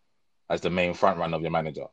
as 0.49 0.61
the 0.61 0.69
main 0.69 0.93
front 0.93 1.19
runner 1.19 1.35
of 1.35 1.41
your 1.41 1.51
manager? 1.51 1.87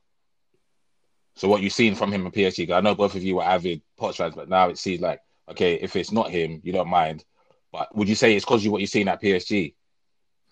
So 1.35 1.49
what 1.49 1.62
you've 1.62 1.73
seen 1.73 1.94
from 1.94 2.12
him 2.12 2.27
in 2.27 2.33
PSG, 2.33 2.70
I 2.70 2.81
know 2.81 2.94
both 2.94 3.14
of 3.14 3.23
you 3.23 3.37
were 3.37 3.42
avid 3.42 3.83
Poch 3.99 4.16
fans, 4.16 4.35
but 4.35 4.49
now 4.49 4.68
it 4.68 4.79
seems 4.79 5.01
like 5.01 5.20
okay, 5.51 5.75
if 5.75 5.96
it's 5.96 6.12
not 6.12 6.31
him, 6.31 6.61
you 6.62 6.73
don't 6.73 6.88
mind. 6.88 7.25
But 7.73 7.94
would 7.96 8.09
you 8.09 8.14
say 8.14 8.35
it's 8.35 8.44
because 8.44 8.64
you 8.64 8.70
what 8.70 8.81
you've 8.81 8.90
seen 8.90 9.09
at 9.09 9.20
PSG? 9.23 9.75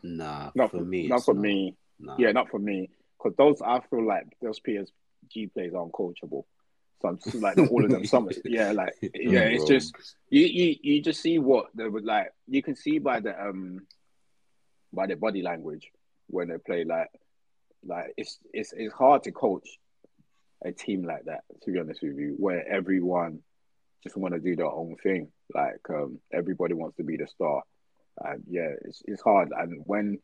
nah. 0.02 0.50
Not 0.54 0.70
for 0.70 0.84
me, 0.84 1.08
not 1.08 1.16
it's 1.16 1.24
for 1.24 1.34
me. 1.34 1.76
Nah. 2.00 2.16
Yeah, 2.18 2.32
not 2.32 2.48
for 2.48 2.58
me. 2.58 2.90
Because 3.18 3.36
those 3.36 3.60
I 3.62 3.80
feel 3.80 4.06
like 4.06 4.24
those 4.40 4.60
PSG 4.60 5.52
players 5.52 5.74
are 5.74 5.86
uncoachable. 5.86 6.44
So 7.00 7.08
I'm 7.08 7.18
just 7.18 7.34
like 7.36 7.56
not 7.56 7.70
all 7.70 7.84
of 7.84 7.90
them. 7.90 8.04
Some 8.04 8.28
yeah, 8.44 8.72
like 8.72 8.94
yeah, 9.14 9.40
it's 9.40 9.64
just 9.64 9.94
you 10.30 10.46
you 10.46 10.76
you 10.82 11.02
just 11.02 11.20
see 11.20 11.38
what 11.38 11.66
they 11.74 11.88
would 11.88 12.04
like. 12.04 12.32
You 12.46 12.62
can 12.62 12.74
see 12.74 12.98
by 12.98 13.20
the 13.20 13.40
um 13.40 13.80
by 14.92 15.06
their 15.06 15.16
body 15.16 15.42
language 15.42 15.90
when 16.26 16.48
they 16.48 16.58
play. 16.58 16.84
Like 16.84 17.08
like 17.86 18.14
it's 18.16 18.38
it's 18.52 18.72
it's 18.76 18.94
hard 18.94 19.22
to 19.24 19.32
coach 19.32 19.68
a 20.64 20.72
team 20.72 21.04
like 21.04 21.24
that. 21.26 21.44
To 21.62 21.72
be 21.72 21.78
honest 21.78 22.02
with 22.02 22.16
you, 22.16 22.34
where 22.38 22.66
everyone 22.68 23.40
just 24.02 24.16
want 24.16 24.34
to 24.34 24.40
do 24.40 24.56
their 24.56 24.66
own 24.66 24.96
thing. 25.02 25.28
Like 25.54 25.80
um 25.90 26.18
everybody 26.32 26.74
wants 26.74 26.96
to 26.96 27.04
be 27.04 27.16
the 27.16 27.26
star. 27.28 27.62
And 28.20 28.42
yeah, 28.48 28.70
it's 28.84 29.02
it's 29.06 29.22
hard. 29.22 29.50
And 29.56 29.82
when 29.86 30.18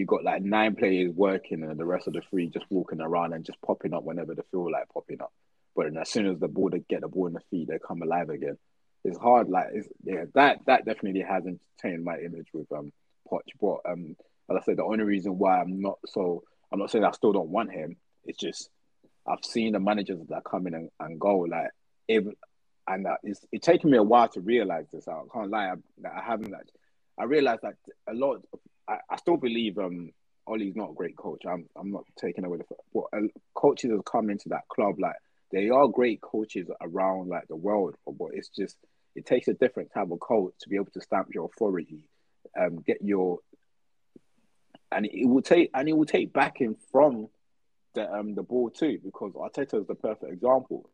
you 0.00 0.06
got 0.06 0.24
like 0.24 0.42
nine 0.42 0.74
players 0.74 1.12
working 1.14 1.62
and 1.62 1.78
the 1.78 1.84
rest 1.84 2.06
of 2.06 2.14
the 2.14 2.22
three 2.30 2.48
just 2.48 2.64
walking 2.70 3.02
around 3.02 3.34
and 3.34 3.44
just 3.44 3.60
popping 3.60 3.92
up 3.92 4.02
whenever 4.02 4.34
they 4.34 4.42
feel 4.50 4.72
like 4.72 4.88
popping 4.88 5.20
up. 5.20 5.30
But 5.76 5.84
then 5.84 5.98
as 5.98 6.08
soon 6.08 6.26
as 6.26 6.38
the 6.38 6.48
ball 6.48 6.70
they 6.70 6.80
get 6.88 7.02
the 7.02 7.08
ball 7.08 7.26
in 7.26 7.34
the 7.34 7.40
feet, 7.50 7.68
they 7.68 7.78
come 7.78 8.00
alive 8.00 8.30
again. 8.30 8.56
It's 9.04 9.18
hard. 9.18 9.50
Like 9.50 9.66
it's, 9.74 9.88
yeah, 10.02 10.24
that 10.34 10.60
that 10.66 10.86
definitely 10.86 11.20
hasn't 11.20 11.60
changed 11.82 12.02
my 12.02 12.18
image 12.18 12.48
with 12.54 12.72
um 12.72 12.92
Poch. 13.30 13.42
But 13.60 13.80
um, 13.90 14.16
as 14.50 14.56
I 14.56 14.64
said, 14.64 14.78
the 14.78 14.84
only 14.84 15.04
reason 15.04 15.38
why 15.38 15.60
I'm 15.60 15.80
not 15.82 15.98
so 16.06 16.44
I'm 16.72 16.78
not 16.78 16.90
saying 16.90 17.04
I 17.04 17.10
still 17.10 17.32
don't 17.32 17.50
want 17.50 17.70
him. 17.70 17.96
It's 18.24 18.38
just 18.38 18.70
I've 19.28 19.44
seen 19.44 19.72
the 19.72 19.80
managers 19.80 20.18
that 20.30 20.44
come 20.44 20.66
in 20.66 20.74
and, 20.74 20.90
and 20.98 21.20
go 21.20 21.40
like 21.40 21.70
if 22.08 22.24
and 22.88 23.06
uh, 23.06 23.16
it's 23.22 23.44
it's 23.52 23.66
taken 23.66 23.90
me 23.90 23.98
a 23.98 24.02
while 24.02 24.28
to 24.28 24.40
realize 24.40 24.86
this. 24.90 25.06
I 25.06 25.20
can't 25.32 25.50
lie 25.50 25.74
that 25.98 26.12
I 26.16 26.22
haven't. 26.22 26.50
Like, 26.50 26.66
I 27.18 27.24
realized 27.24 27.60
that 27.62 27.74
a 28.08 28.14
lot. 28.14 28.40
I, 28.90 28.98
I 29.10 29.16
still 29.16 29.36
believe 29.36 29.78
um 29.78 30.10
Ole's 30.46 30.74
not 30.74 30.90
a 30.90 30.94
great 30.94 31.16
coach. 31.16 31.42
I'm 31.46 31.66
I'm 31.76 31.92
not 31.92 32.04
taking 32.18 32.44
away 32.44 32.58
the 32.58 32.64
but 32.92 33.04
uh, 33.16 33.28
coaches 33.54 33.92
have 33.92 34.04
come 34.04 34.30
into 34.30 34.48
that 34.50 34.68
club 34.68 34.96
like 34.98 35.16
they 35.52 35.68
are 35.70 35.88
great 35.88 36.20
coaches 36.20 36.68
around 36.80 37.28
like 37.28 37.48
the 37.48 37.56
world, 37.56 37.96
but 38.06 38.28
it's 38.32 38.48
just 38.48 38.76
it 39.14 39.26
takes 39.26 39.48
a 39.48 39.54
different 39.54 39.92
type 39.92 40.10
of 40.10 40.20
coach 40.20 40.54
to 40.60 40.68
be 40.68 40.76
able 40.76 40.90
to 40.92 41.00
stamp 41.00 41.28
your 41.34 41.46
authority, 41.46 42.08
um, 42.58 42.76
get 42.86 42.98
your 43.02 43.38
and 44.92 45.06
it 45.06 45.26
will 45.26 45.42
take 45.42 45.70
and 45.74 45.88
it 45.88 45.96
will 45.96 46.06
take 46.06 46.32
backing 46.32 46.76
from 46.90 47.28
the 47.94 48.10
um 48.12 48.34
the 48.34 48.42
board 48.42 48.74
too 48.74 48.98
because 49.04 49.32
Arteta 49.32 49.80
is 49.80 49.86
the 49.86 49.94
perfect 49.94 50.32
example 50.32 50.88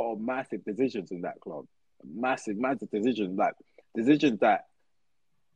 of 0.00 0.20
massive 0.20 0.64
decisions 0.64 1.12
in 1.12 1.22
that 1.22 1.40
club, 1.40 1.66
massive 2.04 2.56
massive 2.56 2.90
decisions 2.90 3.38
like 3.38 3.54
decisions 3.94 4.40
that 4.40 4.66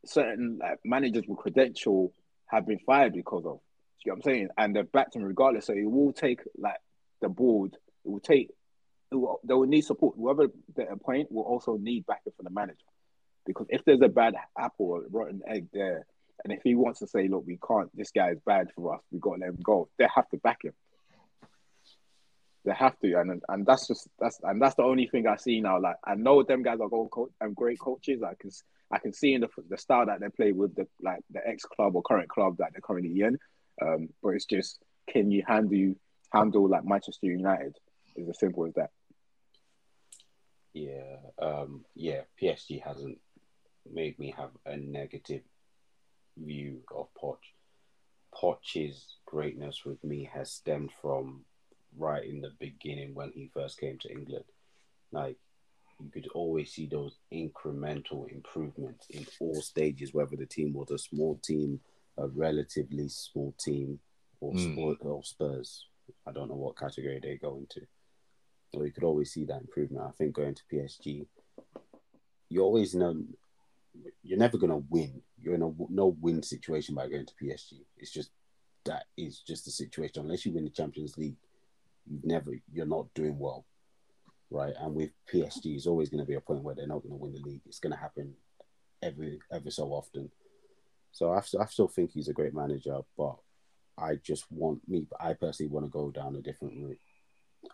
certain 0.09 0.59
like 0.61 0.78
managers 0.84 1.24
with 1.26 1.38
credential 1.38 2.12
have 2.46 2.66
been 2.66 2.78
fired 2.80 3.12
because 3.12 3.44
of. 3.44 3.61
You 4.04 4.12
know 4.12 4.18
what 4.18 4.26
I'm 4.26 4.34
saying? 4.34 4.48
And 4.57 4.76
they're 4.76 4.84
backed 4.84 5.16
him 5.16 5.22
regardless. 5.22 5.66
So 5.66 5.72
it 5.72 5.90
will 5.90 6.12
take 6.12 6.40
like 6.57 6.78
the 7.20 7.28
board. 7.28 7.74
It 8.04 8.09
will 8.09 8.20
take. 8.20 8.50
It 9.11 9.16
will, 9.16 9.40
they 9.42 9.54
will 9.54 9.66
need 9.66 9.82
support. 9.82 10.14
Whoever 10.16 10.46
they 10.76 10.86
appoint 10.86 11.32
will 11.32 11.42
also 11.42 11.76
need 11.76 12.07
backing 12.07 12.32
from 12.36 12.44
the 12.44 12.50
manager, 12.50 12.86
because 13.44 13.66
if 13.68 13.84
there's 13.84 14.02
a 14.02 14.09
bad 14.09 14.34
apple 14.57 14.86
or 14.86 15.02
rotten 15.11 15.42
egg 15.46 15.68
there, 15.72 16.07
and 16.44 16.52
if 16.52 16.61
he 16.62 16.74
wants 16.74 17.00
to 17.00 17.09
say, 17.09 17.26
"Look, 17.26 17.44
we 17.46 17.59
can't. 17.66 17.90
This 17.96 18.11
guy 18.11 18.30
is 18.30 18.38
bad 18.46 18.68
for 18.76 18.94
us. 18.94 19.00
We 19.11 19.18
got 19.18 19.34
to 19.34 19.40
let 19.40 19.50
him 19.50 19.59
go," 19.62 19.88
they 19.98 20.07
have 20.14 20.28
to 20.30 20.36
back 20.38 20.64
him. 20.64 20.72
They 22.66 22.74
have 22.74 22.98
to, 22.98 23.20
and 23.20 23.42
and 23.48 23.64
that's 23.64 23.86
just 23.86 24.08
that's 24.18 24.40
and 24.42 24.60
that's 24.60 24.74
the 24.74 24.82
only 24.82 25.06
thing 25.06 25.28
I 25.28 25.36
see 25.36 25.60
now. 25.60 25.80
Like 25.80 25.96
I 26.04 26.16
know 26.16 26.42
them 26.42 26.64
guys 26.64 26.80
are 26.80 26.88
going 26.88 27.08
coach 27.08 27.30
and 27.40 27.54
great 27.54 27.78
coaches. 27.78 28.24
I 28.24 28.34
can 28.34 28.50
I 28.90 28.98
can 28.98 29.12
see 29.12 29.34
in 29.34 29.42
the 29.42 29.48
the 29.70 29.78
style 29.78 30.04
that 30.06 30.20
they 30.20 30.28
play 30.28 30.50
with 30.50 30.74
the 30.74 30.88
like 31.00 31.20
the 31.30 31.46
ex 31.46 31.62
club 31.62 31.94
or 31.94 32.02
current 32.02 32.28
club 32.28 32.56
that 32.58 32.70
they're 32.72 32.80
currently 32.80 33.20
in. 33.20 33.38
Um, 33.80 34.08
but 34.20 34.30
it's 34.30 34.46
just 34.46 34.80
can 35.08 35.30
you 35.30 35.44
handle 35.46 35.94
handle 36.32 36.68
like 36.68 36.84
Manchester 36.84 37.26
United? 37.26 37.76
Is 38.16 38.28
as 38.28 38.38
simple 38.40 38.66
as 38.66 38.74
that. 38.74 38.90
Yeah, 40.72 41.16
um, 41.40 41.84
yeah. 41.94 42.22
PSG 42.42 42.82
hasn't 42.82 43.18
made 43.90 44.18
me 44.18 44.34
have 44.36 44.50
a 44.66 44.76
negative 44.76 45.42
view 46.36 46.80
of 46.94 47.08
Poch. 47.14 47.36
Poch's 48.34 49.18
greatness 49.24 49.84
with 49.84 50.02
me 50.02 50.28
has 50.34 50.50
stemmed 50.50 50.90
from 51.00 51.44
right 51.97 52.24
in 52.24 52.40
the 52.40 52.53
beginning 52.59 53.14
when 53.14 53.32
he 53.34 53.51
first 53.53 53.78
came 53.78 53.99
to 53.99 54.11
England. 54.11 54.44
Like 55.12 55.36
you 56.01 56.11
could 56.11 56.28
always 56.34 56.72
see 56.72 56.86
those 56.86 57.16
incremental 57.32 58.30
improvements 58.30 59.07
in 59.11 59.26
all 59.40 59.61
stages, 59.62 60.12
whether 60.12 60.36
the 60.36 60.47
team 60.47 60.72
was 60.72 60.90
a 60.90 60.99
small 60.99 61.38
team, 61.42 61.80
a 62.18 62.28
relatively 62.28 63.09
small 63.09 63.55
team, 63.59 63.99
or, 64.40 64.53
mm. 64.53 64.97
or 65.01 65.24
Spurs. 65.24 65.86
I 66.26 66.32
don't 66.32 66.49
know 66.49 66.57
what 66.57 66.78
category 66.78 67.18
they 67.22 67.36
go 67.36 67.57
into. 67.57 67.86
But 68.72 68.84
you 68.84 68.92
could 68.92 69.05
always 69.05 69.32
see 69.32 69.44
that 69.47 69.61
improvement. 69.61 70.05
I 70.07 70.12
think 70.12 70.34
going 70.34 70.55
to 70.55 70.62
PSG, 70.72 71.26
you 72.49 72.62
always 72.62 72.94
know 72.94 73.16
you're 74.22 74.38
never 74.38 74.59
going 74.59 74.70
to 74.70 74.84
win. 74.90 75.22
You're 75.40 75.55
in 75.55 75.62
a 75.62 75.72
no 75.88 76.16
win 76.20 76.42
situation 76.42 76.94
by 76.94 77.09
going 77.09 77.26
to 77.26 77.34
PSG. 77.42 77.80
It's 77.97 78.11
just 78.11 78.30
that 78.84 79.05
is 79.16 79.40
just 79.40 79.64
the 79.64 79.70
situation. 79.70 80.22
Unless 80.22 80.44
you 80.44 80.53
win 80.53 80.64
the 80.64 80.70
Champions 80.70 81.16
League, 81.16 81.36
you've 82.11 82.24
never 82.24 82.52
you're 82.72 82.86
not 82.86 83.12
doing 83.14 83.38
well, 83.38 83.64
right? 84.50 84.74
And 84.78 84.94
with 84.94 85.11
PSG, 85.32 85.76
it's 85.76 85.86
always 85.86 86.09
going 86.09 86.22
to 86.22 86.28
be 86.28 86.34
a 86.34 86.40
point 86.40 86.62
where 86.62 86.74
they're 86.74 86.86
not 86.86 87.02
going 87.02 87.12
to 87.12 87.16
win 87.16 87.32
the 87.32 87.40
league. 87.40 87.62
It's 87.66 87.80
going 87.80 87.92
to 87.92 87.98
happen 87.98 88.34
every 89.02 89.38
every 89.52 89.70
so 89.70 89.88
often. 89.88 90.30
So 91.12 91.32
I, 91.32 91.38
I 91.38 91.66
still 91.66 91.88
think 91.88 92.11
he's 92.11 92.28
a 92.28 92.34
great 92.34 92.54
manager, 92.54 92.98
but 93.16 93.36
I 93.98 94.16
just 94.16 94.44
want 94.50 94.86
me. 94.88 95.07
I 95.18 95.32
personally 95.32 95.70
want 95.70 95.86
to 95.86 95.90
go 95.90 96.11
down 96.11 96.36
a 96.36 96.42
different 96.42 96.74
route. 96.82 96.98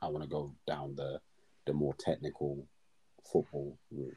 I 0.00 0.08
want 0.08 0.22
to 0.22 0.28
go 0.28 0.54
down 0.66 0.94
the 0.96 1.20
the 1.66 1.72
more 1.72 1.94
technical 1.98 2.66
football 3.30 3.78
route. 3.90 4.16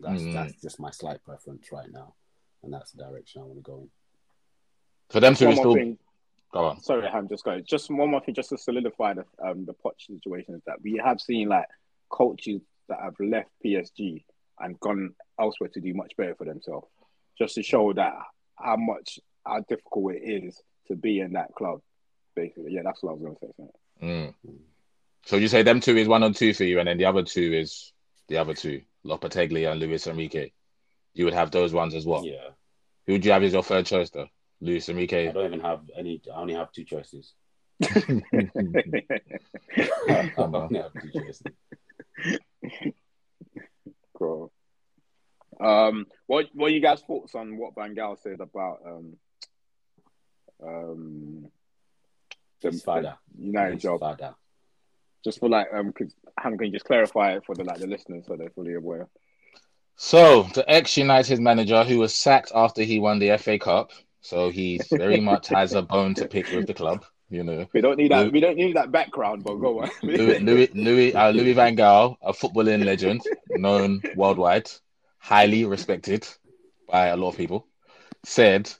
That's 0.00 0.22
mm. 0.22 0.32
that's 0.32 0.60
just 0.60 0.80
my 0.80 0.90
slight 0.90 1.22
preference 1.24 1.70
right 1.72 1.90
now, 1.90 2.14
and 2.62 2.72
that's 2.72 2.92
the 2.92 3.04
direction 3.04 3.42
I 3.42 3.44
want 3.44 3.58
to 3.58 3.62
go 3.62 3.78
in. 3.82 3.90
For 5.10 5.20
them 5.20 5.34
to 5.34 5.52
still 5.52 5.74
thing. 5.74 5.98
Go 6.54 6.66
on. 6.66 6.80
Sorry, 6.80 7.06
I'm 7.06 7.28
just 7.28 7.44
going. 7.44 7.64
Just 7.68 7.90
one 7.90 8.10
more 8.10 8.20
thing, 8.20 8.34
just 8.34 8.50
to 8.50 8.58
solidify 8.58 9.14
the 9.14 9.24
um 9.44 9.66
the 9.66 9.74
Poch 9.74 10.00
situation 10.06 10.54
is 10.54 10.62
that 10.66 10.76
we 10.82 11.00
have 11.04 11.20
seen 11.20 11.48
like 11.48 11.66
coaches 12.08 12.62
that 12.88 12.98
have 13.02 13.14
left 13.18 13.50
PSG 13.64 14.24
and 14.60 14.78
gone 14.80 15.14
elsewhere 15.38 15.70
to 15.74 15.80
do 15.80 15.92
much 15.94 16.12
better 16.16 16.34
for 16.36 16.44
themselves, 16.44 16.86
just 17.36 17.56
to 17.56 17.62
show 17.62 17.92
that 17.92 18.14
how 18.56 18.76
much 18.76 19.18
how 19.44 19.60
difficult 19.68 20.14
it 20.14 20.22
is 20.22 20.62
to 20.88 20.96
be 20.96 21.20
in 21.20 21.32
that 21.32 21.52
club. 21.54 21.80
Basically, 22.36 22.72
yeah, 22.72 22.82
that's 22.84 23.02
what 23.02 23.10
I 23.10 23.14
was 23.14 23.22
going 23.22 23.36
to 23.36 23.46
say. 23.58 24.06
Mm. 24.06 24.34
So 25.26 25.36
you 25.36 25.48
say 25.48 25.62
them 25.62 25.80
two 25.80 25.96
is 25.96 26.08
one 26.08 26.22
on 26.22 26.34
two 26.34 26.54
for 26.54 26.64
you, 26.64 26.78
and 26.78 26.88
then 26.88 26.98
the 26.98 27.06
other 27.06 27.22
two 27.22 27.52
is 27.52 27.92
the 28.28 28.38
other 28.38 28.54
two, 28.54 28.82
Lopetegui 29.04 29.70
and 29.70 29.80
Luis 29.80 30.06
Enrique. 30.06 30.52
You 31.14 31.24
would 31.24 31.34
have 31.34 31.50
those 31.50 31.72
ones 31.72 31.94
as 31.94 32.04
well. 32.04 32.24
Yeah. 32.24 32.50
Who 33.06 33.14
would 33.14 33.24
you 33.24 33.32
have 33.32 33.42
as 33.42 33.52
your 33.52 33.62
third 33.62 33.86
choice 33.86 34.10
though? 34.10 34.28
Luis 34.60 34.88
Enrique. 34.88 35.28
I 35.28 35.32
don't 35.32 35.46
even 35.46 35.60
have 35.60 35.80
any. 35.96 36.20
I 36.32 36.36
only 36.40 36.54
have 36.54 36.72
two 36.72 36.84
choices. 36.84 37.34
I 37.82 37.90
only 40.36 40.80
have 40.80 40.92
two 40.92 41.10
choices. 41.12 41.42
Cool. 44.16 44.52
Um, 45.60 46.06
what 46.26 46.46
what 46.54 46.66
are 46.66 46.74
you 46.74 46.80
guys' 46.80 47.02
thoughts 47.02 47.34
on 47.34 47.56
what 47.56 47.74
Van 47.74 47.94
Gaal 47.94 48.18
said 48.20 48.40
about 48.40 48.78
um 48.86 49.16
um 50.64 51.46
the, 52.62 52.70
the 52.70 53.14
United 53.36 53.80
job? 53.80 54.00
Father 54.00 54.34
just 55.24 55.40
for 55.40 55.48
like 55.48 55.66
um 55.72 55.92
cause 55.92 56.14
can 56.40 56.58
you 56.60 56.70
just 56.70 56.84
clarify 56.84 57.32
it 57.32 57.44
for 57.44 57.54
the 57.54 57.64
like 57.64 57.80
the 57.80 57.86
listeners 57.86 58.24
so 58.26 58.36
they're 58.36 58.50
fully 58.50 58.74
aware 58.74 59.08
so 59.96 60.42
the 60.54 60.68
ex-united 60.70 61.40
manager 61.40 61.82
who 61.82 61.98
was 61.98 62.14
sacked 62.14 62.52
after 62.54 62.82
he 62.82 62.98
won 62.98 63.18
the 63.18 63.36
fa 63.38 63.58
cup 63.58 63.90
so 64.24 64.50
he 64.50 64.80
very 64.96 65.20
much 65.20 65.48
has 65.48 65.74
a 65.74 65.82
bone 65.82 66.14
to 66.14 66.26
pick 66.26 66.50
with 66.50 66.66
the 66.66 66.74
club 66.74 67.04
you 67.28 67.44
know 67.44 67.66
we 67.72 67.80
don't 67.80 67.98
need 67.98 68.10
that 68.10 68.22
louis, 68.22 68.30
we 68.30 68.40
don't 68.40 68.56
need 68.56 68.76
that 68.76 68.90
background 68.90 69.44
but 69.44 69.54
go 69.56 69.82
on 69.82 69.90
louis 70.02 70.38
louis 70.40 70.68
louis, 70.74 71.14
uh, 71.14 71.30
louis 71.30 71.52
van 71.52 71.76
gaal 71.76 72.16
a 72.22 72.32
footballing 72.32 72.84
legend 72.84 73.22
known 73.48 74.02
worldwide 74.16 74.70
highly 75.18 75.64
respected 75.64 76.26
by 76.88 77.08
a 77.08 77.16
lot 77.16 77.30
of 77.30 77.36
people 77.36 77.66
said 78.24 78.70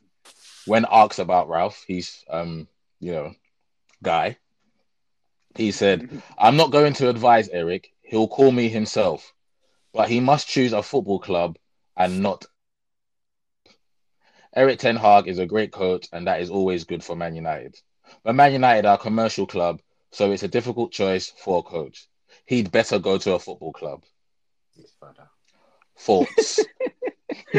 when 0.66 0.86
asked 0.90 1.18
about 1.18 1.48
ralph 1.48 1.84
he's 1.86 2.24
um 2.30 2.66
you 3.00 3.12
know 3.12 3.32
guy 4.02 4.36
he 5.56 5.70
said, 5.70 6.08
I'm 6.38 6.56
not 6.56 6.70
going 6.70 6.94
to 6.94 7.08
advise 7.08 7.48
Eric. 7.48 7.92
He'll 8.02 8.28
call 8.28 8.50
me 8.52 8.68
himself, 8.68 9.32
but 9.92 10.08
he 10.08 10.20
must 10.20 10.48
choose 10.48 10.72
a 10.72 10.82
football 10.82 11.18
club 11.18 11.56
and 11.96 12.22
not. 12.22 12.44
Eric 14.56 14.78
Ten 14.78 14.96
Hag 14.96 15.26
is 15.26 15.38
a 15.38 15.46
great 15.46 15.72
coach, 15.72 16.06
and 16.12 16.26
that 16.26 16.40
is 16.40 16.50
always 16.50 16.84
good 16.84 17.02
for 17.02 17.16
Man 17.16 17.34
United. 17.34 17.76
But 18.22 18.34
Man 18.36 18.52
United 18.52 18.86
are 18.86 18.94
a 18.94 18.98
commercial 18.98 19.46
club, 19.46 19.80
so 20.12 20.30
it's 20.30 20.44
a 20.44 20.48
difficult 20.48 20.92
choice 20.92 21.32
for 21.42 21.58
a 21.58 21.62
coach. 21.62 22.06
He'd 22.46 22.70
better 22.70 22.98
go 22.98 23.18
to 23.18 23.34
a 23.34 23.38
football 23.38 23.72
club. 23.72 24.04
Thoughts. 25.98 26.60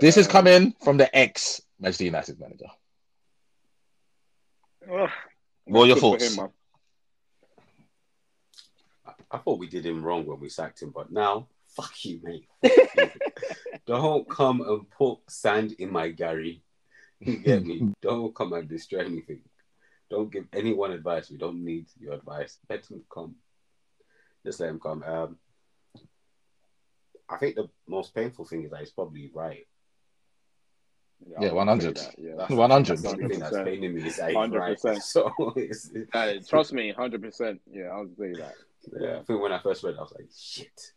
this 0.00 0.16
is 0.16 0.28
coming 0.28 0.74
from 0.82 0.98
the 0.98 1.16
ex 1.16 1.60
Manchester 1.80 2.04
United 2.04 2.38
manager. 2.38 2.66
What 5.64 5.82
are 5.82 5.86
your 5.86 5.96
thoughts? 5.96 6.36
Him, 6.36 6.48
I 9.30 9.38
thought 9.38 9.58
we 9.58 9.66
did 9.66 9.84
him 9.84 10.04
wrong 10.04 10.26
when 10.26 10.38
we 10.38 10.48
sacked 10.48 10.82
him, 10.82 10.90
but 10.90 11.10
now, 11.10 11.48
fuck 11.76 12.04
you, 12.04 12.20
mate. 12.22 12.48
Don't 13.86 14.28
come 14.28 14.62
and 14.62 14.90
put 14.90 15.18
sand 15.28 15.76
in 15.78 15.92
my 15.92 16.10
garri. 16.10 16.60
You 17.20 17.36
get 17.36 17.64
me? 17.64 17.94
Don't 18.02 18.34
come 18.34 18.52
and 18.54 18.68
destroy 18.68 19.00
anything. 19.00 19.40
Don't 20.10 20.32
give 20.32 20.46
anyone 20.52 20.92
advice. 20.92 21.30
We 21.30 21.36
don't 21.36 21.64
need 21.64 21.86
your 21.98 22.12
advice. 22.12 22.58
Let 22.70 22.88
him 22.88 23.02
come. 23.12 23.34
Just 24.44 24.60
let 24.60 24.68
him 24.68 24.78
come. 24.78 25.02
Um, 25.02 25.36
I 27.28 27.36
think 27.38 27.56
the 27.56 27.68
most 27.88 28.14
painful 28.14 28.44
thing 28.44 28.62
is 28.62 28.70
that 28.70 28.80
he's 28.80 28.92
probably 28.92 29.30
right. 29.34 29.66
Yeah, 31.40 31.52
100. 31.52 31.98
Yeah. 32.18 32.34
100. 32.46 32.98
That's 32.98 33.40
that's 33.40 33.56
paining 33.56 33.94
me. 33.94 34.02
100%. 34.02 35.02
So 35.02 35.32
it's, 35.56 35.90
it's, 35.92 36.14
uh, 36.14 36.34
trust 36.48 36.72
me, 36.72 36.92
100%. 36.96 37.58
Yeah, 37.72 37.86
I'll 37.86 38.08
say 38.18 38.32
that. 38.34 38.54
Yeah, 39.00 39.18
I 39.18 39.22
think 39.24 39.40
when 39.40 39.52
I 39.52 39.58
first 39.58 39.82
read 39.82 39.94
it, 39.94 39.98
I 39.98 40.02
was 40.02 40.12
like, 40.16 40.28
shit. 40.36 40.92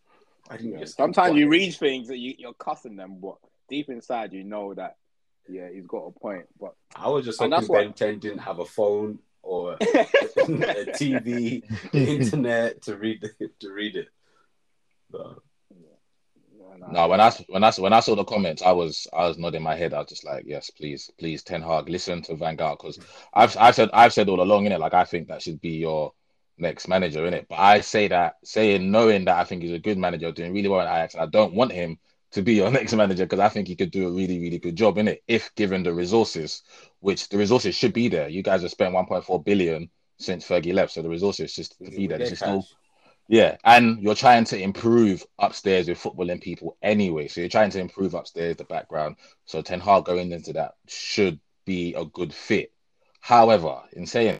I 0.50 0.58
didn't 0.58 0.80
yeah. 0.80 0.86
Sometimes 0.86 1.38
you 1.38 1.50
read 1.50 1.76
things 1.76 2.08
that 2.08 2.18
you, 2.18 2.36
you're 2.38 2.54
cussing 2.54 2.96
them, 2.96 3.20
but 3.22 3.38
deep 3.70 3.90
inside, 3.90 4.34
you 4.34 4.44
know 4.44 4.74
that 4.74 4.98
yeah, 5.48 5.70
he's 5.74 5.88
got 5.88 6.06
a 6.06 6.12
point. 6.12 6.46
But 6.60 6.74
I 6.96 7.10
was 7.10 7.26
just 7.26 7.42
And 7.42 7.54
hoping 7.54 7.68
that's 7.68 8.00
Ben 8.00 8.14
10 8.14 8.20
didn't 8.20 8.40
have 8.40 8.60
a 8.60 8.66
phone 8.66 9.20
or 9.42 9.74
a 9.74 9.78
TV, 9.78 11.64
internet 11.94 12.82
to 12.84 12.96
read 12.96 13.22
the, 13.22 13.50
to 13.60 13.72
read 13.72 13.96
it. 13.96 14.08
But 15.10 15.38
yeah, 15.72 16.78
nah. 16.78 16.92
No, 16.92 17.08
when 17.08 17.20
I 17.20 17.32
when 17.48 17.64
I 17.64 17.72
when 17.72 17.94
I 17.94 18.00
saw 18.00 18.16
the 18.16 18.24
comments, 18.24 18.62
I 18.62 18.72
was 18.72 19.08
I 19.14 19.28
was 19.28 19.38
nodding 19.38 19.64
my 19.64 19.76
head. 19.76 19.94
I 19.94 20.00
was 20.00 20.10
just 20.10 20.26
like, 20.26 20.44
yes, 20.46 20.70
please, 20.70 21.10
please, 21.18 21.42
Ten 21.44 21.62
Hag, 21.62 21.90
listen 21.90 22.22
to 22.24 22.36
Van 22.36 22.58
Gaal 22.58 22.78
because 22.78 23.00
I've 23.34 23.58
I've 23.58 23.76
said 23.76 23.90
I've 23.94 24.14
said 24.14 24.30
all 24.30 24.42
along 24.42 24.66
in 24.66 24.72
it, 24.72 24.80
like 24.80 24.94
I 24.94 25.06
think 25.06 25.28
that 25.28 25.42
should 25.42 25.62
be 25.62 25.78
your 25.78 26.14
next 26.60 26.88
manager 26.88 27.26
in 27.26 27.34
it. 27.34 27.47
But 27.49 27.60
I 27.60 27.82
say 27.82 28.07
that 28.10 28.36
saying 28.43 28.91
knowing 28.91 29.26
that 29.26 29.38
I 29.38 29.43
think 29.43 29.62
he's 29.62 29.72
a 29.72 29.80
good 29.80 29.97
manager, 29.97 30.32
doing 30.32 30.53
really 30.53 30.70
well 30.70 30.82
at 30.82 30.88
Ajax, 30.88 31.14
and 31.14 31.24
I 31.24 31.28
don't 31.28 31.53
want 31.53 31.72
him 31.72 31.97
to 32.32 32.41
be 32.41 32.53
your 32.55 32.72
next 32.72 32.93
manager 32.93 33.26
because 33.26 33.39
I 33.39 33.49
think 33.49 33.68
he 33.68 33.76
could 33.76 33.91
do 33.91 34.07
a 34.07 34.12
really 34.12 34.39
really 34.39 34.60
good 34.60 34.76
job 34.76 34.97
in 34.97 35.07
it 35.07 35.24
if 35.28 35.53
given 35.55 35.84
the 35.84 35.93
resources, 35.93 36.64
which 36.99 37.30
the 37.30 37.38
resources 37.38 37.76
should 37.76 37.93
be 37.93 38.07
there. 38.07 38.30
You 38.30 38.43
guys 38.43 38.62
have 38.62 38.72
spent 38.72 38.93
1.4 38.93 39.45
billion 39.45 39.89
since 40.18 40.47
Fergie 40.47 40.74
left, 40.74 40.93
so 40.93 41.01
the 41.01 41.10
resources 41.10 41.53
just 41.53 41.78
to 41.78 41.89
be 41.89 42.07
there. 42.07 42.18
This 42.18 42.34
is 42.34 42.39
still 42.39 42.66
yeah, 43.30 43.57
and 43.64 44.01
you're 44.01 44.16
trying 44.16 44.45
to 44.45 44.60
improve 44.60 45.24
upstairs 45.38 45.88
with 45.88 46.01
footballing 46.01 46.41
people 46.41 46.78
anyway. 46.82 47.28
So 47.28 47.41
you're 47.41 47.49
trying 47.49 47.70
to 47.70 47.80
improve 47.80 48.16
upstairs 48.16 48.57
the 48.57 48.64
background. 48.64 49.18
So 49.45 49.62
Ten 49.62 49.80
Hag 49.80 50.05
going 50.05 50.32
into 50.32 50.53
that 50.53 50.74
should 50.88 51.39
be 51.64 51.93
a 51.93 52.05
good 52.05 52.34
fit. 52.34 52.74
However, 53.22 53.84
in 53.93 54.07
saying 54.07 54.39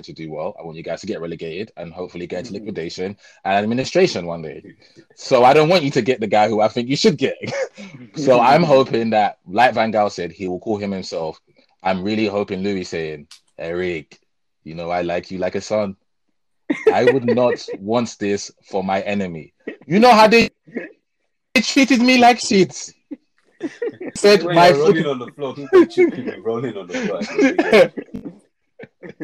to 0.00 0.12
do 0.12 0.30
well, 0.30 0.54
I 0.58 0.62
want 0.62 0.76
you 0.76 0.82
guys 0.82 1.00
to 1.00 1.06
get 1.06 1.20
relegated 1.20 1.72
and 1.76 1.92
hopefully 1.92 2.26
get 2.26 2.40
into 2.40 2.52
mm-hmm. 2.52 2.60
liquidation 2.64 3.16
and 3.44 3.64
administration 3.64 4.26
one 4.26 4.42
day. 4.42 4.74
So 5.14 5.44
I 5.44 5.54
don't 5.54 5.68
want 5.68 5.84
you 5.84 5.90
to 5.92 6.02
get 6.02 6.20
the 6.20 6.26
guy 6.26 6.48
who 6.48 6.60
I 6.60 6.68
think 6.68 6.88
you 6.88 6.96
should 6.96 7.18
get. 7.18 7.36
so 8.16 8.40
I'm 8.40 8.62
hoping 8.74 9.10
that, 9.10 9.38
like 9.46 9.74
Van 9.74 9.92
Gaal 9.92 10.10
said, 10.10 10.32
he 10.32 10.48
will 10.48 10.60
call 10.60 10.76
him 10.76 10.90
himself. 10.90 11.40
I'm 11.82 12.02
really 12.02 12.26
hoping 12.26 12.62
Louis 12.62 12.84
saying, 12.84 13.28
Eric, 13.58 14.18
you 14.64 14.74
know 14.74 14.90
I 14.90 15.02
like 15.02 15.30
you 15.30 15.38
like 15.38 15.54
a 15.54 15.60
son. 15.60 15.96
I 16.92 17.04
would 17.04 17.26
not 17.26 17.64
want 17.78 18.16
this 18.18 18.50
for 18.62 18.82
my 18.82 19.00
enemy. 19.02 19.52
You 19.86 20.00
know 20.00 20.12
how 20.12 20.26
they, 20.26 20.50
they 21.54 21.60
treated 21.60 22.00
me 22.00 22.18
like 22.18 22.40
shit. 22.40 22.92
Said 24.16 24.44
my 24.44 24.68
you're 24.68 24.76
foot, 24.76 24.96
rolling 24.96 25.06
on 25.06 25.18
the 25.18 25.26
floor, 25.32 25.54
people 25.54 25.86
keep 25.86 26.16
you 26.16 26.42
rolling 26.42 26.76
on 26.76 26.86
the 26.86 26.94
floor. 26.94 28.13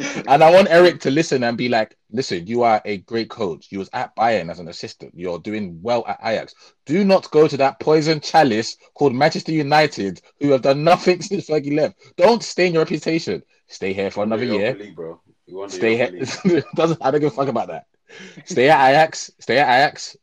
and 0.29 0.43
I 0.43 0.51
want 0.51 0.69
Eric 0.71 1.01
to 1.01 1.11
listen 1.11 1.45
and 1.45 1.57
be 1.57 1.69
like, 1.69 1.97
listen, 2.11 2.47
you 2.47 2.63
are 2.63 2.81
a 2.85 2.99
great 2.99 3.29
coach. 3.29 3.69
You 3.71 3.79
was 3.79 3.91
at 3.93 4.15
Bayern 4.17 4.51
as 4.51 4.59
an 4.59 4.69
assistant. 4.69 5.13
You're 5.15 5.39
doing 5.39 5.79
well 5.83 6.05
at 6.07 6.19
Ajax. 6.23 6.55
Do 6.87 7.05
not 7.05 7.31
go 7.31 7.47
to 7.47 7.57
that 7.59 7.81
poison 7.81 8.21
chalice 8.21 8.77
called 8.95 9.15
Manchester 9.15 9.53
United, 9.53 10.21
who 10.39 10.51
have 10.51 10.63
done 10.63 10.85
nothing 10.93 11.21
since 11.23 11.49
Fergie 11.49 11.77
left. 11.77 11.97
Don't 12.17 12.43
stain 12.43 12.75
your 12.75 12.83
reputation. 12.83 13.43
Stay 13.67 13.93
here 13.93 14.11
for 14.11 14.25
another 14.25 14.45
year. 14.45 14.75
League, 14.75 14.97
bro. 14.97 15.21
You 15.47 15.57
want 15.57 15.73
the 15.73 15.77
Stay 15.77 15.97
here. 15.97 16.63
Doesn't 16.75 17.05
I 17.05 17.11
don't 17.11 17.21
give 17.21 17.33
a 17.33 17.37
fuck 17.37 17.49
about 17.49 17.69
that. 17.69 17.87
Stay 18.45 18.69
at 18.71 18.91
Ajax. 18.91 19.31
Stay 19.39 19.59
at 19.59 19.69
Ajax. 19.69 20.17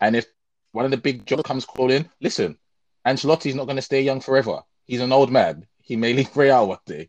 And 0.00 0.14
if 0.14 0.26
one 0.72 0.84
of 0.84 0.90
the 0.90 0.96
big 0.98 1.24
jobs 1.24 1.42
comes 1.42 1.64
calling, 1.64 2.08
listen, 2.20 2.58
Ancelotti's 3.06 3.54
not 3.54 3.64
going 3.64 3.76
to 3.76 3.82
stay 3.82 4.02
young 4.02 4.20
forever. 4.20 4.60
He's 4.84 5.00
an 5.00 5.12
old 5.12 5.32
man. 5.32 5.66
He 5.80 5.96
may 5.96 6.12
leave 6.12 6.36
Real 6.36 6.68
one 6.68 6.78
day. 6.84 7.08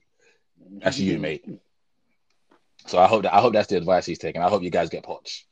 That's 0.70 1.00
you, 1.00 1.20
mate. 1.20 1.46
So 2.86 2.98
I 2.98 3.08
hope 3.08 3.24
that 3.24 3.34
I 3.34 3.42
hope 3.42 3.54
that's 3.54 3.68
the 3.68 3.78
advice 3.78 4.06
he's 4.06 4.20
taking. 4.20 4.42
I 4.42 4.50
hope 4.50 4.64
you 4.64 4.70
guys 4.70 4.90
get 4.90 5.04
Poch. 5.04 5.44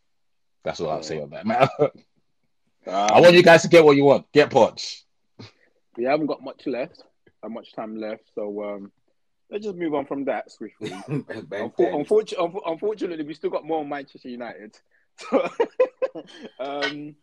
That's 0.63 0.79
all 0.79 0.89
I'll 0.89 1.03
say 1.03 1.21
on 1.21 1.29
that, 1.31 1.45
man. 1.45 1.67
I 2.87 3.19
want 3.19 3.33
you 3.35 3.43
guys 3.43 3.63
to 3.63 3.67
get 3.67 3.83
what 3.83 3.95
you 3.95 4.03
want. 4.03 4.31
Get 4.31 4.49
Poch. 4.49 5.01
We 5.97 6.05
haven't 6.05 6.27
got 6.27 6.43
much 6.43 6.65
left, 6.67 7.03
uh, 7.43 7.49
much 7.49 7.73
time 7.73 7.95
left. 7.97 8.23
So 8.33 8.63
um, 8.63 8.91
let's 9.49 9.63
just 9.65 9.75
move 9.77 9.93
on 9.93 10.05
from 10.05 10.25
that 10.25 10.51
swiftly. 10.51 10.89
Ben 11.07 11.23
Unfor- 11.69 11.77
10. 11.77 11.93
unfortunately, 11.93 12.47
unfor- 12.47 12.71
unfortunately, 12.71 13.25
we 13.25 13.33
still 13.33 13.49
got 13.49 13.65
more 13.65 13.85
Manchester 13.85 14.29
United. 14.29 14.77
So, 15.31 15.47
um, 16.59 17.15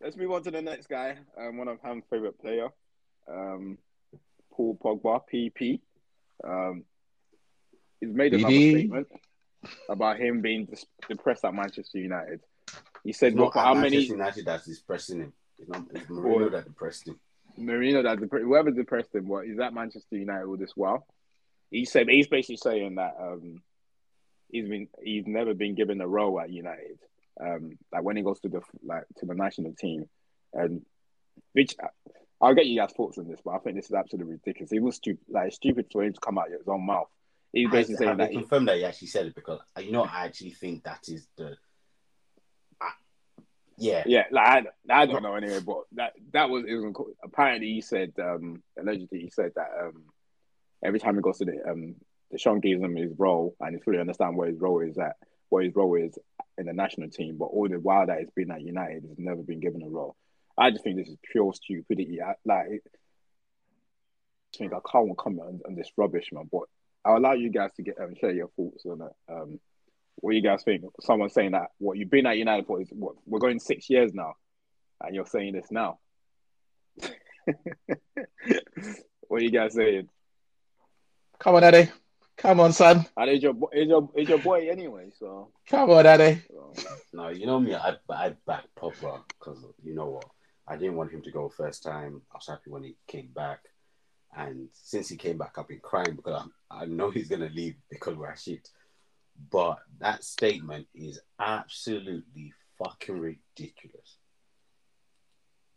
let's 0.00 0.16
move 0.16 0.30
on 0.30 0.44
to 0.44 0.52
the 0.52 0.62
next 0.62 0.88
guy. 0.88 1.16
Um, 1.36 1.58
one 1.58 1.66
of 1.66 1.78
Ham's 1.82 2.04
favorite 2.08 2.40
player, 2.40 2.68
um, 3.28 3.78
Paul 4.52 4.78
Pogba, 4.80 5.22
PP. 5.32 5.80
Um, 6.44 6.84
he's 8.02 8.14
made 8.14 8.34
another 8.34 8.52
PD. 8.52 8.70
statement 8.70 9.08
about 9.88 10.18
him 10.18 10.40
being 10.40 10.66
dis- 10.66 10.86
depressed 11.08 11.44
at 11.44 11.54
Manchester 11.54 11.98
United. 11.98 12.40
He 13.04 13.12
said, 13.12 13.28
It's 13.28 13.36
"Well, 13.36 13.46
not 13.46 13.52
for 13.52 13.58
at 13.60 13.64
how 13.64 13.74
Manchester 13.74 13.96
many 13.96 14.06
United 14.06 14.44
that's 14.44 14.66
depressing 14.66 15.20
him. 15.20 15.32
It's 15.58 15.68
not 15.68 15.84
it's 15.94 16.06
Mourinho 16.06 16.50
that 16.50 16.64
depressed 16.64 17.08
him. 17.08 17.20
Mourinho 17.58 18.02
that 18.02 18.18
depre- 18.18 18.42
whoever 18.42 18.70
depressed 18.70 19.14
him, 19.14 19.28
what 19.28 19.46
is 19.46 19.58
that 19.58 19.74
Manchester 19.74 20.16
United 20.16 20.46
all 20.46 20.56
this 20.56 20.72
while? 20.76 21.06
He 21.70 21.84
said 21.84 22.08
he's 22.08 22.28
basically 22.28 22.56
saying 22.56 22.96
that 22.96 23.16
um, 23.20 23.62
he's 24.50 24.68
been 24.68 24.88
he's 25.02 25.26
never 25.26 25.54
been 25.54 25.74
given 25.74 26.00
a 26.00 26.08
role 26.08 26.40
at 26.40 26.50
United. 26.50 26.98
Um, 27.40 27.78
like 27.92 28.02
when 28.02 28.16
he 28.16 28.22
goes 28.22 28.40
to 28.40 28.48
the 28.48 28.60
like 28.84 29.04
to 29.18 29.26
the 29.26 29.34
national 29.34 29.74
team, 29.74 30.08
and 30.52 30.82
which 31.52 31.74
I'll 32.40 32.54
get 32.54 32.66
you 32.66 32.78
guys 32.78 32.92
thoughts 32.92 33.18
on 33.18 33.28
this, 33.28 33.40
but 33.44 33.52
I 33.52 33.58
think 33.58 33.76
this 33.76 33.86
is 33.86 33.92
absolutely 33.92 34.32
ridiculous. 34.32 34.72
It 34.72 34.82
was 34.82 34.96
stupid, 34.96 35.24
like 35.28 35.52
stupid 35.52 35.86
for 35.92 36.02
him 36.02 36.12
to 36.12 36.20
come 36.20 36.38
out 36.38 36.52
of 36.52 36.58
his 36.58 36.68
own 36.68 36.84
mouth. 36.84 37.08
He's 37.52 37.66
Has, 37.66 37.72
basically 37.72 37.96
saying 37.96 38.08
have 38.08 38.18
that 38.18 38.32
confirmed 38.32 38.68
that 38.68 38.76
he 38.78 38.84
actually 38.84 39.08
said 39.08 39.26
it 39.26 39.34
because 39.34 39.60
you 39.78 39.92
know 39.92 40.04
I 40.04 40.24
actually 40.24 40.52
think 40.52 40.84
that 40.84 41.00
is 41.08 41.26
the 41.36 41.56
I- 42.80 42.92
yeah 43.76 44.04
yeah, 44.06 44.24
like 44.30 44.66
I, 44.88 45.02
I 45.02 45.06
don't 45.06 45.22
know 45.22 45.34
anyway, 45.34 45.60
but 45.60 45.82
that 45.92 46.12
that 46.32 46.48
was 46.48 46.64
it 46.66 46.74
was 46.74 46.94
apparently 47.22 47.72
he 47.72 47.80
said 47.80 48.12
um 48.18 48.62
allegedly 48.78 49.20
he 49.20 49.30
said 49.30 49.52
that 49.56 49.68
um 49.80 50.04
every 50.82 50.98
time 50.98 51.16
he 51.16 51.20
goes 51.20 51.38
to 51.38 51.44
the 51.44 51.58
um 51.70 51.96
Deschamps 52.32 52.62
gives 52.62 52.82
him 52.82 52.96
his 52.96 53.12
role 53.18 53.54
and 53.60 53.74
he 53.74 53.80
fully 53.82 53.98
understand 53.98 54.36
where 54.36 54.48
his 54.48 54.58
role 54.58 54.80
is 54.80 54.96
at 54.96 55.16
what 55.50 55.64
his 55.64 55.74
role 55.76 55.94
is 55.96 56.18
in 56.56 56.66
the 56.66 56.72
national 56.72 57.10
team, 57.10 57.36
but 57.36 57.46
all 57.46 57.68
the 57.68 57.78
while 57.78 58.06
that 58.06 58.20
he's 58.20 58.30
been 58.34 58.50
at 58.50 58.62
United, 58.62 59.04
he's 59.06 59.18
never 59.18 59.42
been 59.42 59.60
given 59.60 59.82
a 59.82 59.88
role. 59.88 60.16
I 60.56 60.70
just 60.70 60.82
think 60.82 60.96
this 60.96 61.08
is 61.08 61.18
pure 61.30 61.52
stupidity. 61.52 62.22
I, 62.22 62.34
like, 62.44 62.66
I 62.66 62.78
think 64.56 64.72
I 64.72 64.78
can't 64.90 65.16
comment 65.16 65.42
on, 65.46 65.60
on 65.66 65.74
this 65.74 65.90
rubbish, 65.96 66.30
man. 66.32 66.48
But 66.50 66.62
I'll 67.04 67.16
allow 67.16 67.32
you 67.32 67.50
guys 67.50 67.72
to 67.76 67.82
get 67.82 68.00
um, 68.00 68.14
share 68.20 68.32
your 68.32 68.48
thoughts 68.56 68.84
on 68.86 69.00
it. 69.02 69.32
Um, 69.32 69.60
what 70.16 70.32
do 70.32 70.36
you 70.36 70.42
guys 70.42 70.62
think? 70.62 70.84
Someone 71.00 71.30
saying 71.30 71.52
that 71.52 71.68
what 71.78 71.96
you've 71.96 72.10
been 72.10 72.26
at 72.26 72.38
United 72.38 72.66
for 72.66 72.80
is 72.80 72.88
what 72.90 73.14
we're 73.26 73.40
going 73.40 73.58
six 73.58 73.90
years 73.90 74.12
now, 74.14 74.34
and 75.00 75.14
you're 75.14 75.26
saying 75.26 75.54
this 75.54 75.70
now. 75.70 75.98
what 79.28 79.40
are 79.40 79.44
you 79.44 79.50
guys 79.50 79.74
saying? 79.74 80.08
Come 81.38 81.56
on, 81.56 81.64
Eddie. 81.64 81.90
Come 82.36 82.60
on, 82.60 82.72
son. 82.72 83.04
And 83.16 83.30
it's 83.30 83.42
your 83.42 83.52
bo- 83.52 83.70
it's 83.72 83.88
your 83.88 84.10
it's 84.14 84.28
your 84.28 84.38
boy 84.38 84.68
anyway. 84.70 85.10
So, 85.18 85.50
Come 85.68 85.90
on, 85.90 86.06
Eddie. 86.06 86.42
so 86.48 86.72
no 87.12 87.28
you 87.28 87.46
know 87.46 87.60
me 87.60 87.74
I 87.74 87.96
I 88.10 88.34
back 88.46 88.64
Pogba 88.76 89.22
because 89.28 89.64
you 89.82 89.94
know 89.94 90.10
what 90.10 90.24
I 90.66 90.76
didn't 90.76 90.96
want 90.96 91.12
him 91.12 91.22
to 91.22 91.30
go 91.30 91.48
first 91.48 91.82
time 91.82 92.22
I 92.32 92.36
was 92.36 92.46
happy 92.48 92.70
when 92.70 92.84
he 92.84 92.96
came 93.06 93.28
back 93.34 93.60
and 94.36 94.68
since 94.72 95.08
he 95.08 95.16
came 95.16 95.38
back 95.38 95.56
I've 95.58 95.68
been 95.68 95.80
crying 95.80 96.16
because 96.16 96.48
I, 96.70 96.82
I 96.82 96.84
know 96.86 97.10
he's 97.10 97.28
gonna 97.28 97.50
leave 97.52 97.76
because 97.90 98.16
we're 98.16 98.34
shit 98.36 98.68
but 99.50 99.78
that 100.00 100.24
statement 100.24 100.86
is 100.94 101.20
absolutely 101.38 102.52
fucking 102.78 103.18
ridiculous. 103.18 104.18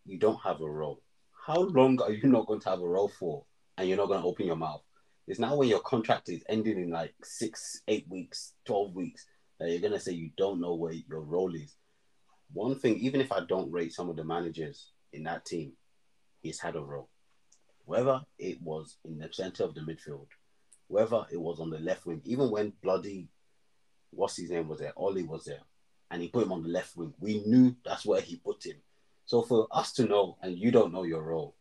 You 0.05 0.19
don't 0.19 0.41
have 0.41 0.61
a 0.61 0.69
role. 0.69 1.01
How 1.45 1.61
long 1.61 2.01
are 2.01 2.11
you 2.11 2.27
not 2.29 2.47
going 2.47 2.59
to 2.61 2.69
have 2.69 2.81
a 2.81 2.87
role 2.87 3.09
for? 3.19 3.45
And 3.77 3.87
you're 3.87 3.97
not 3.97 4.07
going 4.07 4.21
to 4.21 4.27
open 4.27 4.45
your 4.45 4.55
mouth. 4.55 4.81
It's 5.27 5.39
now 5.39 5.55
when 5.55 5.67
your 5.67 5.79
contract 5.79 6.29
is 6.29 6.43
ending 6.47 6.79
in 6.79 6.91
like 6.91 7.13
six, 7.23 7.81
eight 7.87 8.05
weeks, 8.09 8.53
12 8.65 8.93
weeks 8.93 9.25
that 9.59 9.69
you're 9.69 9.81
going 9.81 9.93
to 9.93 9.99
say 9.99 10.11
you 10.11 10.29
don't 10.37 10.61
know 10.61 10.75
where 10.75 10.93
your 10.93 11.21
role 11.21 11.53
is. 11.55 11.75
One 12.53 12.77
thing, 12.79 12.99
even 12.99 13.21
if 13.21 13.31
I 13.31 13.41
don't 13.41 13.71
rate 13.71 13.93
some 13.93 14.09
of 14.09 14.15
the 14.15 14.23
managers 14.23 14.91
in 15.13 15.23
that 15.23 15.45
team, 15.45 15.73
he's 16.41 16.59
had 16.59 16.75
a 16.75 16.81
role. 16.81 17.09
Whether 17.86 18.21
it 18.39 18.61
was 18.61 18.97
in 19.05 19.19
the 19.19 19.31
center 19.31 19.63
of 19.63 19.75
the 19.75 19.81
midfield, 19.81 20.27
whether 20.88 21.25
it 21.31 21.39
was 21.39 21.59
on 21.59 21.69
the 21.69 21.79
left 21.79 22.05
wing, 22.05 22.21
even 22.25 22.49
when 22.51 22.73
bloody, 22.81 23.27
what's 24.11 24.38
his 24.38 24.49
name 24.49 24.67
was 24.67 24.79
there, 24.79 24.93
Ole 24.95 25.23
was 25.23 25.45
there, 25.45 25.61
and 26.11 26.21
he 26.21 26.27
put 26.27 26.43
him 26.43 26.51
on 26.51 26.63
the 26.63 26.69
left 26.69 26.95
wing, 26.95 27.13
we 27.19 27.43
knew 27.45 27.75
that's 27.86 28.05
where 28.05 28.21
he 28.21 28.38
put 28.38 28.65
him. 28.65 28.77
So 29.25 29.41
for 29.41 29.67
us 29.71 29.91
to 29.93 30.05
know, 30.05 30.38
and 30.41 30.57
you 30.57 30.71
don't 30.71 30.93
know 30.93 31.03
your 31.03 31.21
role, 31.21 31.55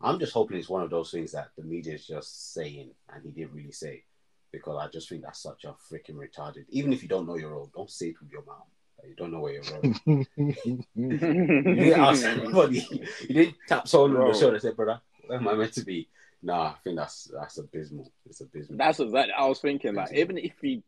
I'm 0.00 0.18
just 0.18 0.34
hoping 0.34 0.58
it's 0.58 0.68
one 0.68 0.82
of 0.82 0.90
those 0.90 1.10
things 1.10 1.32
that 1.32 1.48
the 1.56 1.64
media 1.64 1.94
is 1.94 2.06
just 2.06 2.52
saying 2.52 2.90
and 3.12 3.24
he 3.24 3.30
didn't 3.30 3.54
really 3.54 3.72
say 3.72 4.04
because 4.52 4.78
I 4.78 4.90
just 4.90 5.08
think 5.08 5.22
that's 5.22 5.42
such 5.42 5.64
a 5.64 5.74
freaking 5.90 6.16
retarded. 6.16 6.66
Even 6.68 6.92
if 6.92 7.02
you 7.02 7.08
don't 7.08 7.26
know 7.26 7.38
your 7.38 7.52
role, 7.52 7.70
don't 7.74 7.90
say 7.90 8.08
it 8.08 8.20
with 8.20 8.30
your 8.30 8.44
mouth. 8.44 8.66
You 9.08 9.14
don't 9.16 9.32
know 9.32 9.40
where 9.40 9.52
your 9.54 9.62
role. 9.62 9.80
is. 9.82 10.00
you 10.94 11.18
didn't 11.18 12.00
ask 12.00 12.24
anybody. 12.24 12.86
You 13.28 13.34
didn't 13.34 13.56
tap 13.68 13.88
someone 13.88 14.16
on 14.16 14.32
the 14.32 14.38
shoulder 14.38 14.54
and 14.54 14.62
say, 14.62 14.72
"Brother, 14.72 15.00
where 15.26 15.38
am 15.38 15.48
I 15.48 15.54
meant 15.54 15.72
to 15.74 15.84
be?" 15.84 16.08
Nah, 16.42 16.68
I 16.68 16.74
think 16.84 16.96
that's 16.96 17.30
that's 17.32 17.58
abysmal. 17.58 18.10
It's 18.26 18.40
abysmal. 18.40 18.78
That's 18.78 19.00
exactly. 19.00 19.34
I 19.36 19.46
was 19.46 19.60
thinking 19.60 19.94
like 19.94 20.12
even 20.12 20.38
if 20.38 20.52
he, 20.60 20.82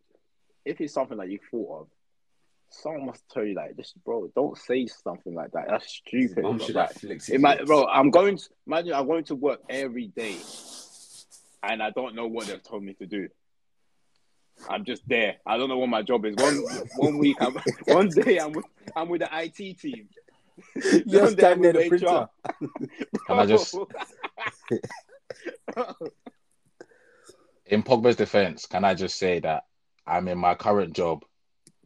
if 0.64 0.80
it's 0.80 0.92
something 0.92 1.18
that 1.18 1.30
you 1.30 1.38
thought 1.50 1.80
of, 1.80 1.86
someone 2.70 3.06
must 3.06 3.28
tell 3.30 3.44
you 3.44 3.54
like 3.54 3.76
this, 3.76 3.94
bro. 4.04 4.30
Don't 4.34 4.56
say 4.58 4.86
something 4.86 5.34
like 5.34 5.52
that. 5.52 5.66
That's 5.68 5.88
stupid. 5.88 6.42
Bro. 6.42 6.58
should 6.58 6.74
Like, 6.74 6.90
it 7.02 7.40
might, 7.40 7.64
bro. 7.66 7.86
I'm 7.86 8.10
going. 8.10 8.36
To, 8.36 8.44
imagine 8.66 8.92
I'm 8.92 9.06
going 9.06 9.24
to 9.24 9.34
work 9.34 9.60
every 9.68 10.08
day, 10.08 10.36
and 11.62 11.82
I 11.82 11.90
don't 11.90 12.14
know 12.14 12.26
what 12.26 12.46
they've 12.46 12.62
told 12.62 12.82
me 12.82 12.94
to 12.94 13.06
do. 13.06 13.28
I'm 14.68 14.84
just 14.84 15.06
there. 15.08 15.36
I 15.46 15.56
don't 15.56 15.68
know 15.68 15.78
what 15.78 15.88
my 15.88 16.02
job 16.02 16.24
is. 16.24 16.34
One 16.36 16.64
one 16.96 17.18
week, 17.18 17.36
I'm, 17.40 17.54
one 17.86 18.08
day 18.08 18.38
I'm 18.38 18.52
with, 18.52 18.64
I'm 18.94 19.08
with 19.08 19.20
the 19.20 19.28
IT 19.32 19.78
team. 19.80 20.08
You're 21.06 21.22
One 21.24 21.34
day 21.34 21.52
I'm 21.52 21.58
standing 21.58 21.60
with 21.60 21.76
at 21.76 21.82
the 21.82 21.88
printer. 21.88 22.28
Can 23.26 23.38
I 23.38 23.46
just- 23.46 23.74
in 27.66 27.82
Pogba's 27.82 28.16
defense, 28.16 28.66
can 28.66 28.84
I 28.84 28.94
just 28.94 29.18
say 29.18 29.40
that 29.40 29.64
I'm 30.06 30.28
in 30.28 30.38
my 30.38 30.54
current 30.54 30.94
job. 30.94 31.24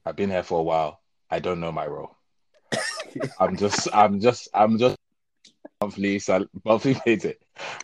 I've 0.05 0.17
been 0.17 0.31
here 0.31 0.43
for 0.43 0.61
a 0.61 0.63
while. 0.63 1.01
I 1.31 1.39
don't 1.41 1.61
know 1.61 1.73
my 1.73 1.87
role. 1.87 2.17
I'm 3.41 3.57
just, 3.57 3.89
I'm 3.95 4.21
just, 4.21 4.49
I'm 4.55 4.79
just 4.79 4.97
monthly, 5.81 6.19
sal- 6.19 6.47
monthly 6.65 6.95
paid. 6.95 7.37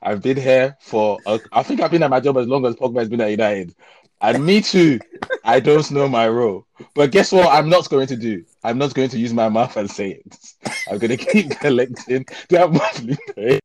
I've 0.02 0.22
been 0.22 0.36
here 0.36 0.76
for, 0.80 1.18
a, 1.26 1.40
I 1.52 1.62
think 1.62 1.80
I've 1.80 1.90
been 1.90 2.02
at 2.02 2.10
my 2.10 2.20
job 2.20 2.36
as 2.38 2.46
long 2.46 2.64
as 2.66 2.74
Pogba 2.76 2.98
has 3.00 3.08
been 3.08 3.20
at 3.22 3.30
United. 3.30 3.74
And 4.20 4.44
me 4.44 4.60
too. 4.60 4.98
I 5.44 5.60
don't 5.60 5.90
know 5.90 6.08
my 6.08 6.28
role. 6.28 6.66
But 6.94 7.10
guess 7.10 7.32
what? 7.32 7.52
I'm 7.52 7.68
not 7.68 7.88
going 7.88 8.06
to 8.08 8.16
do. 8.16 8.44
I'm 8.64 8.78
not 8.78 8.94
going 8.94 9.10
to 9.10 9.18
use 9.18 9.32
my 9.32 9.48
mouth 9.48 9.76
and 9.76 9.90
say 9.90 10.22
it. 10.24 10.36
I'm 10.90 10.98
going 10.98 11.16
to 11.16 11.24
keep 11.24 11.50
collecting 11.60 12.26
that 12.50 12.72
monthly 12.72 13.18
pay. 13.34 13.60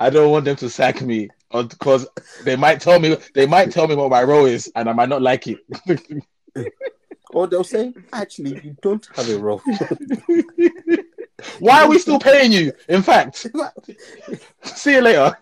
I 0.00 0.10
don't 0.10 0.30
want 0.30 0.46
them 0.46 0.56
to 0.56 0.70
sack 0.70 1.02
me 1.02 1.28
because 1.52 2.08
they 2.44 2.56
might 2.56 2.80
tell 2.80 2.98
me 2.98 3.16
they 3.34 3.46
might 3.46 3.70
tell 3.70 3.86
me 3.86 3.94
what 3.94 4.10
my 4.10 4.22
role 4.22 4.46
is, 4.46 4.70
and 4.74 4.88
I 4.88 4.92
might 4.92 5.08
not 5.08 5.22
like 5.22 5.46
it. 5.46 5.58
Or 7.30 7.46
they'll 7.46 7.64
say, 7.64 7.92
actually, 8.12 8.60
you 8.64 8.76
don't 8.80 9.06
have 9.14 9.28
a 9.28 9.38
role. 9.38 9.60
Why 11.58 11.82
are 11.82 11.88
we 11.88 11.98
still 11.98 12.18
paying 12.18 12.52
you? 12.52 12.72
In 12.88 13.02
fact, 13.02 13.46
see 14.64 14.94
you 14.94 15.02
later. 15.02 15.36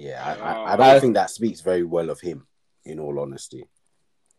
Yeah, 0.00 0.22
I, 0.24 0.52
I, 0.52 0.72
I 0.72 0.76
don't 0.76 1.00
think 1.00 1.14
that 1.14 1.30
speaks 1.30 1.60
very 1.60 1.84
well 1.84 2.10
of 2.10 2.20
him, 2.20 2.46
in 2.84 2.98
all 2.98 3.20
honesty. 3.20 3.64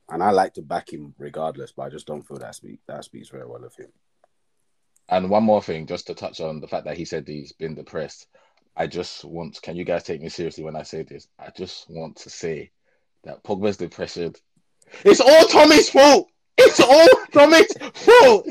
And 0.09 0.23
I 0.23 0.31
like 0.31 0.55
to 0.55 0.61
back 0.61 0.91
him 0.91 1.13
regardless, 1.17 1.71
but 1.71 1.83
I 1.83 1.89
just 1.89 2.07
don't 2.07 2.27
feel 2.27 2.39
that 2.39 2.55
speak 2.55 2.79
that 2.87 3.03
speaks 3.03 3.29
very 3.29 3.45
well 3.45 3.63
of 3.63 3.75
him. 3.75 3.91
And 5.07 5.29
one 5.29 5.43
more 5.43 5.61
thing, 5.61 5.87
just 5.87 6.07
to 6.07 6.15
touch 6.15 6.39
on 6.39 6.61
the 6.61 6.67
fact 6.67 6.85
that 6.85 6.97
he 6.97 7.05
said 7.05 7.27
he's 7.27 7.51
been 7.51 7.75
depressed. 7.75 8.27
I 8.75 8.87
just 8.87 9.25
want, 9.25 9.61
can 9.61 9.75
you 9.75 9.83
guys 9.83 10.03
take 10.03 10.21
me 10.21 10.29
seriously 10.29 10.63
when 10.63 10.75
I 10.75 10.83
say 10.83 11.03
this? 11.03 11.27
I 11.37 11.49
just 11.55 11.89
want 11.89 12.17
to 12.17 12.29
say 12.29 12.71
that 13.23 13.43
Pogba's 13.43 13.77
depression. 13.77 14.33
It's 15.03 15.19
all 15.19 15.45
Tommy's 15.45 15.89
fault. 15.89 16.29
It's 16.61 16.79
all 16.81 17.07
Tommy's 17.31 17.73
fault. 17.93 18.47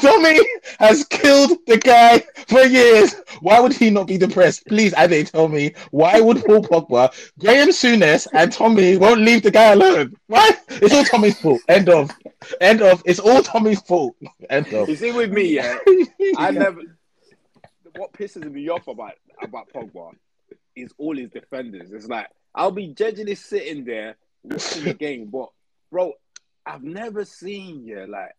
Tommy 0.00 0.38
has 0.78 1.04
killed 1.04 1.58
the 1.66 1.78
guy 1.78 2.20
for 2.46 2.60
years. 2.60 3.16
Why 3.40 3.58
would 3.58 3.72
he 3.72 3.90
not 3.90 4.06
be 4.06 4.18
depressed? 4.18 4.66
Please, 4.66 4.94
Ade, 4.96 5.26
tell 5.26 5.48
me. 5.48 5.74
Why 5.90 6.20
would 6.20 6.44
Paul 6.44 6.62
Pogba, 6.62 7.12
Graham 7.38 7.70
Souness, 7.70 8.28
and 8.32 8.52
Tommy 8.52 8.96
won't 8.96 9.22
leave 9.22 9.42
the 9.42 9.50
guy 9.50 9.72
alone? 9.72 10.14
Why? 10.28 10.50
It's 10.68 10.94
all 10.94 11.04
Tommy's 11.04 11.40
fault. 11.40 11.60
End 11.68 11.88
of. 11.88 12.10
End 12.60 12.82
of. 12.82 13.02
It's 13.04 13.18
all 13.18 13.42
Tommy's 13.42 13.80
fault. 13.82 14.14
End 14.48 14.72
of. 14.72 14.88
You 14.88 14.96
see, 14.96 15.12
with 15.12 15.32
me, 15.32 15.54
yeah, 15.56 15.78
I 16.36 16.50
never. 16.52 16.82
What 17.96 18.12
pisses 18.12 18.50
me 18.50 18.68
off 18.68 18.86
about 18.86 19.14
about 19.42 19.68
Pogba 19.72 20.12
is 20.76 20.92
all 20.98 21.16
his 21.16 21.30
defenders. 21.30 21.90
It's 21.90 22.06
like 22.06 22.28
I'll 22.54 22.70
be 22.70 22.88
judging 22.88 23.34
sitting 23.34 23.84
there 23.84 24.16
watching 24.42 24.84
the 24.84 24.94
game, 24.94 25.26
but 25.26 25.50
bro, 25.90 26.12
I've 26.74 26.82
never 26.82 27.24
seen 27.24 27.84
yeah 27.84 28.06
like 28.08 28.32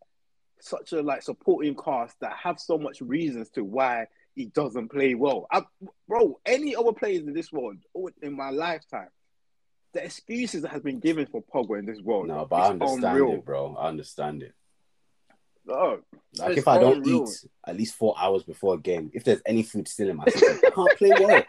such 0.60 0.94
a 0.94 1.02
like 1.02 1.22
supporting 1.24 1.76
cast 1.76 2.20
that 2.22 2.34
have 2.44 2.60
so 2.60 2.78
much 2.78 3.02
reasons 3.02 3.50
to 3.52 3.64
why 3.64 4.08
he 4.36 4.46
doesn't 4.46 4.90
play 4.90 5.16
well. 5.16 5.48
I, 5.52 5.64
bro, 6.08 6.40
any 6.46 6.76
other 6.76 6.94
players 6.94 7.24
in 7.28 7.34
this 7.34 7.52
world 7.52 7.78
or 7.94 8.12
in 8.22 8.36
my 8.38 8.50
lifetime, 8.52 9.10
the 9.94 10.04
excuses 10.06 10.62
that 10.62 10.72
has 10.72 10.82
been 10.82 11.00
given 11.00 11.26
for 11.26 11.44
Pogba 11.44 11.80
in 11.80 11.86
this 11.86 12.00
world, 12.00 12.28
No, 12.28 12.46
but 12.46 12.56
I 12.56 12.70
understand 12.70 13.04
unreal. 13.04 13.34
it, 13.34 13.46
bro. 13.46 13.76
I 13.76 13.88
understand 13.90 14.44
it. 14.44 14.54
Oh, 15.70 16.00
Like 16.38 16.58
It's 16.58 16.60
if 16.60 16.68
I 16.68 16.78
don't 16.78 16.98
unreal. 16.98 17.24
eat 17.26 17.46
at 17.68 17.78
least 17.78 17.96
four 17.96 18.16
hours 18.20 18.44
before 18.44 18.76
a 18.76 18.80
game, 18.80 19.12
if 19.14 19.24
there's 19.24 19.42
any 19.46 19.64
food 19.64 19.88
still 19.88 20.10
in 20.10 20.18
my 20.18 20.26
system, 20.26 20.60
I 20.66 20.70
can't 20.72 20.98
play 20.98 21.12
well. 21.20 21.44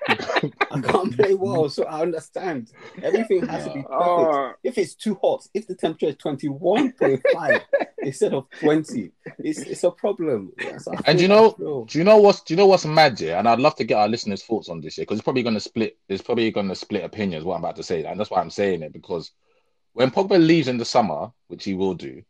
I 0.71 0.81
can't 0.81 1.17
play 1.17 1.35
well, 1.35 1.69
so 1.71 1.85
I 1.85 2.03
understand. 2.03 2.73
Everything 3.03 3.47
has 3.47 3.65
to 3.65 3.71
be 3.71 3.83
perfect. 3.83 3.93
oh, 3.93 4.53
if 4.65 4.79
it's 4.79 4.95
too 4.95 5.19
hot, 5.23 5.47
if 5.55 5.67
the 5.67 5.75
temperature 5.75 6.09
is 6.09 6.17
twenty 6.17 6.49
one 6.49 6.93
point 6.93 7.23
five 7.33 7.63
instead 8.03 8.35
of 8.35 8.49
twenty, 8.61 9.13
it's 9.39 9.61
it's 9.61 9.85
a 9.85 9.91
problem. 9.91 10.53
Yes, 10.59 10.87
I 10.89 10.95
And 11.07 11.19
feel 11.19 11.21
you 11.21 11.29
know, 11.29 11.51
that, 11.59 11.87
do 11.87 11.99
you 11.99 12.05
know 12.05 12.19
what's 12.19 12.41
do 12.43 12.53
you 12.55 12.59
know 12.59 12.67
what's 12.67 12.85
mad 12.85 13.21
yeah? 13.21 13.39
And 13.39 13.49
I'd 13.49 13.61
love 13.61 13.77
to 13.77 13.85
get 13.85 13.99
our 13.99 14.09
listeners' 14.09 14.43
thoughts 14.45 14.69
on 14.69 14.81
this 14.81 14.97
here 14.97 15.03
because 15.05 15.19
it's 15.19 15.25
probably 15.25 15.43
going 15.43 15.55
to 15.55 15.61
split. 15.61 15.97
It's 16.09 16.23
probably 16.23 16.51
going 16.51 16.69
to 16.69 16.75
split 16.75 17.05
opinions. 17.05 17.45
What 17.45 17.55
I'm 17.55 17.63
about 17.65 17.77
to 17.77 17.83
say, 17.83 18.05
and 18.05 18.19
that's 18.19 18.31
why 18.31 18.41
I'm 18.41 18.51
saying 18.51 18.83
it 18.83 18.93
because 18.93 19.31
when 19.95 20.11
Pogba 20.11 20.45
leaves 20.45 20.69
in 20.69 20.79
the 20.79 20.85
summer, 20.85 21.31
which 21.49 21.65
he 21.65 21.75
will 21.75 21.95
do, 21.95 22.23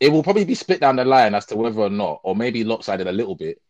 it 0.00 0.10
will 0.12 0.22
probably 0.22 0.44
be 0.44 0.54
split 0.54 0.80
down 0.80 0.96
the 0.96 1.04
line 1.04 1.34
as 1.34 1.46
to 1.46 1.56
whether 1.56 1.80
or 1.80 1.90
not, 1.90 2.20
or 2.22 2.36
maybe 2.36 2.64
lopsided 2.64 3.06
a 3.06 3.12
little 3.12 3.34
bit, 3.34 3.60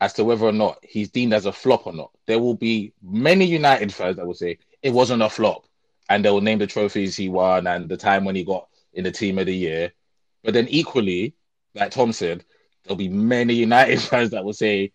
as 0.00 0.12
to 0.14 0.24
whether 0.24 0.46
or 0.46 0.52
not 0.52 0.78
he's 0.82 1.10
deemed 1.10 1.32
as 1.32 1.46
a 1.46 1.52
flop 1.52 1.86
or 1.86 1.92
not. 1.92 2.10
There 2.26 2.38
will 2.38 2.54
be 2.54 2.92
many 3.02 3.44
United 3.44 3.92
fans 3.92 4.16
that 4.16 4.26
will 4.26 4.34
say 4.34 4.58
it 4.82 4.90
wasn't 4.90 5.22
a 5.22 5.28
flop, 5.28 5.64
and 6.08 6.24
they 6.24 6.30
will 6.30 6.40
name 6.40 6.58
the 6.58 6.66
trophies 6.66 7.16
he 7.16 7.28
won 7.28 7.66
and 7.66 7.88
the 7.88 7.96
time 7.96 8.24
when 8.24 8.34
he 8.34 8.44
got 8.44 8.68
in 8.92 9.04
the 9.04 9.10
team 9.10 9.38
of 9.38 9.46
the 9.46 9.54
year. 9.54 9.92
But 10.42 10.54
then 10.54 10.68
equally, 10.68 11.34
like 11.74 11.90
Tom 11.90 12.12
said, 12.12 12.44
there'll 12.84 12.96
be 12.96 13.08
many 13.08 13.54
United 13.54 14.00
fans 14.00 14.30
that 14.30 14.44
will 14.44 14.52
say, 14.52 14.92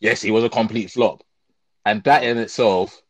yes, 0.00 0.20
he 0.20 0.30
was 0.30 0.44
a 0.44 0.50
complete 0.50 0.90
flop. 0.90 1.22
And 1.84 2.02
that 2.04 2.22
in 2.24 2.38
itself 2.38 3.00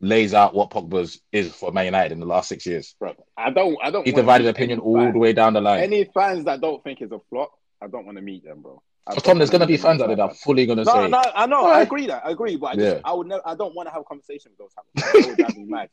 lays 0.00 0.32
out 0.34 0.54
what 0.54 0.70
Pogba's 0.70 1.20
is 1.32 1.52
for 1.54 1.72
Man 1.72 1.84
United 1.86 2.12
in 2.12 2.20
the 2.20 2.26
last 2.26 2.48
six 2.48 2.64
years. 2.66 2.94
bro, 2.98 3.14
I 3.36 3.50
don't, 3.50 3.76
I 3.82 3.90
don't. 3.90 4.06
He 4.06 4.12
divided 4.12 4.46
opinion 4.46 4.78
all 4.78 4.96
fan- 4.96 5.12
the 5.12 5.18
way 5.18 5.32
down 5.32 5.54
the 5.54 5.60
line. 5.60 5.82
Any 5.82 6.04
fans 6.04 6.44
that 6.44 6.60
don't 6.60 6.82
think 6.84 7.00
it's 7.00 7.12
a 7.12 7.18
flop, 7.30 7.50
I 7.82 7.88
don't 7.88 8.06
want 8.06 8.16
to 8.16 8.22
meet 8.22 8.44
them, 8.44 8.62
bro. 8.62 8.80
I 9.06 9.12
So 9.12 9.16
don't 9.16 9.24
Tom, 9.24 9.38
there's 9.38 9.50
gonna 9.50 9.66
be 9.66 9.76
fans 9.76 10.00
out 10.02 10.08
there 10.08 10.16
that 10.16 10.22
are 10.22 10.34
fully 10.34 10.66
gonna 10.66 10.84
No, 10.84 10.92
say, 10.92 11.08
no, 11.08 11.22
I 11.34 11.46
know, 11.46 11.66
I 11.66 11.80
agree 11.80 12.06
that, 12.08 12.24
I 12.26 12.30
agree, 12.30 12.56
but 12.56 12.66
I 12.66 12.74
just, 12.76 12.96
Yeah. 12.96 13.00
I 13.04 13.12
would 13.14 13.26
never, 13.26 13.42
I 13.46 13.54
don't 13.54 13.74
want 13.74 13.88
to 13.88 13.92
have 13.92 14.02
a 14.02 14.04
conversation 14.04 14.52
with 14.52 14.58
those 14.58 14.72
fans. 14.74 15.12
They'll 15.24 15.34
drive 15.36 15.56
me 15.56 15.64
mad. 15.64 15.88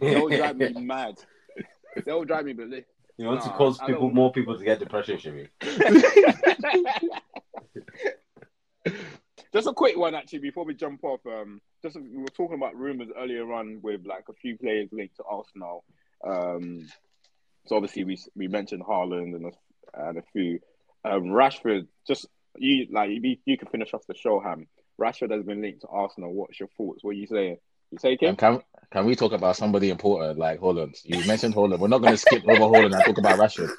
They'll 0.00 0.28
drive 0.28 0.56
me 0.56 0.72
mad. 0.74 1.14
They'll 2.04 2.24
drive 2.24 2.44
me 2.44 2.52
ballistic. 2.52 2.86
You 3.16 3.26
want 3.26 3.42
to 3.42 3.48
cause 3.50 3.78
people 3.78 4.10
more 4.10 4.30
people 4.32 4.56
to 4.56 4.64
get 4.64 4.78
depression, 4.78 5.18
Shimmy. 5.18 5.48
just 9.52 9.66
a 9.66 9.72
quick 9.72 9.96
one 9.96 10.14
actually 10.14 10.40
before 10.40 10.64
we 10.64 10.74
jump 10.74 11.04
off. 11.04 11.20
Um, 11.26 11.60
just 11.82 11.96
we 11.96 12.18
were 12.18 12.28
talking 12.28 12.56
about 12.56 12.76
rumors 12.76 13.08
earlier 13.16 13.52
on 13.52 13.80
with 13.82 14.06
like 14.06 14.24
a 14.28 14.34
few 14.34 14.56
players 14.56 14.88
linked 14.92 15.16
to 15.16 15.24
Arsenal. 15.24 15.84
Um, 16.26 16.86
so 17.66 17.76
obviously 17.76 18.04
we 18.04 18.18
we 18.34 18.48
mentioned 18.48 18.82
Haaland 18.84 19.34
and 19.34 19.46
a, 19.46 20.08
and 20.08 20.18
a 20.18 20.22
few. 20.32 20.60
Um, 21.04 21.24
Rashford, 21.24 21.86
just 22.06 22.26
you 22.56 22.86
like 22.90 23.10
you, 23.10 23.36
you 23.44 23.58
can 23.58 23.68
finish 23.68 23.94
off 23.94 24.06
the 24.06 24.14
show, 24.14 24.40
Ham. 24.40 24.66
Rashford 25.00 25.30
has 25.30 25.44
been 25.44 25.62
linked 25.62 25.82
to 25.82 25.88
Arsenal. 25.88 26.32
What's 26.32 26.58
your 26.58 26.68
thoughts? 26.76 27.04
What 27.04 27.10
are 27.10 27.14
you 27.14 27.26
saying? 27.26 27.58
You 27.90 27.98
take 27.98 28.20
him? 28.20 28.36
Can 28.36 28.60
can 28.90 29.06
we 29.06 29.14
talk 29.14 29.32
about 29.32 29.56
somebody 29.56 29.90
important 29.90 30.38
like 30.38 30.60
Haaland? 30.60 30.98
You 31.04 31.24
mentioned 31.26 31.54
Haaland. 31.54 31.78
We're 31.78 31.88
not 31.88 32.02
going 32.02 32.14
to 32.14 32.18
skip 32.18 32.42
over 32.46 32.60
Haaland 32.60 32.94
and 32.94 33.04
talk 33.04 33.18
about 33.18 33.38
Rashford. 33.38 33.70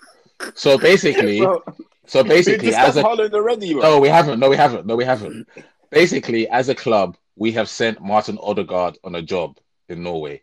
So 0.55 0.77
basically, 0.77 1.45
so 2.09 2.23
basically, 2.23 2.73
as 2.73 2.97
a 2.97 3.05
already, 3.05 3.73
bro. 3.73 3.81
no, 3.81 3.99
we 3.99 4.09
haven't. 4.09 4.39
No, 4.39 4.49
we 4.49 4.55
haven't. 4.55 4.85
No, 4.87 4.95
we 4.95 5.05
haven't. 5.05 5.47
Basically, 5.91 6.47
as 6.49 6.67
a 6.69 6.75
club, 6.75 7.17
we 7.35 7.51
have 7.51 7.69
sent 7.69 8.01
Martin 8.01 8.39
Odegaard 8.41 8.97
on 9.03 9.15
a 9.15 9.21
job 9.21 9.57
in 9.87 10.01
Norway 10.03 10.41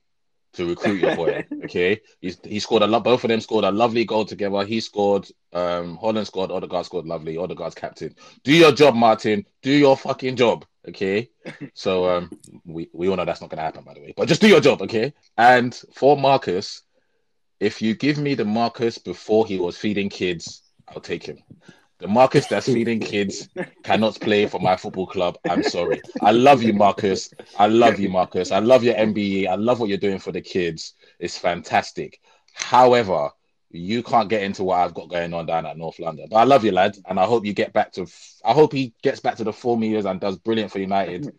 to 0.52 0.68
recruit 0.68 1.00
your 1.00 1.16
boy. 1.16 1.44
Okay, 1.64 2.00
he's 2.20 2.38
he 2.44 2.60
scored 2.60 2.82
a 2.82 2.86
lot. 2.86 3.02
Both 3.02 3.24
of 3.24 3.28
them 3.28 3.40
scored 3.40 3.64
a 3.64 3.72
lovely 3.72 4.04
goal 4.04 4.24
together. 4.24 4.64
He 4.64 4.80
scored. 4.80 5.26
Um, 5.52 5.98
Haaland 5.98 6.26
scored. 6.26 6.52
Odegaard 6.52 6.86
scored. 6.86 7.06
Lovely. 7.06 7.36
Odegaard's 7.36 7.74
captain. 7.74 8.14
Do 8.44 8.52
your 8.52 8.70
job, 8.70 8.94
Martin. 8.94 9.44
Do 9.62 9.72
your 9.72 9.96
fucking 9.96 10.36
job. 10.36 10.64
Okay. 10.88 11.30
So 11.74 12.08
um, 12.08 12.30
we 12.64 12.88
we 12.92 13.08
all 13.08 13.16
know 13.16 13.24
that's 13.24 13.40
not 13.40 13.50
going 13.50 13.58
to 13.58 13.64
happen, 13.64 13.84
by 13.84 13.94
the 13.94 14.00
way. 14.00 14.14
But 14.16 14.28
just 14.28 14.40
do 14.40 14.48
your 14.48 14.60
job, 14.60 14.82
okay? 14.82 15.12
And 15.36 15.74
for 15.94 16.16
Marcus, 16.16 16.82
if 17.60 17.80
you 17.82 17.94
give 17.94 18.18
me 18.18 18.34
the 18.34 18.44
Marcus 18.44 18.98
before 18.98 19.46
he 19.46 19.58
was 19.58 19.76
feeding 19.76 20.08
kids, 20.08 20.62
I'll 20.88 21.00
take 21.00 21.24
him. 21.26 21.38
The 21.98 22.08
Marcus 22.08 22.46
that's 22.46 22.66
feeding 22.66 23.00
kids 23.00 23.48
cannot 23.82 24.20
play 24.20 24.46
for 24.46 24.60
my 24.60 24.76
football 24.76 25.06
club. 25.06 25.38
I'm 25.48 25.62
sorry. 25.62 26.02
I 26.20 26.30
love 26.30 26.62
you, 26.62 26.74
Marcus. 26.74 27.30
I 27.58 27.68
love 27.68 27.98
you, 27.98 28.10
Marcus. 28.10 28.52
I 28.52 28.58
love 28.58 28.84
your 28.84 28.94
MBE. 28.94 29.46
I 29.48 29.54
love 29.54 29.80
what 29.80 29.88
you're 29.88 29.96
doing 29.96 30.18
for 30.18 30.30
the 30.30 30.42
kids. 30.42 30.92
It's 31.18 31.38
fantastic. 31.38 32.20
However, 32.52 33.30
you 33.70 34.02
can't 34.02 34.28
get 34.28 34.42
into 34.42 34.62
what 34.62 34.78
I've 34.78 34.92
got 34.94 35.08
going 35.08 35.32
on 35.32 35.46
down 35.46 35.64
at 35.64 35.78
North 35.78 35.98
London. 35.98 36.26
But 36.30 36.36
I 36.36 36.44
love 36.44 36.64
you, 36.64 36.72
lad, 36.72 36.98
and 37.08 37.18
I 37.18 37.24
hope 37.24 37.46
you 37.46 37.54
get 37.54 37.72
back 37.72 37.92
to. 37.92 38.06
I 38.44 38.52
hope 38.52 38.72
he 38.74 38.92
gets 39.02 39.20
back 39.20 39.36
to 39.36 39.44
the 39.44 39.52
form 39.52 39.80
he 39.82 39.94
is 39.94 40.04
and 40.04 40.20
does 40.20 40.36
brilliant 40.36 40.70
for 40.72 40.78
United. 40.80 41.34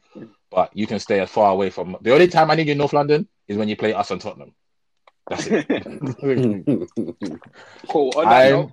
But 0.50 0.76
you 0.76 0.88
can 0.88 1.00
stay 1.00 1.20
as 1.20 1.30
far 1.30 1.52
away 1.52 1.70
from. 1.70 1.98
The 2.02 2.14
only 2.14 2.28
time 2.28 2.50
I 2.50 2.56
need 2.56 2.66
you 2.68 2.72
in 2.72 2.78
North 2.80 2.94
London 2.94 3.28
is 3.48 3.58
when 3.58 3.70
you 3.70 3.76
play 3.76 3.94
us 3.94 4.10
and 4.12 4.20
Tottenham. 4.20 4.54
That's 5.30 5.46
it. 5.48 5.68
Cool. 7.90 8.12
On 8.18 8.26
that 8.26 8.32
I'm- 8.34 8.52
note, 8.52 8.72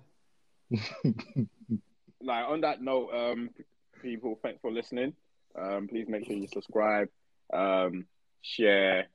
like 2.22 2.48
on 2.48 2.60
that 2.62 2.82
note, 2.82 3.10
um, 3.12 3.50
people, 4.02 4.38
thanks 4.42 4.60
for 4.60 4.72
listening. 4.72 5.14
Um, 5.60 5.88
please 5.88 6.06
make 6.08 6.26
sure 6.26 6.36
you 6.36 6.48
subscribe, 6.48 7.08
um, 7.52 8.06
share, 8.42 9.06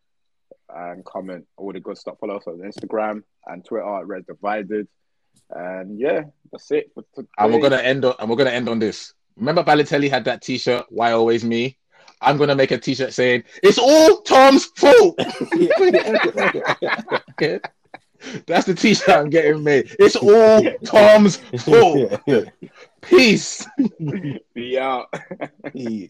and 0.69 1.03
comment 1.03 1.45
all 1.57 1.73
the 1.73 1.79
good 1.79 1.97
stuff. 1.97 2.17
Follow 2.19 2.37
us 2.37 2.47
on 2.47 2.59
Instagram 2.59 3.23
and 3.47 3.65
Twitter 3.65 3.87
at 3.87 4.07
Red 4.07 4.25
Divided. 4.25 4.87
And 5.49 5.99
yeah, 5.99 6.23
that's 6.51 6.71
it. 6.71 6.91
For 6.93 7.03
today. 7.15 7.27
And 7.37 7.53
we're 7.53 7.61
gonna 7.61 7.81
end 7.81 8.05
on 8.05 8.15
and 8.19 8.29
we're 8.29 8.35
gonna 8.35 8.51
end 8.51 8.69
on 8.69 8.79
this. 8.79 9.13
Remember 9.35 9.63
Balotelli 9.63 10.09
had 10.09 10.25
that 10.25 10.41
T-shirt. 10.41 10.85
Why 10.89 11.11
always 11.11 11.43
me? 11.43 11.77
I'm 12.21 12.37
gonna 12.37 12.55
make 12.55 12.71
a 12.71 12.77
T-shirt 12.77 13.13
saying 13.13 13.43
it's 13.63 13.77
all 13.77 14.21
Tom's 14.21 14.65
fault. 14.65 15.19
Okay? 17.31 17.59
That's 18.45 18.65
the 18.65 18.73
T-shirt 18.73 19.09
I'm 19.09 19.29
getting 19.29 19.63
made. 19.63 19.95
It's 19.99 20.15
all 20.15 20.61
Tom's 20.83 21.37
fault. 21.63 22.21
Peace. 23.01 23.65
Be 24.53 24.79
out. 24.79 25.13
Yeah. 25.73 26.07